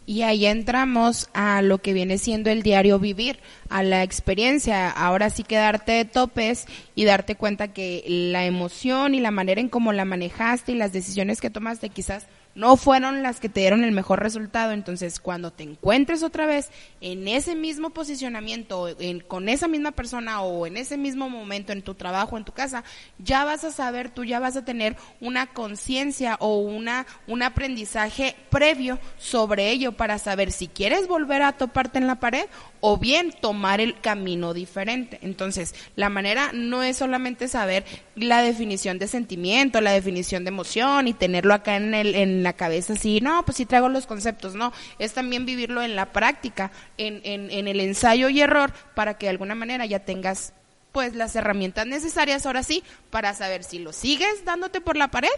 Y 0.05 0.21
ahí 0.21 0.45
entramos 0.45 1.29
a 1.33 1.61
lo 1.61 1.79
que 1.79 1.91
viene 1.91 2.17
siendo 2.17 2.49
el 2.49 2.63
diario 2.63 2.97
vivir, 2.97 3.37
a 3.67 3.83
la 3.83 4.03
experiencia. 4.03 4.89
Ahora 4.89 5.29
sí 5.29 5.43
que 5.43 5.57
darte 5.57 5.91
de 5.91 6.05
topes 6.05 6.67
y 6.95 7.03
darte 7.03 7.35
cuenta 7.35 7.73
que 7.73 8.05
la 8.07 8.45
emoción 8.45 9.13
y 9.13 9.19
la 9.19 9.31
manera 9.31 9.59
en 9.59 9.67
cómo 9.67 9.91
la 9.91 10.05
manejaste 10.05 10.71
y 10.71 10.75
las 10.75 10.93
decisiones 10.93 11.41
que 11.41 11.49
tomaste 11.49 11.89
quizás 11.89 12.25
no 12.57 12.75
fueron 12.75 13.21
las 13.21 13.39
que 13.39 13.49
te 13.49 13.59
dieron 13.59 13.83
el 13.83 13.91
mejor 13.91 14.19
resultado. 14.19 14.71
Entonces, 14.71 15.19
cuando 15.19 15.51
te 15.51 15.61
encuentres 15.61 16.23
otra 16.23 16.47
vez 16.47 16.69
en 17.01 17.27
ese 17.27 17.55
mismo 17.55 17.91
posicionamiento, 17.91 18.87
con 19.27 19.47
esa 19.47 19.67
misma 19.67 19.91
persona 19.91 20.41
o 20.41 20.65
en 20.65 20.75
ese 20.75 20.97
mismo 20.97 21.29
momento 21.29 21.71
en 21.71 21.83
tu 21.83 21.93
trabajo, 21.93 22.35
en 22.35 22.45
tu 22.45 22.53
casa, 22.53 22.83
ya 23.19 23.45
vas 23.45 23.63
a 23.63 23.71
saber, 23.71 24.09
tú 24.09 24.25
ya 24.25 24.39
vas 24.39 24.57
a 24.57 24.65
tener 24.65 24.95
una 25.21 25.45
conciencia 25.45 26.35
o 26.39 26.57
una, 26.57 27.05
un 27.27 27.43
aprendizaje 27.43 28.35
previo 28.49 28.97
sobre 29.19 29.69
ello 29.69 29.91
para 29.91 30.17
saber 30.17 30.51
si 30.51 30.67
quieres 30.67 31.07
volver 31.07 31.43
a 31.43 31.53
toparte 31.53 31.99
en 31.99 32.07
la 32.07 32.19
pared 32.19 32.47
o 32.79 32.97
bien 32.97 33.33
tomar 33.39 33.81
el 33.81 33.99
camino 33.99 34.55
diferente. 34.55 35.19
Entonces, 35.21 35.75
la 35.95 36.09
manera 36.09 36.51
no 36.53 36.81
es 36.81 36.97
solamente 36.97 37.47
saber 37.47 37.85
la 38.15 38.41
definición 38.41 38.97
de 38.97 39.07
sentimiento, 39.07 39.79
la 39.81 39.91
definición 39.91 40.43
de 40.43 40.49
emoción 40.49 41.07
y 41.07 41.13
tenerlo 41.13 41.53
acá 41.53 41.75
en, 41.75 41.93
el, 41.93 42.15
en 42.15 42.46
la 42.47 42.53
cabeza 42.53 42.93
así, 42.93 43.19
no, 43.19 43.43
pues 43.43 43.57
sí 43.57 43.65
traigo 43.65 43.89
los 43.89 44.07
conceptos, 44.07 44.55
no, 44.55 44.71
es 44.99 45.13
también 45.13 45.45
vivirlo 45.45 45.81
en 45.81 45.95
la 45.97 46.13
práctica, 46.13 46.71
en, 46.97 47.19
en, 47.23 47.51
en 47.51 47.67
el 47.67 47.81
ensayo 47.81 48.29
y 48.29 48.39
error, 48.39 48.71
para 48.95 49.17
que 49.17 49.25
de 49.25 49.31
alguna 49.31 49.53
manera 49.53 49.85
ya 49.85 49.99
tengas 49.99 50.53
pues 50.93 51.13
las 51.13 51.35
herramientas 51.35 51.85
necesarias 51.85 52.45
ahora 52.45 52.63
sí 52.63 52.83
para 53.11 53.33
saber 53.33 53.63
si 53.63 53.79
lo 53.79 53.91
sigues 53.91 54.45
dándote 54.45 54.81
por 54.81 54.95
la 54.95 55.09
pared 55.09 55.29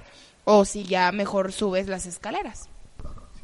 o 0.45 0.66
si 0.66 0.84
ya 0.84 1.12
mejor 1.12 1.51
subes 1.51 1.88
las 1.88 2.05
escaleras. 2.05 2.70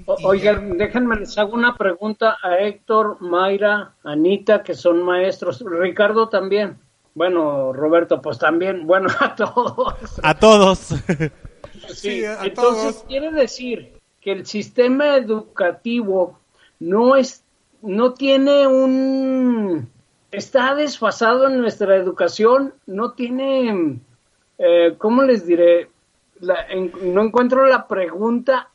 oigan, 0.05 0.77
déjenme 0.77 1.15
les 1.17 1.37
hago 1.37 1.53
una 1.53 1.75
pregunta 1.75 2.37
a 2.41 2.59
Héctor, 2.59 3.17
Mayra, 3.19 3.95
Anita, 4.03 4.63
que 4.63 4.75
son 4.75 5.03
maestros, 5.03 5.63
Ricardo 5.65 6.29
también. 6.29 6.77
Bueno, 7.15 7.73
Roberto, 7.73 8.21
pues 8.21 8.37
también, 8.37 8.85
bueno, 8.85 9.09
a 9.19 9.35
todos. 9.35 10.19
A 10.21 10.35
todos. 10.35 10.93
Sí, 11.93 12.23
entonces 12.43 13.03
quiere 13.07 13.31
decir 13.31 13.93
que 14.21 14.31
el 14.31 14.45
sistema 14.45 15.15
educativo 15.17 16.39
no 16.79 17.15
es, 17.15 17.43
no 17.81 18.13
tiene 18.13 18.67
un, 18.67 19.89
está 20.31 20.75
desfasado 20.75 21.47
en 21.47 21.61
nuestra 21.61 21.95
educación, 21.95 22.73
no 22.85 23.11
tiene, 23.11 23.99
eh, 24.57 24.95
¿cómo 24.97 25.23
les 25.23 25.45
diré? 25.45 25.89
no 26.41 27.23
encuentro 27.23 27.65
la 27.65 27.87
pregunta. 27.87 28.69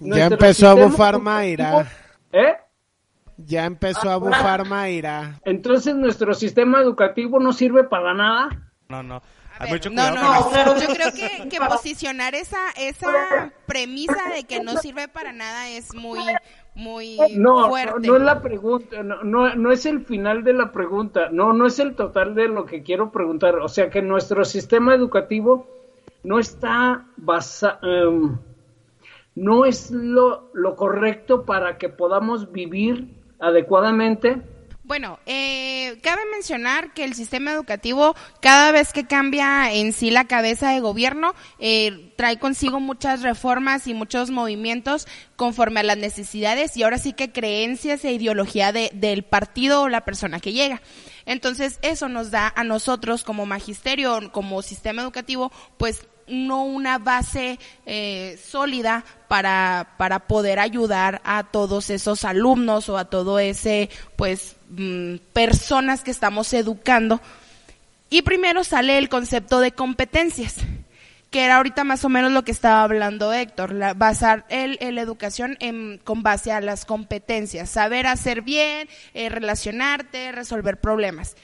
Ya 0.00 0.26
empezó 0.26 0.68
a 0.68 0.74
bufar 0.74 1.20
Mayra. 1.20 1.86
¿Eh? 2.32 2.56
Ya 3.36 3.64
empezó 3.64 4.10
a 4.10 4.16
bufar 4.16 4.66
Mayra. 4.66 5.40
Entonces 5.44 5.94
nuestro 5.94 6.34
sistema 6.34 6.80
educativo 6.80 7.38
no 7.38 7.52
sirve 7.52 7.84
para 7.84 8.12
nada. 8.12 8.48
No, 8.88 9.02
no 9.02 9.22
no, 9.92 10.10
no, 10.10 10.80
yo 10.80 10.88
creo 10.88 11.12
que, 11.50 11.58
posicionar 11.68 12.34
esa, 12.34 12.70
esa 12.76 13.52
premisa 13.66 14.30
de 14.34 14.44
que 14.44 14.60
no 14.62 14.76
sirve 14.78 15.08
para 15.08 15.32
nada 15.32 15.68
es 15.68 15.94
muy, 15.94 16.20
muy 16.74 17.18
no, 17.34 17.68
fuerte. 17.68 18.06
No, 18.06 18.16
es 18.16 18.22
la 18.22 18.40
pregunta, 18.40 19.02
no, 19.02 19.54
no, 19.54 19.72
es 19.72 19.86
el 19.86 20.04
final 20.04 20.44
de 20.44 20.52
la 20.52 20.72
pregunta, 20.72 21.28
no, 21.30 21.52
no 21.52 21.66
es 21.66 21.78
el 21.78 21.94
total 21.94 22.34
de 22.34 22.48
lo 22.48 22.66
que 22.66 22.82
quiero 22.82 23.10
preguntar. 23.10 23.56
O 23.56 23.68
sea 23.68 23.90
que 23.90 24.02
nuestro 24.02 24.44
sistema 24.44 24.94
educativo 24.94 25.66
no 26.22 26.38
está 26.38 27.06
basado, 27.16 27.78
em, 27.82 28.38
no 29.34 29.64
es 29.64 29.90
lo, 29.90 30.50
lo 30.54 30.76
correcto 30.76 31.44
para 31.44 31.78
que 31.78 31.88
podamos 31.88 32.52
vivir 32.52 33.14
adecuadamente 33.38 34.42
Bueno, 34.86 35.18
eh, 35.26 35.98
cabe 36.00 36.22
mencionar 36.30 36.94
que 36.94 37.02
el 37.02 37.14
sistema 37.14 37.50
educativo, 37.52 38.14
cada 38.40 38.70
vez 38.70 38.92
que 38.92 39.04
cambia 39.04 39.72
en 39.72 39.92
sí 39.92 40.12
la 40.12 40.28
cabeza 40.28 40.70
de 40.70 40.78
gobierno, 40.78 41.34
eh, 41.58 42.12
trae 42.16 42.38
consigo 42.38 42.78
muchas 42.78 43.22
reformas 43.22 43.88
y 43.88 43.94
muchos 43.94 44.30
movimientos 44.30 45.08
conforme 45.34 45.80
a 45.80 45.82
las 45.82 45.98
necesidades 45.98 46.76
y 46.76 46.84
ahora 46.84 46.98
sí 46.98 47.14
que 47.14 47.32
creencias 47.32 48.04
e 48.04 48.12
ideología 48.12 48.70
de, 48.70 48.92
del 48.94 49.24
partido 49.24 49.82
o 49.82 49.88
la 49.88 50.04
persona 50.04 50.38
que 50.38 50.52
llega. 50.52 50.80
Entonces, 51.24 51.80
eso 51.82 52.08
nos 52.08 52.30
da 52.30 52.52
a 52.54 52.62
nosotros 52.62 53.24
como 53.24 53.44
magisterio, 53.44 54.30
como 54.30 54.62
sistema 54.62 55.02
educativo, 55.02 55.50
pues 55.78 56.06
no 56.28 56.64
una 56.64 56.98
base 56.98 57.58
eh, 57.84 58.38
sólida 58.42 59.04
para, 59.28 59.94
para 59.96 60.20
poder 60.20 60.58
ayudar 60.58 61.20
a 61.24 61.44
todos 61.44 61.90
esos 61.90 62.24
alumnos 62.24 62.88
o 62.88 62.98
a 62.98 63.06
todo 63.06 63.38
ese, 63.38 63.90
pues, 64.16 64.56
mm, 64.70 65.16
personas 65.32 66.02
que 66.02 66.10
estamos 66.10 66.52
educando. 66.52 67.20
Y 68.08 68.22
primero 68.22 68.64
sale 68.64 68.98
el 68.98 69.08
concepto 69.08 69.60
de 69.60 69.72
competencias, 69.72 70.56
que 71.30 71.44
era 71.44 71.56
ahorita 71.56 71.82
más 71.84 72.04
o 72.04 72.08
menos 72.08 72.30
lo 72.30 72.44
que 72.44 72.52
estaba 72.52 72.84
hablando 72.84 73.32
Héctor, 73.32 73.74
basar 73.96 74.46
el, 74.48 74.78
el 74.80 74.98
educación 74.98 75.56
en, 75.60 75.98
con 76.04 76.22
base 76.22 76.52
a 76.52 76.60
las 76.60 76.84
competencias, 76.84 77.68
saber 77.68 78.06
hacer 78.06 78.42
bien, 78.42 78.88
eh, 79.12 79.28
relacionarte, 79.28 80.30
resolver 80.30 80.80
problemas. 80.80 81.36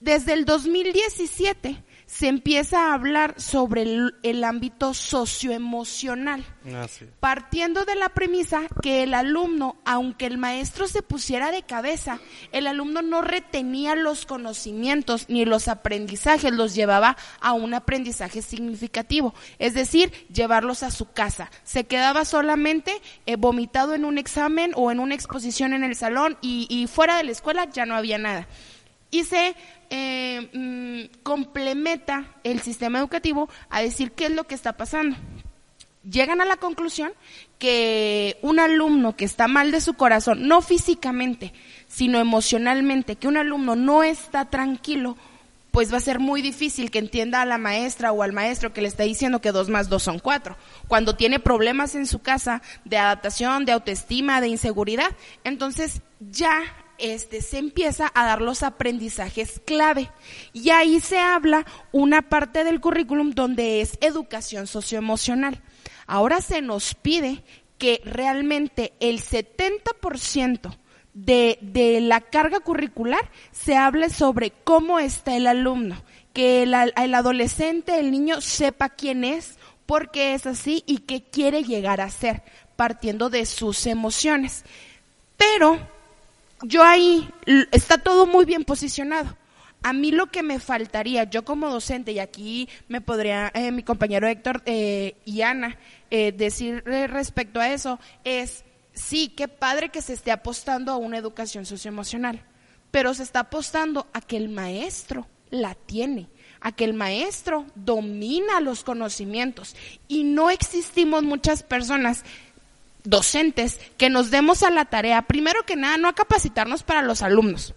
Desde 0.00 0.34
el 0.34 0.44
2017 0.44 1.82
se 2.06 2.28
empieza 2.28 2.90
a 2.90 2.94
hablar 2.94 3.34
sobre 3.40 3.82
el, 3.82 4.14
el 4.22 4.44
ámbito 4.44 4.94
socioemocional, 4.94 6.44
Ah, 6.72 6.86
sí. 6.88 7.06
partiendo 7.20 7.84
de 7.84 7.94
la 7.94 8.08
premisa 8.10 8.62
que 8.82 9.02
el 9.02 9.14
alumno, 9.14 9.76
aunque 9.84 10.26
el 10.26 10.38
maestro 10.38 10.86
se 10.86 11.02
pusiera 11.02 11.50
de 11.50 11.62
cabeza, 11.62 12.20
el 12.52 12.66
alumno 12.66 13.02
no 13.02 13.20
retenía 13.22 13.94
los 13.96 14.26
conocimientos 14.26 15.26
ni 15.28 15.44
los 15.44 15.68
aprendizajes, 15.68 16.52
los 16.52 16.74
llevaba 16.74 17.16
a 17.40 17.52
un 17.52 17.74
aprendizaje 17.74 18.42
significativo, 18.42 19.34
es 19.58 19.74
decir, 19.74 20.12
llevarlos 20.32 20.82
a 20.82 20.90
su 20.90 21.10
casa. 21.12 21.50
Se 21.64 21.84
quedaba 21.84 22.24
solamente 22.24 22.92
eh, 23.26 23.36
vomitado 23.36 23.94
en 23.94 24.04
un 24.04 24.18
examen 24.18 24.72
o 24.76 24.90
en 24.90 25.00
una 25.00 25.14
exposición 25.14 25.72
en 25.72 25.84
el 25.84 25.96
salón 25.96 26.36
y, 26.40 26.66
y 26.70 26.86
fuera 26.86 27.16
de 27.16 27.24
la 27.24 27.32
escuela 27.32 27.68
ya 27.70 27.86
no 27.86 27.94
había 27.96 28.18
nada 28.18 28.46
y 29.10 29.22
se 29.22 29.54
eh, 29.96 30.50
mm, 30.52 31.22
complementa 31.22 32.26
el 32.42 32.60
sistema 32.60 32.98
educativo 32.98 33.48
a 33.70 33.80
decir 33.80 34.10
qué 34.10 34.24
es 34.24 34.32
lo 34.32 34.44
que 34.44 34.56
está 34.56 34.72
pasando. 34.72 35.16
Llegan 36.02 36.40
a 36.40 36.44
la 36.44 36.56
conclusión 36.56 37.12
que 37.60 38.36
un 38.42 38.58
alumno 38.58 39.14
que 39.14 39.24
está 39.24 39.46
mal 39.46 39.70
de 39.70 39.80
su 39.80 39.94
corazón, 39.94 40.48
no 40.48 40.62
físicamente, 40.62 41.52
sino 41.86 42.18
emocionalmente, 42.18 43.14
que 43.14 43.28
un 43.28 43.36
alumno 43.36 43.76
no 43.76 44.02
está 44.02 44.46
tranquilo, 44.46 45.16
pues 45.70 45.92
va 45.92 45.98
a 45.98 46.00
ser 46.00 46.18
muy 46.18 46.42
difícil 46.42 46.90
que 46.90 46.98
entienda 46.98 47.40
a 47.40 47.46
la 47.46 47.58
maestra 47.58 48.10
o 48.10 48.24
al 48.24 48.32
maestro 48.32 48.72
que 48.72 48.82
le 48.82 48.88
está 48.88 49.04
diciendo 49.04 49.40
que 49.40 49.52
dos 49.52 49.68
más 49.68 49.88
dos 49.88 50.02
son 50.02 50.18
cuatro. 50.18 50.56
Cuando 50.88 51.14
tiene 51.14 51.38
problemas 51.38 51.94
en 51.94 52.06
su 52.06 52.18
casa 52.18 52.62
de 52.84 52.98
adaptación, 52.98 53.64
de 53.64 53.72
autoestima, 53.72 54.40
de 54.40 54.48
inseguridad, 54.48 55.10
entonces 55.44 56.02
ya 56.18 56.64
este, 56.98 57.42
se 57.42 57.58
empieza 57.58 58.10
a 58.14 58.24
dar 58.24 58.40
los 58.40 58.62
aprendizajes 58.62 59.60
clave. 59.64 60.10
Y 60.52 60.70
ahí 60.70 61.00
se 61.00 61.18
habla 61.18 61.66
una 61.92 62.22
parte 62.22 62.64
del 62.64 62.80
currículum 62.80 63.32
donde 63.32 63.80
es 63.80 63.98
educación 64.00 64.66
socioemocional. 64.66 65.60
Ahora 66.06 66.40
se 66.40 66.62
nos 66.62 66.94
pide 66.94 67.42
que 67.78 68.00
realmente 68.04 68.92
el 69.00 69.20
70% 69.20 70.76
de, 71.14 71.58
de 71.60 72.00
la 72.00 72.20
carga 72.20 72.60
curricular 72.60 73.30
se 73.52 73.76
hable 73.76 74.10
sobre 74.10 74.50
cómo 74.50 74.98
está 74.98 75.36
el 75.36 75.46
alumno, 75.46 76.02
que 76.32 76.62
el, 76.64 76.74
el 76.74 77.14
adolescente, 77.14 77.98
el 77.98 78.10
niño 78.10 78.40
sepa 78.40 78.90
quién 78.90 79.24
es, 79.24 79.58
por 79.86 80.10
qué 80.10 80.34
es 80.34 80.46
así 80.46 80.82
y 80.86 80.98
qué 80.98 81.22
quiere 81.22 81.62
llegar 81.62 82.00
a 82.00 82.10
ser, 82.10 82.42
partiendo 82.76 83.30
de 83.30 83.46
sus 83.46 83.86
emociones. 83.86 84.64
Pero 85.36 85.78
yo 86.64 86.82
ahí 86.82 87.28
está 87.70 87.98
todo 87.98 88.26
muy 88.26 88.44
bien 88.44 88.64
posicionado. 88.64 89.36
A 89.82 89.92
mí 89.92 90.12
lo 90.12 90.28
que 90.28 90.42
me 90.42 90.60
faltaría, 90.60 91.24
yo 91.24 91.44
como 91.44 91.68
docente, 91.68 92.12
y 92.12 92.18
aquí 92.18 92.70
me 92.88 93.02
podría 93.02 93.52
eh, 93.54 93.70
mi 93.70 93.82
compañero 93.82 94.26
Héctor 94.26 94.62
eh, 94.64 95.16
y 95.26 95.42
Ana 95.42 95.76
eh, 96.10 96.32
decir 96.32 96.82
eh, 96.86 97.06
respecto 97.06 97.60
a 97.60 97.68
eso, 97.68 98.00
es, 98.24 98.64
sí, 98.94 99.28
qué 99.28 99.46
padre 99.46 99.90
que 99.90 100.00
se 100.00 100.14
esté 100.14 100.32
apostando 100.32 100.90
a 100.90 100.96
una 100.96 101.18
educación 101.18 101.66
socioemocional, 101.66 102.42
pero 102.90 103.12
se 103.12 103.24
está 103.24 103.40
apostando 103.40 104.06
a 104.14 104.22
que 104.22 104.38
el 104.38 104.48
maestro 104.48 105.26
la 105.50 105.74
tiene, 105.74 106.28
a 106.60 106.72
que 106.72 106.84
el 106.84 106.94
maestro 106.94 107.66
domina 107.74 108.60
los 108.60 108.84
conocimientos 108.84 109.76
y 110.08 110.24
no 110.24 110.48
existimos 110.48 111.24
muchas 111.24 111.62
personas 111.62 112.24
docentes 113.04 113.78
que 113.98 114.10
nos 114.10 114.30
demos 114.30 114.62
a 114.62 114.70
la 114.70 114.86
tarea, 114.86 115.22
primero 115.22 115.64
que 115.64 115.76
nada, 115.76 115.98
no 115.98 116.08
a 116.08 116.14
capacitarnos 116.14 116.82
para 116.82 117.02
los 117.02 117.22
alumnos, 117.22 117.74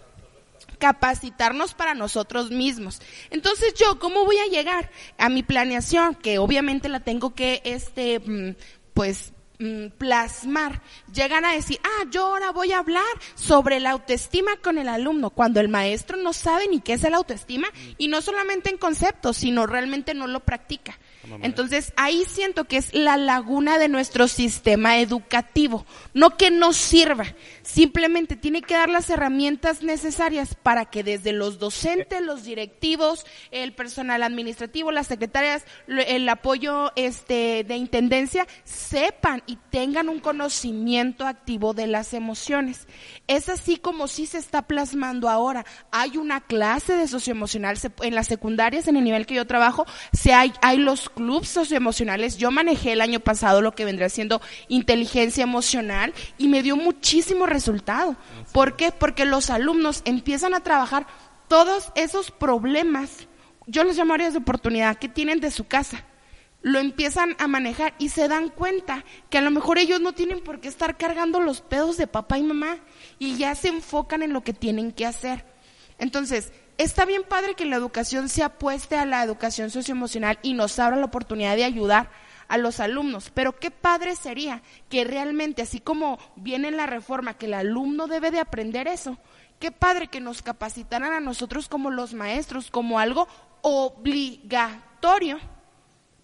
capacitarnos 0.79 1.73
para 1.73 1.93
nosotros 1.93 2.49
mismos. 2.49 3.01
Entonces 3.29 3.73
yo, 3.75 3.99
¿cómo 3.99 4.25
voy 4.25 4.37
a 4.37 4.47
llegar 4.47 4.89
a 5.17 5.29
mi 5.29 5.43
planeación? 5.43 6.15
Que 6.15 6.39
obviamente 6.39 6.89
la 6.89 7.01
tengo 7.01 7.35
que, 7.35 7.61
este, 7.65 8.19
mm, 8.19 8.55
pues, 8.93 9.33
mm, 9.59 9.87
plasmar. 9.97 10.81
Llegan 11.13 11.43
a 11.43 11.51
decir, 11.51 11.79
ah, 11.83 12.05
yo 12.09 12.27
ahora 12.27 12.51
voy 12.51 12.71
a 12.71 12.79
hablar 12.79 13.03
sobre 13.35 13.79
la 13.79 13.91
autoestima 13.91 14.55
con 14.57 14.77
el 14.77 14.87
alumno, 14.87 15.31
cuando 15.31 15.59
el 15.59 15.67
maestro 15.67 16.15
no 16.15 16.31
sabe 16.31 16.67
ni 16.69 16.79
qué 16.79 16.93
es 16.93 17.03
el 17.03 17.15
autoestima, 17.15 17.67
y 17.97 18.07
no 18.07 18.21
solamente 18.21 18.69
en 18.69 18.77
conceptos, 18.77 19.37
sino 19.37 19.67
realmente 19.67 20.13
no 20.13 20.27
lo 20.27 20.39
practica. 20.39 20.97
Entonces 21.41 21.93
ahí 21.95 22.23
siento 22.27 22.65
que 22.65 22.77
es 22.77 22.93
la 22.93 23.17
laguna 23.17 23.77
de 23.77 23.89
nuestro 23.89 24.27
sistema 24.27 24.99
educativo. 24.99 25.85
No 26.13 26.37
que 26.37 26.51
no 26.51 26.73
sirva, 26.73 27.25
simplemente 27.63 28.35
tiene 28.35 28.61
que 28.61 28.73
dar 28.73 28.89
las 28.89 29.09
herramientas 29.09 29.83
necesarias 29.83 30.55
para 30.55 30.85
que 30.85 31.03
desde 31.03 31.31
los 31.31 31.59
docentes, 31.59 32.21
los 32.21 32.43
directivos, 32.43 33.25
el 33.51 33.73
personal 33.73 34.23
administrativo, 34.23 34.91
las 34.91 35.07
secretarias, 35.07 35.63
el 35.87 36.27
apoyo 36.29 36.91
este, 36.95 37.63
de 37.63 37.75
intendencia, 37.75 38.47
sepan 38.63 39.43
y 39.47 39.57
tengan 39.69 40.09
un 40.09 40.19
conocimiento 40.19 41.25
activo 41.25 41.73
de 41.73 41.87
las 41.87 42.13
emociones. 42.13 42.87
Es 43.27 43.49
así 43.49 43.77
como 43.77 44.07
sí 44.07 44.25
se 44.25 44.37
está 44.37 44.63
plasmando 44.63 45.29
ahora. 45.29 45.65
Hay 45.91 46.17
una 46.17 46.41
clase 46.41 46.95
de 46.95 47.07
socioemocional 47.07 47.77
en 48.01 48.15
las 48.15 48.27
secundarias, 48.27 48.87
en 48.87 48.97
el 48.97 49.03
nivel 49.03 49.25
que 49.25 49.35
yo 49.35 49.45
trabajo, 49.45 49.85
se 50.13 50.33
hay, 50.33 50.53
hay 50.61 50.77
los 50.77 51.09
clubs 51.17 51.49
socioemocionales. 51.49 52.37
Yo 52.37 52.51
manejé 52.51 52.93
el 52.93 53.01
año 53.01 53.19
pasado 53.19 53.61
lo 53.61 53.73
que 53.73 53.85
vendría 53.85 54.07
siendo 54.07 54.39
inteligencia 54.67 55.41
emocional 55.43 56.13
y 56.37 56.47
me 56.47 56.61
dio 56.61 56.77
muchísimo 56.77 57.47
resultado. 57.47 58.15
¿Por 58.53 58.75
qué? 58.75 58.91
Porque 58.91 59.25
los 59.25 59.49
alumnos 59.49 60.03
empiezan 60.05 60.53
a 60.53 60.61
trabajar 60.61 61.07
todos 61.47 61.91
esos 61.95 62.29
problemas, 62.29 63.27
yo 63.65 63.83
los 63.83 63.97
llamo 63.97 64.13
áreas 64.13 64.33
de 64.33 64.39
oportunidad 64.39 64.97
que 64.97 65.09
tienen 65.09 65.39
de 65.39 65.49
su 65.49 65.65
casa 65.65 66.05
lo 66.61 66.79
empiezan 66.79 67.35
a 67.39 67.47
manejar 67.47 67.93
y 67.97 68.09
se 68.09 68.27
dan 68.27 68.49
cuenta 68.49 69.05
que 69.29 69.37
a 69.37 69.41
lo 69.41 69.51
mejor 69.51 69.77
ellos 69.77 70.01
no 70.01 70.13
tienen 70.13 70.41
por 70.41 70.59
qué 70.59 70.67
estar 70.67 70.97
cargando 70.97 71.39
los 71.39 71.61
pedos 71.61 71.95
de 71.97 72.07
papá 72.07 72.39
y 72.39 72.43
mamá 72.43 72.77
y 73.19 73.37
ya 73.37 73.55
se 73.55 73.69
enfocan 73.69 74.21
en 74.21 74.33
lo 74.33 74.41
que 74.41 74.53
tienen 74.53 74.91
que 74.91 75.05
hacer. 75.05 75.45
Entonces, 75.97 76.51
está 76.77 77.05
bien 77.05 77.23
padre 77.23 77.55
que 77.55 77.65
la 77.65 77.75
educación 77.75 78.29
se 78.29 78.43
apueste 78.43 78.97
a 78.97 79.05
la 79.05 79.23
educación 79.23 79.69
socioemocional 79.69 80.39
y 80.41 80.53
nos 80.53 80.79
abra 80.79 80.97
la 80.97 81.05
oportunidad 81.05 81.55
de 81.55 81.63
ayudar 81.63 82.09
a 82.47 82.57
los 82.57 82.79
alumnos, 82.79 83.29
pero 83.33 83.59
qué 83.59 83.71
padre 83.71 84.15
sería 84.15 84.61
que 84.89 85.03
realmente, 85.03 85.61
así 85.61 85.79
como 85.79 86.17
viene 86.35 86.69
en 86.69 86.77
la 86.77 86.85
reforma, 86.85 87.33
que 87.33 87.47
el 87.47 87.53
alumno 87.53 88.07
debe 88.07 88.31
de 88.31 88.39
aprender 88.39 88.87
eso, 88.87 89.17
qué 89.59 89.71
padre 89.71 90.07
que 90.07 90.21
nos 90.21 90.41
capacitaran 90.41 91.11
a 91.11 91.19
nosotros 91.19 91.67
como 91.67 91.91
los 91.91 92.13
maestros, 92.13 92.71
como 92.71 92.99
algo 92.99 93.27
obligatorio 93.61 95.39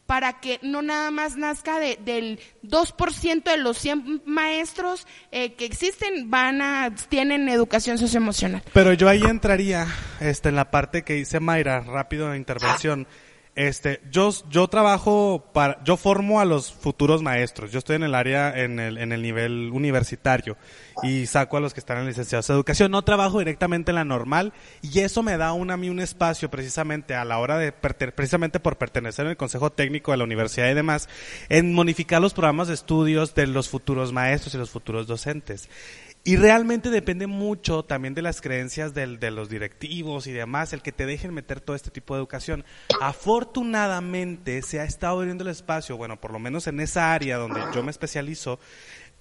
para 0.06 0.40
que 0.40 0.60
no 0.62 0.82
nada 0.82 1.12
más 1.12 1.38
nazca 1.38 1.80
de, 1.80 1.98
del 2.04 2.40
2% 2.64 3.44
de 3.44 3.58
los 3.58 3.78
100 3.78 4.24
maestros 4.26 5.08
eh, 5.32 5.54
que 5.54 5.66
existen 5.66 6.30
van 6.30 6.62
a 6.62 6.94
tienen 7.10 7.50
educación 7.50 7.98
socioemocional. 7.98 8.64
Pero 8.74 8.94
yo 8.94 9.08
ahí 9.10 9.24
entraría 9.24 9.88
este, 10.20 10.50
en 10.50 10.56
la 10.56 10.72
parte 10.72 11.04
que 11.04 11.14
dice 11.14 11.40
Mayra, 11.40 11.82
rápido 11.82 12.30
de 12.32 12.38
intervención. 12.38 13.08
Este, 13.56 14.02
yo, 14.10 14.32
yo 14.50 14.68
trabajo 14.68 15.52
para, 15.54 15.84
yo 15.84 15.96
formo 15.96 16.40
a 16.40 16.46
los 16.46 16.74
futuros 16.74 17.22
maestros. 17.22 17.72
Yo 17.72 17.78
estoy 17.78 17.98
en 17.98 18.04
el 18.04 18.16
área, 18.16 18.64
en 18.64 18.80
el, 18.80 18.98
en 18.98 19.12
el 19.12 19.22
nivel 19.22 19.70
universitario 19.72 20.58
y 21.04 21.28
saco 21.28 21.58
a 21.58 21.60
los 21.60 21.74
que 21.74 21.80
están 21.80 22.00
en 22.00 22.08
licenciados 22.08 22.48
de 22.48 22.54
educación. 22.56 22.92
No 22.92 23.04
trabajo 23.04 23.38
directamente 23.38 23.92
en 23.92 23.96
la 23.96 24.06
normal 24.06 24.54
y 24.82 25.00
eso 25.00 25.22
me 25.22 25.38
da 25.38 25.54
un, 25.54 25.70
a 25.70 25.78
mí 25.78 25.90
un 25.90 26.00
espacio 26.00 26.50
precisamente 26.50 27.14
a 27.14 27.26
la 27.26 27.38
hora 27.38 27.60
de, 27.60 27.72
precisamente 27.72 28.60
por 28.60 28.78
pertenecer 28.78 29.28
al 29.28 29.38
consejo 29.38 29.72
técnico 29.72 30.12
de 30.12 30.18
la 30.18 30.24
universidad 30.24 30.72
y 30.72 30.74
demás, 30.74 31.08
en 31.50 31.74
modificar 31.74 32.22
los 32.22 32.34
programas 32.34 32.70
de 32.70 32.74
estudios 32.74 33.36
de 33.36 33.46
los 33.46 33.70
futuros 33.70 34.12
maestros 34.14 34.56
y 34.56 34.58
los 34.58 34.72
futuros 34.72 35.06
docentes. 35.06 35.70
Y 36.26 36.38
realmente 36.38 36.90
depende 36.90 37.28
mucho 37.28 37.84
también 37.84 38.14
de 38.14 38.22
las 38.22 38.40
creencias 38.40 38.94
del- 38.94 39.20
de 39.20 39.30
los 39.30 39.50
directivos 39.50 40.26
y 40.26 40.32
demás, 40.32 40.72
el 40.72 40.82
que 40.82 40.94
te 40.94 41.06
dejen 41.06 41.34
meter 41.34 41.60
todo 41.60 41.76
este 41.76 41.92
tipo 41.92 42.14
de 42.16 42.20
educación. 42.22 42.64
Afortunadamente 43.02 44.62
se 44.62 44.80
ha 44.80 44.86
estado 44.86 45.20
abriendo 45.20 45.44
el 45.44 45.50
espacio, 45.50 45.98
bueno, 45.98 46.20
por 46.22 46.32
lo 46.32 46.40
menos 46.40 46.68
en 46.68 46.80
esa 46.80 47.14
área 47.14 47.38
donde 47.38 47.60
yo 47.76 47.84
me 47.84 47.92
especializo, 47.92 48.58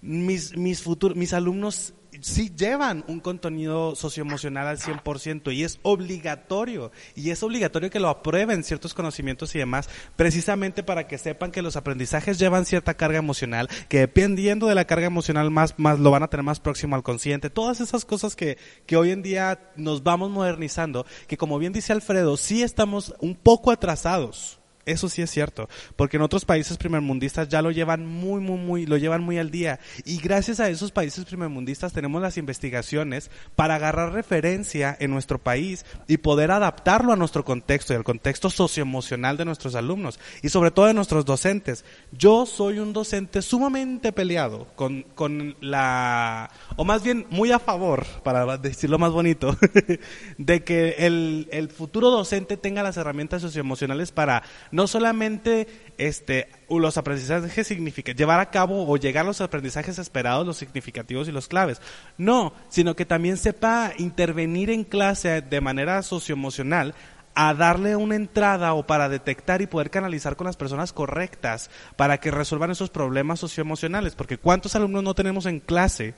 mis, 0.00 0.56
mis, 0.56 0.80
futuros, 0.82 1.16
mis 1.16 1.32
alumnos 1.32 1.92
sí 2.20 2.52
llevan 2.54 3.04
un 3.08 3.20
contenido 3.20 3.94
socioemocional 3.94 4.66
al 4.66 4.78
100% 4.78 5.52
y 5.54 5.64
es 5.64 5.78
obligatorio. 5.82 6.92
Y 7.14 7.30
es 7.30 7.42
obligatorio 7.42 7.90
que 7.90 8.00
lo 8.00 8.08
aprueben 8.08 8.64
ciertos 8.64 8.94
conocimientos 8.94 9.54
y 9.54 9.58
demás, 9.58 9.88
precisamente 10.16 10.82
para 10.82 11.06
que 11.06 11.18
sepan 11.18 11.50
que 11.50 11.62
los 11.62 11.76
aprendizajes 11.76 12.38
llevan 12.38 12.66
cierta 12.66 12.94
carga 12.94 13.18
emocional, 13.18 13.68
que 13.88 14.00
dependiendo 14.00 14.66
de 14.66 14.74
la 14.74 14.86
carga 14.86 15.06
emocional 15.06 15.50
más, 15.50 15.74
más 15.78 15.98
lo 15.98 16.10
van 16.10 16.22
a 16.22 16.28
tener 16.28 16.44
más 16.44 16.60
próximo 16.60 16.96
al 16.96 17.02
consciente. 17.02 17.50
Todas 17.50 17.80
esas 17.80 18.04
cosas 18.04 18.36
que, 18.36 18.58
que 18.86 18.96
hoy 18.96 19.10
en 19.10 19.22
día 19.22 19.72
nos 19.76 20.02
vamos 20.02 20.30
modernizando, 20.30 21.06
que 21.26 21.36
como 21.36 21.58
bien 21.58 21.72
dice 21.72 21.92
Alfredo, 21.92 22.36
sí 22.36 22.62
estamos 22.62 23.14
un 23.20 23.34
poco 23.34 23.70
atrasados. 23.70 24.61
Eso 24.84 25.08
sí 25.08 25.22
es 25.22 25.30
cierto, 25.30 25.68
porque 25.94 26.16
en 26.16 26.24
otros 26.24 26.44
países 26.44 26.76
primermundistas 26.76 27.48
ya 27.48 27.62
lo 27.62 27.70
llevan 27.70 28.04
muy, 28.04 28.40
muy, 28.40 28.58
muy, 28.58 28.84
lo 28.84 28.96
llevan 28.96 29.22
muy 29.22 29.38
al 29.38 29.52
día. 29.52 29.78
Y 30.04 30.18
gracias 30.18 30.58
a 30.58 30.68
esos 30.68 30.90
países 30.90 31.24
primermundistas 31.24 31.92
tenemos 31.92 32.20
las 32.20 32.36
investigaciones 32.36 33.30
para 33.54 33.76
agarrar 33.76 34.12
referencia 34.12 34.96
en 34.98 35.12
nuestro 35.12 35.38
país 35.38 35.86
y 36.08 36.16
poder 36.16 36.50
adaptarlo 36.50 37.12
a 37.12 37.16
nuestro 37.16 37.44
contexto 37.44 37.92
y 37.92 37.96
al 37.96 38.02
contexto 38.02 38.50
socioemocional 38.50 39.36
de 39.36 39.44
nuestros 39.44 39.76
alumnos 39.76 40.18
y 40.42 40.48
sobre 40.48 40.72
todo 40.72 40.86
de 40.86 40.94
nuestros 40.94 41.24
docentes. 41.24 41.84
Yo 42.10 42.44
soy 42.44 42.80
un 42.80 42.92
docente 42.92 43.40
sumamente 43.40 44.10
peleado 44.10 44.66
con, 44.74 45.02
con 45.14 45.54
la, 45.60 46.50
o 46.74 46.84
más 46.84 47.04
bien 47.04 47.26
muy 47.30 47.52
a 47.52 47.60
favor, 47.60 48.04
para 48.24 48.58
decirlo 48.58 48.98
más 48.98 49.12
bonito, 49.12 49.56
de 50.38 50.64
que 50.64 50.96
el, 50.98 51.48
el 51.52 51.68
futuro 51.68 52.10
docente 52.10 52.56
tenga 52.56 52.82
las 52.82 52.96
herramientas 52.96 53.42
socioemocionales 53.42 54.10
para 54.10 54.42
no 54.72 54.86
solamente 54.88 55.68
este 55.98 56.48
los 56.68 56.96
aprendizajes 56.96 57.66
significa 57.66 58.12
llevar 58.12 58.40
a 58.40 58.50
cabo 58.50 58.88
o 58.88 58.96
llegar 58.96 59.24
a 59.24 59.28
los 59.28 59.40
aprendizajes 59.40 59.98
esperados, 59.98 60.46
los 60.46 60.56
significativos 60.56 61.28
y 61.28 61.32
los 61.32 61.46
claves. 61.46 61.80
No, 62.16 62.54
sino 62.70 62.96
que 62.96 63.04
también 63.04 63.36
sepa 63.36 63.92
intervenir 63.98 64.70
en 64.70 64.84
clase 64.84 65.42
de 65.42 65.60
manera 65.60 66.02
socioemocional 66.02 66.94
a 67.34 67.54
darle 67.54 67.96
una 67.96 68.16
entrada 68.16 68.74
o 68.74 68.86
para 68.86 69.08
detectar 69.08 69.62
y 69.62 69.66
poder 69.66 69.90
canalizar 69.90 70.36
con 70.36 70.46
las 70.46 70.56
personas 70.56 70.92
correctas 70.92 71.70
para 71.96 72.18
que 72.18 72.30
resuelvan 72.30 72.70
esos 72.70 72.90
problemas 72.90 73.40
socioemocionales, 73.40 74.14
porque 74.14 74.38
cuántos 74.38 74.74
alumnos 74.76 75.02
no 75.02 75.14
tenemos 75.14 75.46
en 75.46 75.60
clase 75.60 76.14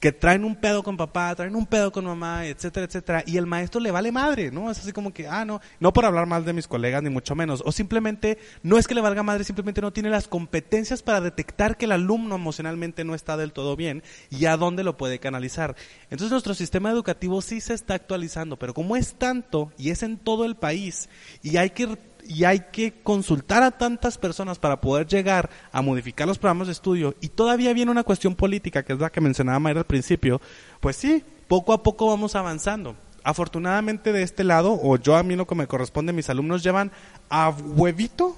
que 0.00 0.12
traen 0.12 0.44
un 0.44 0.56
pedo 0.56 0.82
con 0.82 0.96
papá, 0.96 1.34
traen 1.36 1.54
un 1.54 1.66
pedo 1.66 1.92
con 1.92 2.06
mamá, 2.06 2.46
etcétera, 2.46 2.86
etcétera, 2.86 3.22
y 3.26 3.36
el 3.36 3.46
maestro 3.46 3.80
le 3.80 3.90
vale 3.90 4.10
madre, 4.10 4.50
¿no? 4.50 4.70
Es 4.70 4.78
así 4.78 4.92
como 4.92 5.12
que, 5.12 5.28
ah, 5.28 5.44
no, 5.44 5.60
no 5.78 5.92
por 5.92 6.06
hablar 6.06 6.24
mal 6.26 6.44
de 6.46 6.54
mis 6.54 6.66
colegas, 6.66 7.02
ni 7.02 7.10
mucho 7.10 7.34
menos, 7.34 7.62
o 7.66 7.70
simplemente, 7.70 8.38
no 8.62 8.78
es 8.78 8.88
que 8.88 8.94
le 8.94 9.02
valga 9.02 9.22
madre, 9.22 9.44
simplemente 9.44 9.82
no 9.82 9.92
tiene 9.92 10.08
las 10.08 10.26
competencias 10.26 11.02
para 11.02 11.20
detectar 11.20 11.76
que 11.76 11.84
el 11.84 11.92
alumno 11.92 12.34
emocionalmente 12.34 13.04
no 13.04 13.14
está 13.14 13.36
del 13.36 13.52
todo 13.52 13.76
bien 13.76 14.02
y 14.30 14.46
a 14.46 14.56
dónde 14.56 14.84
lo 14.84 14.96
puede 14.96 15.18
canalizar. 15.18 15.76
Entonces 16.04 16.30
nuestro 16.30 16.54
sistema 16.54 16.90
educativo 16.90 17.42
sí 17.42 17.60
se 17.60 17.74
está 17.74 17.94
actualizando, 17.94 18.58
pero 18.58 18.72
como 18.72 18.96
es 18.96 19.14
tanto 19.14 19.70
y 19.76 19.90
es 19.90 20.02
en 20.02 20.16
todo 20.16 20.46
el 20.46 20.56
país 20.56 21.10
y 21.42 21.58
hay 21.58 21.70
que 21.70 21.98
y 22.30 22.44
hay 22.44 22.60
que 22.70 23.02
consultar 23.02 23.64
a 23.64 23.72
tantas 23.72 24.16
personas 24.16 24.60
para 24.60 24.80
poder 24.80 25.08
llegar 25.08 25.50
a 25.72 25.82
modificar 25.82 26.28
los 26.28 26.38
programas 26.38 26.68
de 26.68 26.72
estudio 26.74 27.16
y 27.20 27.30
todavía 27.30 27.72
viene 27.72 27.90
una 27.90 28.04
cuestión 28.04 28.36
política, 28.36 28.84
que 28.84 28.92
es 28.92 29.00
la 29.00 29.10
que 29.10 29.20
mencionaba 29.20 29.58
Mayra 29.58 29.80
al 29.80 29.86
principio, 29.86 30.40
pues 30.78 30.94
sí, 30.94 31.24
poco 31.48 31.72
a 31.72 31.82
poco 31.82 32.06
vamos 32.06 32.36
avanzando. 32.36 32.94
Afortunadamente 33.24 34.12
de 34.12 34.22
este 34.22 34.44
lado, 34.44 34.78
o 34.80 34.96
yo 34.96 35.16
a 35.16 35.24
mí 35.24 35.34
lo 35.34 35.48
que 35.48 35.56
me 35.56 35.66
corresponde, 35.66 36.12
mis 36.12 36.30
alumnos 36.30 36.62
llevan 36.62 36.92
a 37.30 37.50
huevito, 37.50 38.36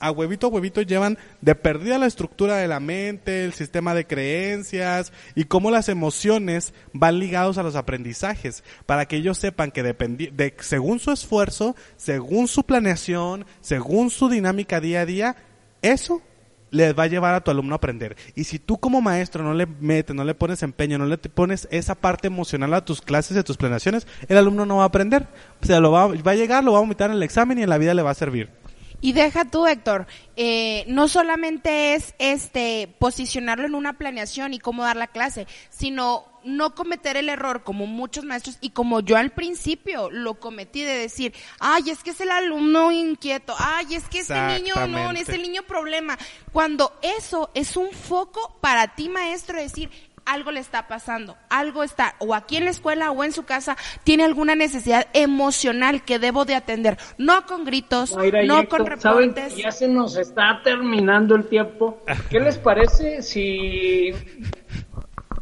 a 0.00 0.10
huevito 0.10 0.46
a 0.46 0.50
huevito 0.50 0.82
llevan 0.82 1.18
de 1.40 1.54
perdida 1.54 1.98
la 1.98 2.06
estructura 2.06 2.56
de 2.56 2.66
la 2.66 2.80
mente, 2.80 3.44
el 3.44 3.52
sistema 3.52 3.94
de 3.94 4.06
creencias 4.06 5.12
y 5.34 5.44
cómo 5.44 5.70
las 5.70 5.88
emociones 5.88 6.72
van 6.92 7.18
ligados 7.18 7.58
a 7.58 7.62
los 7.62 7.76
aprendizajes, 7.76 8.64
para 8.86 9.06
que 9.06 9.16
ellos 9.16 9.38
sepan 9.38 9.70
que 9.70 9.82
de, 9.82 10.54
según 10.60 10.98
su 10.98 11.12
esfuerzo, 11.12 11.76
según 11.96 12.48
su 12.48 12.64
planeación, 12.64 13.44
según 13.60 14.10
su 14.10 14.28
dinámica 14.28 14.80
día 14.80 15.02
a 15.02 15.06
día, 15.06 15.36
eso 15.82 16.22
les 16.70 16.96
va 16.96 17.04
a 17.04 17.08
llevar 17.08 17.34
a 17.34 17.40
tu 17.42 17.50
alumno 17.50 17.74
a 17.74 17.76
aprender. 17.76 18.16
Y 18.34 18.44
si 18.44 18.58
tú 18.58 18.78
como 18.78 19.00
maestro 19.00 19.42
no 19.42 19.54
le 19.54 19.66
metes, 19.66 20.14
no 20.14 20.24
le 20.24 20.34
pones 20.34 20.62
empeño, 20.62 20.98
no 20.98 21.06
le 21.06 21.18
pones 21.18 21.68
esa 21.70 21.94
parte 21.94 22.28
emocional 22.28 22.72
a 22.74 22.84
tus 22.84 23.02
clases, 23.02 23.36
a 23.36 23.42
tus 23.42 23.56
planeaciones, 23.56 24.06
el 24.28 24.36
alumno 24.36 24.64
no 24.66 24.76
va 24.76 24.84
a 24.84 24.86
aprender. 24.86 25.26
O 25.62 25.66
sea, 25.66 25.80
lo 25.80 25.90
va, 25.90 26.06
va 26.06 26.30
a 26.30 26.36
llegar, 26.36 26.64
lo 26.64 26.72
va 26.72 26.78
a 26.78 26.82
vomitar 26.82 27.10
en 27.10 27.16
el 27.16 27.22
examen 27.22 27.58
y 27.58 27.62
en 27.62 27.68
la 27.68 27.78
vida 27.78 27.92
le 27.92 28.02
va 28.02 28.10
a 28.10 28.14
servir. 28.14 28.59
Y 29.00 29.12
deja 29.12 29.44
tú, 29.44 29.66
Héctor, 29.66 30.06
eh, 30.36 30.84
no 30.88 31.08
solamente 31.08 31.94
es 31.94 32.14
este 32.18 32.94
posicionarlo 32.98 33.66
en 33.66 33.74
una 33.74 33.94
planeación 33.94 34.52
y 34.52 34.58
cómo 34.58 34.84
dar 34.84 34.96
la 34.96 35.06
clase, 35.06 35.46
sino 35.70 36.26
no 36.44 36.74
cometer 36.74 37.16
el 37.16 37.28
error 37.28 37.62
como 37.62 37.86
muchos 37.86 38.24
maestros 38.24 38.58
y 38.60 38.70
como 38.70 39.00
yo 39.00 39.16
al 39.16 39.30
principio 39.30 40.10
lo 40.10 40.40
cometí 40.40 40.82
de 40.82 40.96
decir, 40.96 41.34
ay, 41.58 41.90
es 41.90 42.02
que 42.02 42.10
es 42.10 42.20
el 42.20 42.30
alumno 42.30 42.92
inquieto, 42.92 43.54
ay, 43.58 43.94
es 43.94 44.04
que 44.08 44.20
este 44.20 44.40
niño 44.58 44.74
no, 44.86 45.10
es 45.12 45.28
el 45.28 45.42
niño 45.42 45.62
problema. 45.62 46.18
Cuando 46.52 46.98
eso 47.02 47.50
es 47.54 47.76
un 47.76 47.90
foco 47.92 48.56
para 48.60 48.94
ti, 48.94 49.08
maestro, 49.08 49.58
decir, 49.58 49.90
algo 50.24 50.50
le 50.50 50.60
está 50.60 50.86
pasando, 50.88 51.36
algo 51.48 51.82
está, 51.82 52.14
o 52.18 52.34
aquí 52.34 52.56
en 52.56 52.64
la 52.64 52.70
escuela 52.70 53.10
o 53.10 53.24
en 53.24 53.32
su 53.32 53.44
casa, 53.44 53.76
tiene 54.04 54.24
alguna 54.24 54.54
necesidad 54.54 55.06
emocional 55.12 56.02
que 56.04 56.18
debo 56.18 56.44
de 56.44 56.54
atender, 56.54 56.98
no 57.18 57.46
con 57.46 57.64
gritos, 57.64 58.14
Mayra 58.14 58.42
no 58.44 58.60
Héctor, 58.60 58.88
con 58.90 59.00
¿saben 59.00 59.34
reportes. 59.34 59.56
ya 59.56 59.70
se 59.72 59.88
nos 59.88 60.16
está 60.16 60.60
terminando 60.62 61.34
el 61.34 61.46
tiempo. 61.48 62.02
¿Qué 62.28 62.40
les 62.40 62.58
parece 62.58 63.22
si 63.22 64.10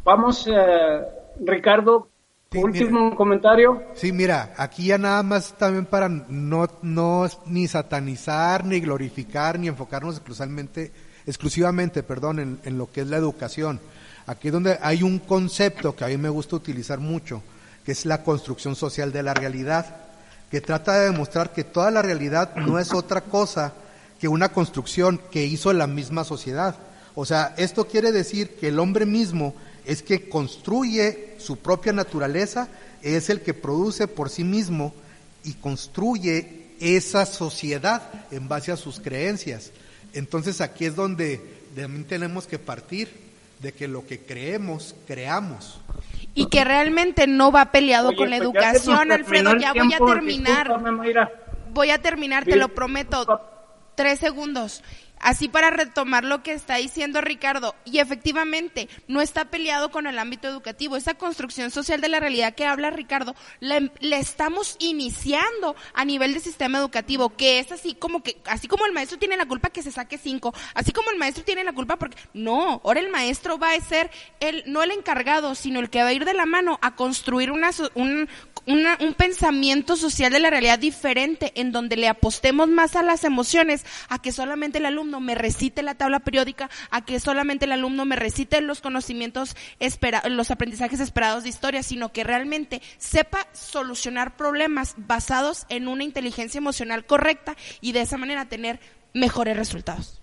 vamos, 0.03 0.47
eh, 0.47 1.01
Ricardo, 1.41 2.09
Sí, 2.51 2.57
último 2.57 3.15
comentario? 3.15 3.83
Sí, 3.93 4.11
mira, 4.11 4.53
aquí 4.57 4.87
ya 4.87 4.97
nada 4.97 5.21
más 5.21 5.55
también 5.55 5.85
para 5.85 6.09
no, 6.09 6.67
no 6.81 7.27
ni 7.45 7.67
satanizar, 7.67 8.65
ni 8.65 8.79
glorificar, 8.79 9.59
ni 9.59 9.67
enfocarnos 9.67 10.15
exclusivamente, 10.15 10.91
exclusivamente 11.27 12.01
perdón, 12.01 12.39
en, 12.39 12.59
en 12.63 12.79
lo 12.79 12.91
que 12.91 13.01
es 13.01 13.07
la 13.07 13.17
educación. 13.17 13.79
Aquí 14.29 14.49
es 14.49 14.53
donde 14.53 14.77
hay 14.83 15.01
un 15.01 15.17
concepto 15.17 15.95
que 15.95 16.03
a 16.03 16.07
mí 16.07 16.15
me 16.15 16.29
gusta 16.29 16.55
utilizar 16.55 16.99
mucho, 16.99 17.41
que 17.83 17.93
es 17.93 18.05
la 18.05 18.21
construcción 18.21 18.75
social 18.75 19.11
de 19.11 19.23
la 19.23 19.33
realidad, 19.33 19.95
que 20.51 20.61
trata 20.61 20.99
de 20.99 21.05
demostrar 21.05 21.51
que 21.51 21.63
toda 21.63 21.89
la 21.89 22.03
realidad 22.03 22.55
no 22.55 22.77
es 22.77 22.93
otra 22.93 23.21
cosa 23.21 23.73
que 24.19 24.27
una 24.27 24.49
construcción 24.49 25.19
que 25.31 25.47
hizo 25.47 25.73
la 25.73 25.87
misma 25.87 26.23
sociedad. 26.25 26.75
O 27.15 27.25
sea, 27.25 27.55
esto 27.57 27.87
quiere 27.87 28.11
decir 28.11 28.51
que 28.51 28.67
el 28.67 28.77
hombre 28.77 29.07
mismo 29.07 29.55
es 29.83 30.03
que 30.03 30.29
construye 30.29 31.33
su 31.39 31.57
propia 31.57 31.91
naturaleza, 31.91 32.67
es 33.01 33.31
el 33.31 33.41
que 33.41 33.55
produce 33.55 34.07
por 34.07 34.29
sí 34.29 34.43
mismo 34.43 34.93
y 35.43 35.53
construye 35.53 36.67
esa 36.79 37.25
sociedad 37.25 38.03
en 38.29 38.47
base 38.47 38.71
a 38.71 38.77
sus 38.77 38.99
creencias. 38.99 39.71
Entonces 40.13 40.61
aquí 40.61 40.85
es 40.85 40.95
donde 40.95 41.41
también 41.75 42.05
tenemos 42.05 42.45
que 42.45 42.59
partir 42.59 43.28
de 43.59 43.73
que 43.73 43.87
lo 43.87 44.05
que 44.05 44.19
creemos, 44.19 44.95
creamos. 45.07 45.81
y 46.33 46.45
que 46.47 46.63
realmente 46.63 47.27
no 47.27 47.51
va 47.51 47.71
peleado 47.71 48.09
Oye, 48.09 48.17
con 48.17 48.29
la 48.29 48.37
pues 48.37 48.47
educación, 48.47 49.11
Alfredo. 49.11 49.57
Ya 49.57 49.73
voy 49.73 49.93
a 49.93 49.97
terminar. 49.97 50.67
discúlpame. 50.67 51.13
Voy 51.73 51.89
a 51.91 52.01
terminar, 52.01 52.45
te 52.45 52.55
lo 52.55 52.69
prometo. 52.69 53.41
Tres 53.95 54.19
segundos. 54.19 54.83
Así 55.19 55.49
para 55.49 55.69
retomar 55.69 56.23
lo 56.23 56.43
que 56.43 56.53
está 56.53 56.75
diciendo 56.75 57.21
Ricardo. 57.21 57.75
Y 57.85 57.99
efectivamente, 57.99 58.87
no 59.07 59.21
está 59.21 59.45
peleado 59.45 59.91
con 59.91 60.07
el 60.07 60.17
ámbito 60.17 60.47
educativo. 60.47 60.95
Esa 60.95 61.13
construcción 61.13 61.71
social 61.71 62.01
de 62.01 62.09
la 62.09 62.19
realidad 62.19 62.55
que 62.55 62.65
habla 62.65 62.89
Ricardo, 62.89 63.35
la, 63.59 63.81
la 63.99 64.17
estamos 64.17 64.75
iniciando 64.79 65.75
a 65.93 66.05
nivel 66.05 66.33
de 66.33 66.39
sistema 66.39 66.77
educativo, 66.77 67.35
que 67.35 67.59
es 67.59 67.71
así 67.71 67.93
como 67.93 68.23
que, 68.23 68.37
así 68.45 68.67
como 68.67 68.85
el 68.85 68.93
maestro 68.93 69.19
tiene 69.19 69.37
la 69.37 69.45
culpa 69.45 69.69
que 69.69 69.83
se 69.83 69.91
saque 69.91 70.17
cinco, 70.17 70.53
así 70.73 70.91
como 70.91 71.11
el 71.11 71.17
maestro 71.17 71.43
tiene 71.43 71.63
la 71.63 71.73
culpa 71.73 71.97
porque, 71.97 72.17
no, 72.33 72.81
ahora 72.83 72.99
el 72.99 73.09
maestro 73.09 73.57
va 73.57 73.73
a 73.73 73.81
ser 73.81 74.11
el, 74.39 74.63
no 74.67 74.83
el 74.83 74.91
encargado, 74.91 75.55
sino 75.55 75.79
el 75.79 75.89
que 75.89 76.01
va 76.01 76.09
a 76.09 76.13
ir 76.13 76.25
de 76.25 76.33
la 76.33 76.45
mano 76.45 76.79
a 76.81 76.95
construir 76.95 77.51
una, 77.51 77.71
un, 77.95 78.29
un 78.65 79.13
pensamiento 79.15 79.95
social 79.95 80.31
de 80.31 80.39
la 80.39 80.49
realidad 80.49 80.79
diferente, 80.79 81.51
en 81.55 81.71
donde 81.71 81.97
le 81.97 82.07
apostemos 82.07 82.67
más 82.67 82.95
a 82.95 83.03
las 83.03 83.23
emociones, 83.23 83.85
a 84.09 84.21
que 84.21 84.31
solamente 84.31 84.77
el 84.77 84.85
me 85.19 85.33
recite 85.33 85.81
la 85.81 85.95
tabla 85.95 86.19
periódica, 86.19 86.69
a 86.91 87.03
que 87.03 87.19
solamente 87.19 87.65
el 87.65 87.71
alumno 87.71 88.05
me 88.05 88.15
recite 88.15 88.61
los 88.61 88.81
conocimientos, 88.81 89.57
espera, 89.79 90.21
los 90.29 90.51
aprendizajes 90.51 90.99
esperados 90.99 91.43
de 91.43 91.49
historia, 91.49 91.81
sino 91.81 92.11
que 92.11 92.23
realmente 92.23 92.81
sepa 92.97 93.47
solucionar 93.53 94.37
problemas 94.37 94.93
basados 94.97 95.65
en 95.69 95.87
una 95.87 96.03
inteligencia 96.03 96.59
emocional 96.59 97.05
correcta 97.05 97.55
y 97.81 97.93
de 97.93 98.01
esa 98.01 98.17
manera 98.17 98.45
tener 98.45 98.79
mejores 99.13 99.57
resultados. 99.57 100.21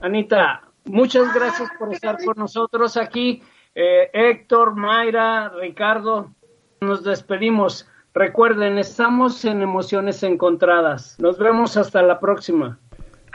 Anita, 0.00 0.62
muchas 0.84 1.32
gracias 1.34 1.70
por 1.78 1.92
estar 1.92 2.22
con 2.24 2.36
nosotros 2.36 2.96
aquí. 2.96 3.42
Eh, 3.74 4.10
Héctor, 4.12 4.74
Mayra, 4.74 5.50
Ricardo, 5.50 6.32
nos 6.80 7.04
despedimos. 7.04 7.88
Recuerden, 8.12 8.78
estamos 8.78 9.44
en 9.44 9.62
emociones 9.62 10.22
encontradas. 10.22 11.16
Nos 11.20 11.38
vemos 11.38 11.76
hasta 11.76 12.02
la 12.02 12.18
próxima. 12.18 12.78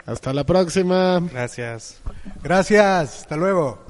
Hasta 0.06 0.32
la 0.32 0.44
próxima. 0.44 1.20
Gracias. 1.20 2.00
Gracias, 2.42 3.20
hasta 3.22 3.36
luego. 3.36 3.84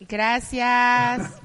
Gracias. 0.00 1.41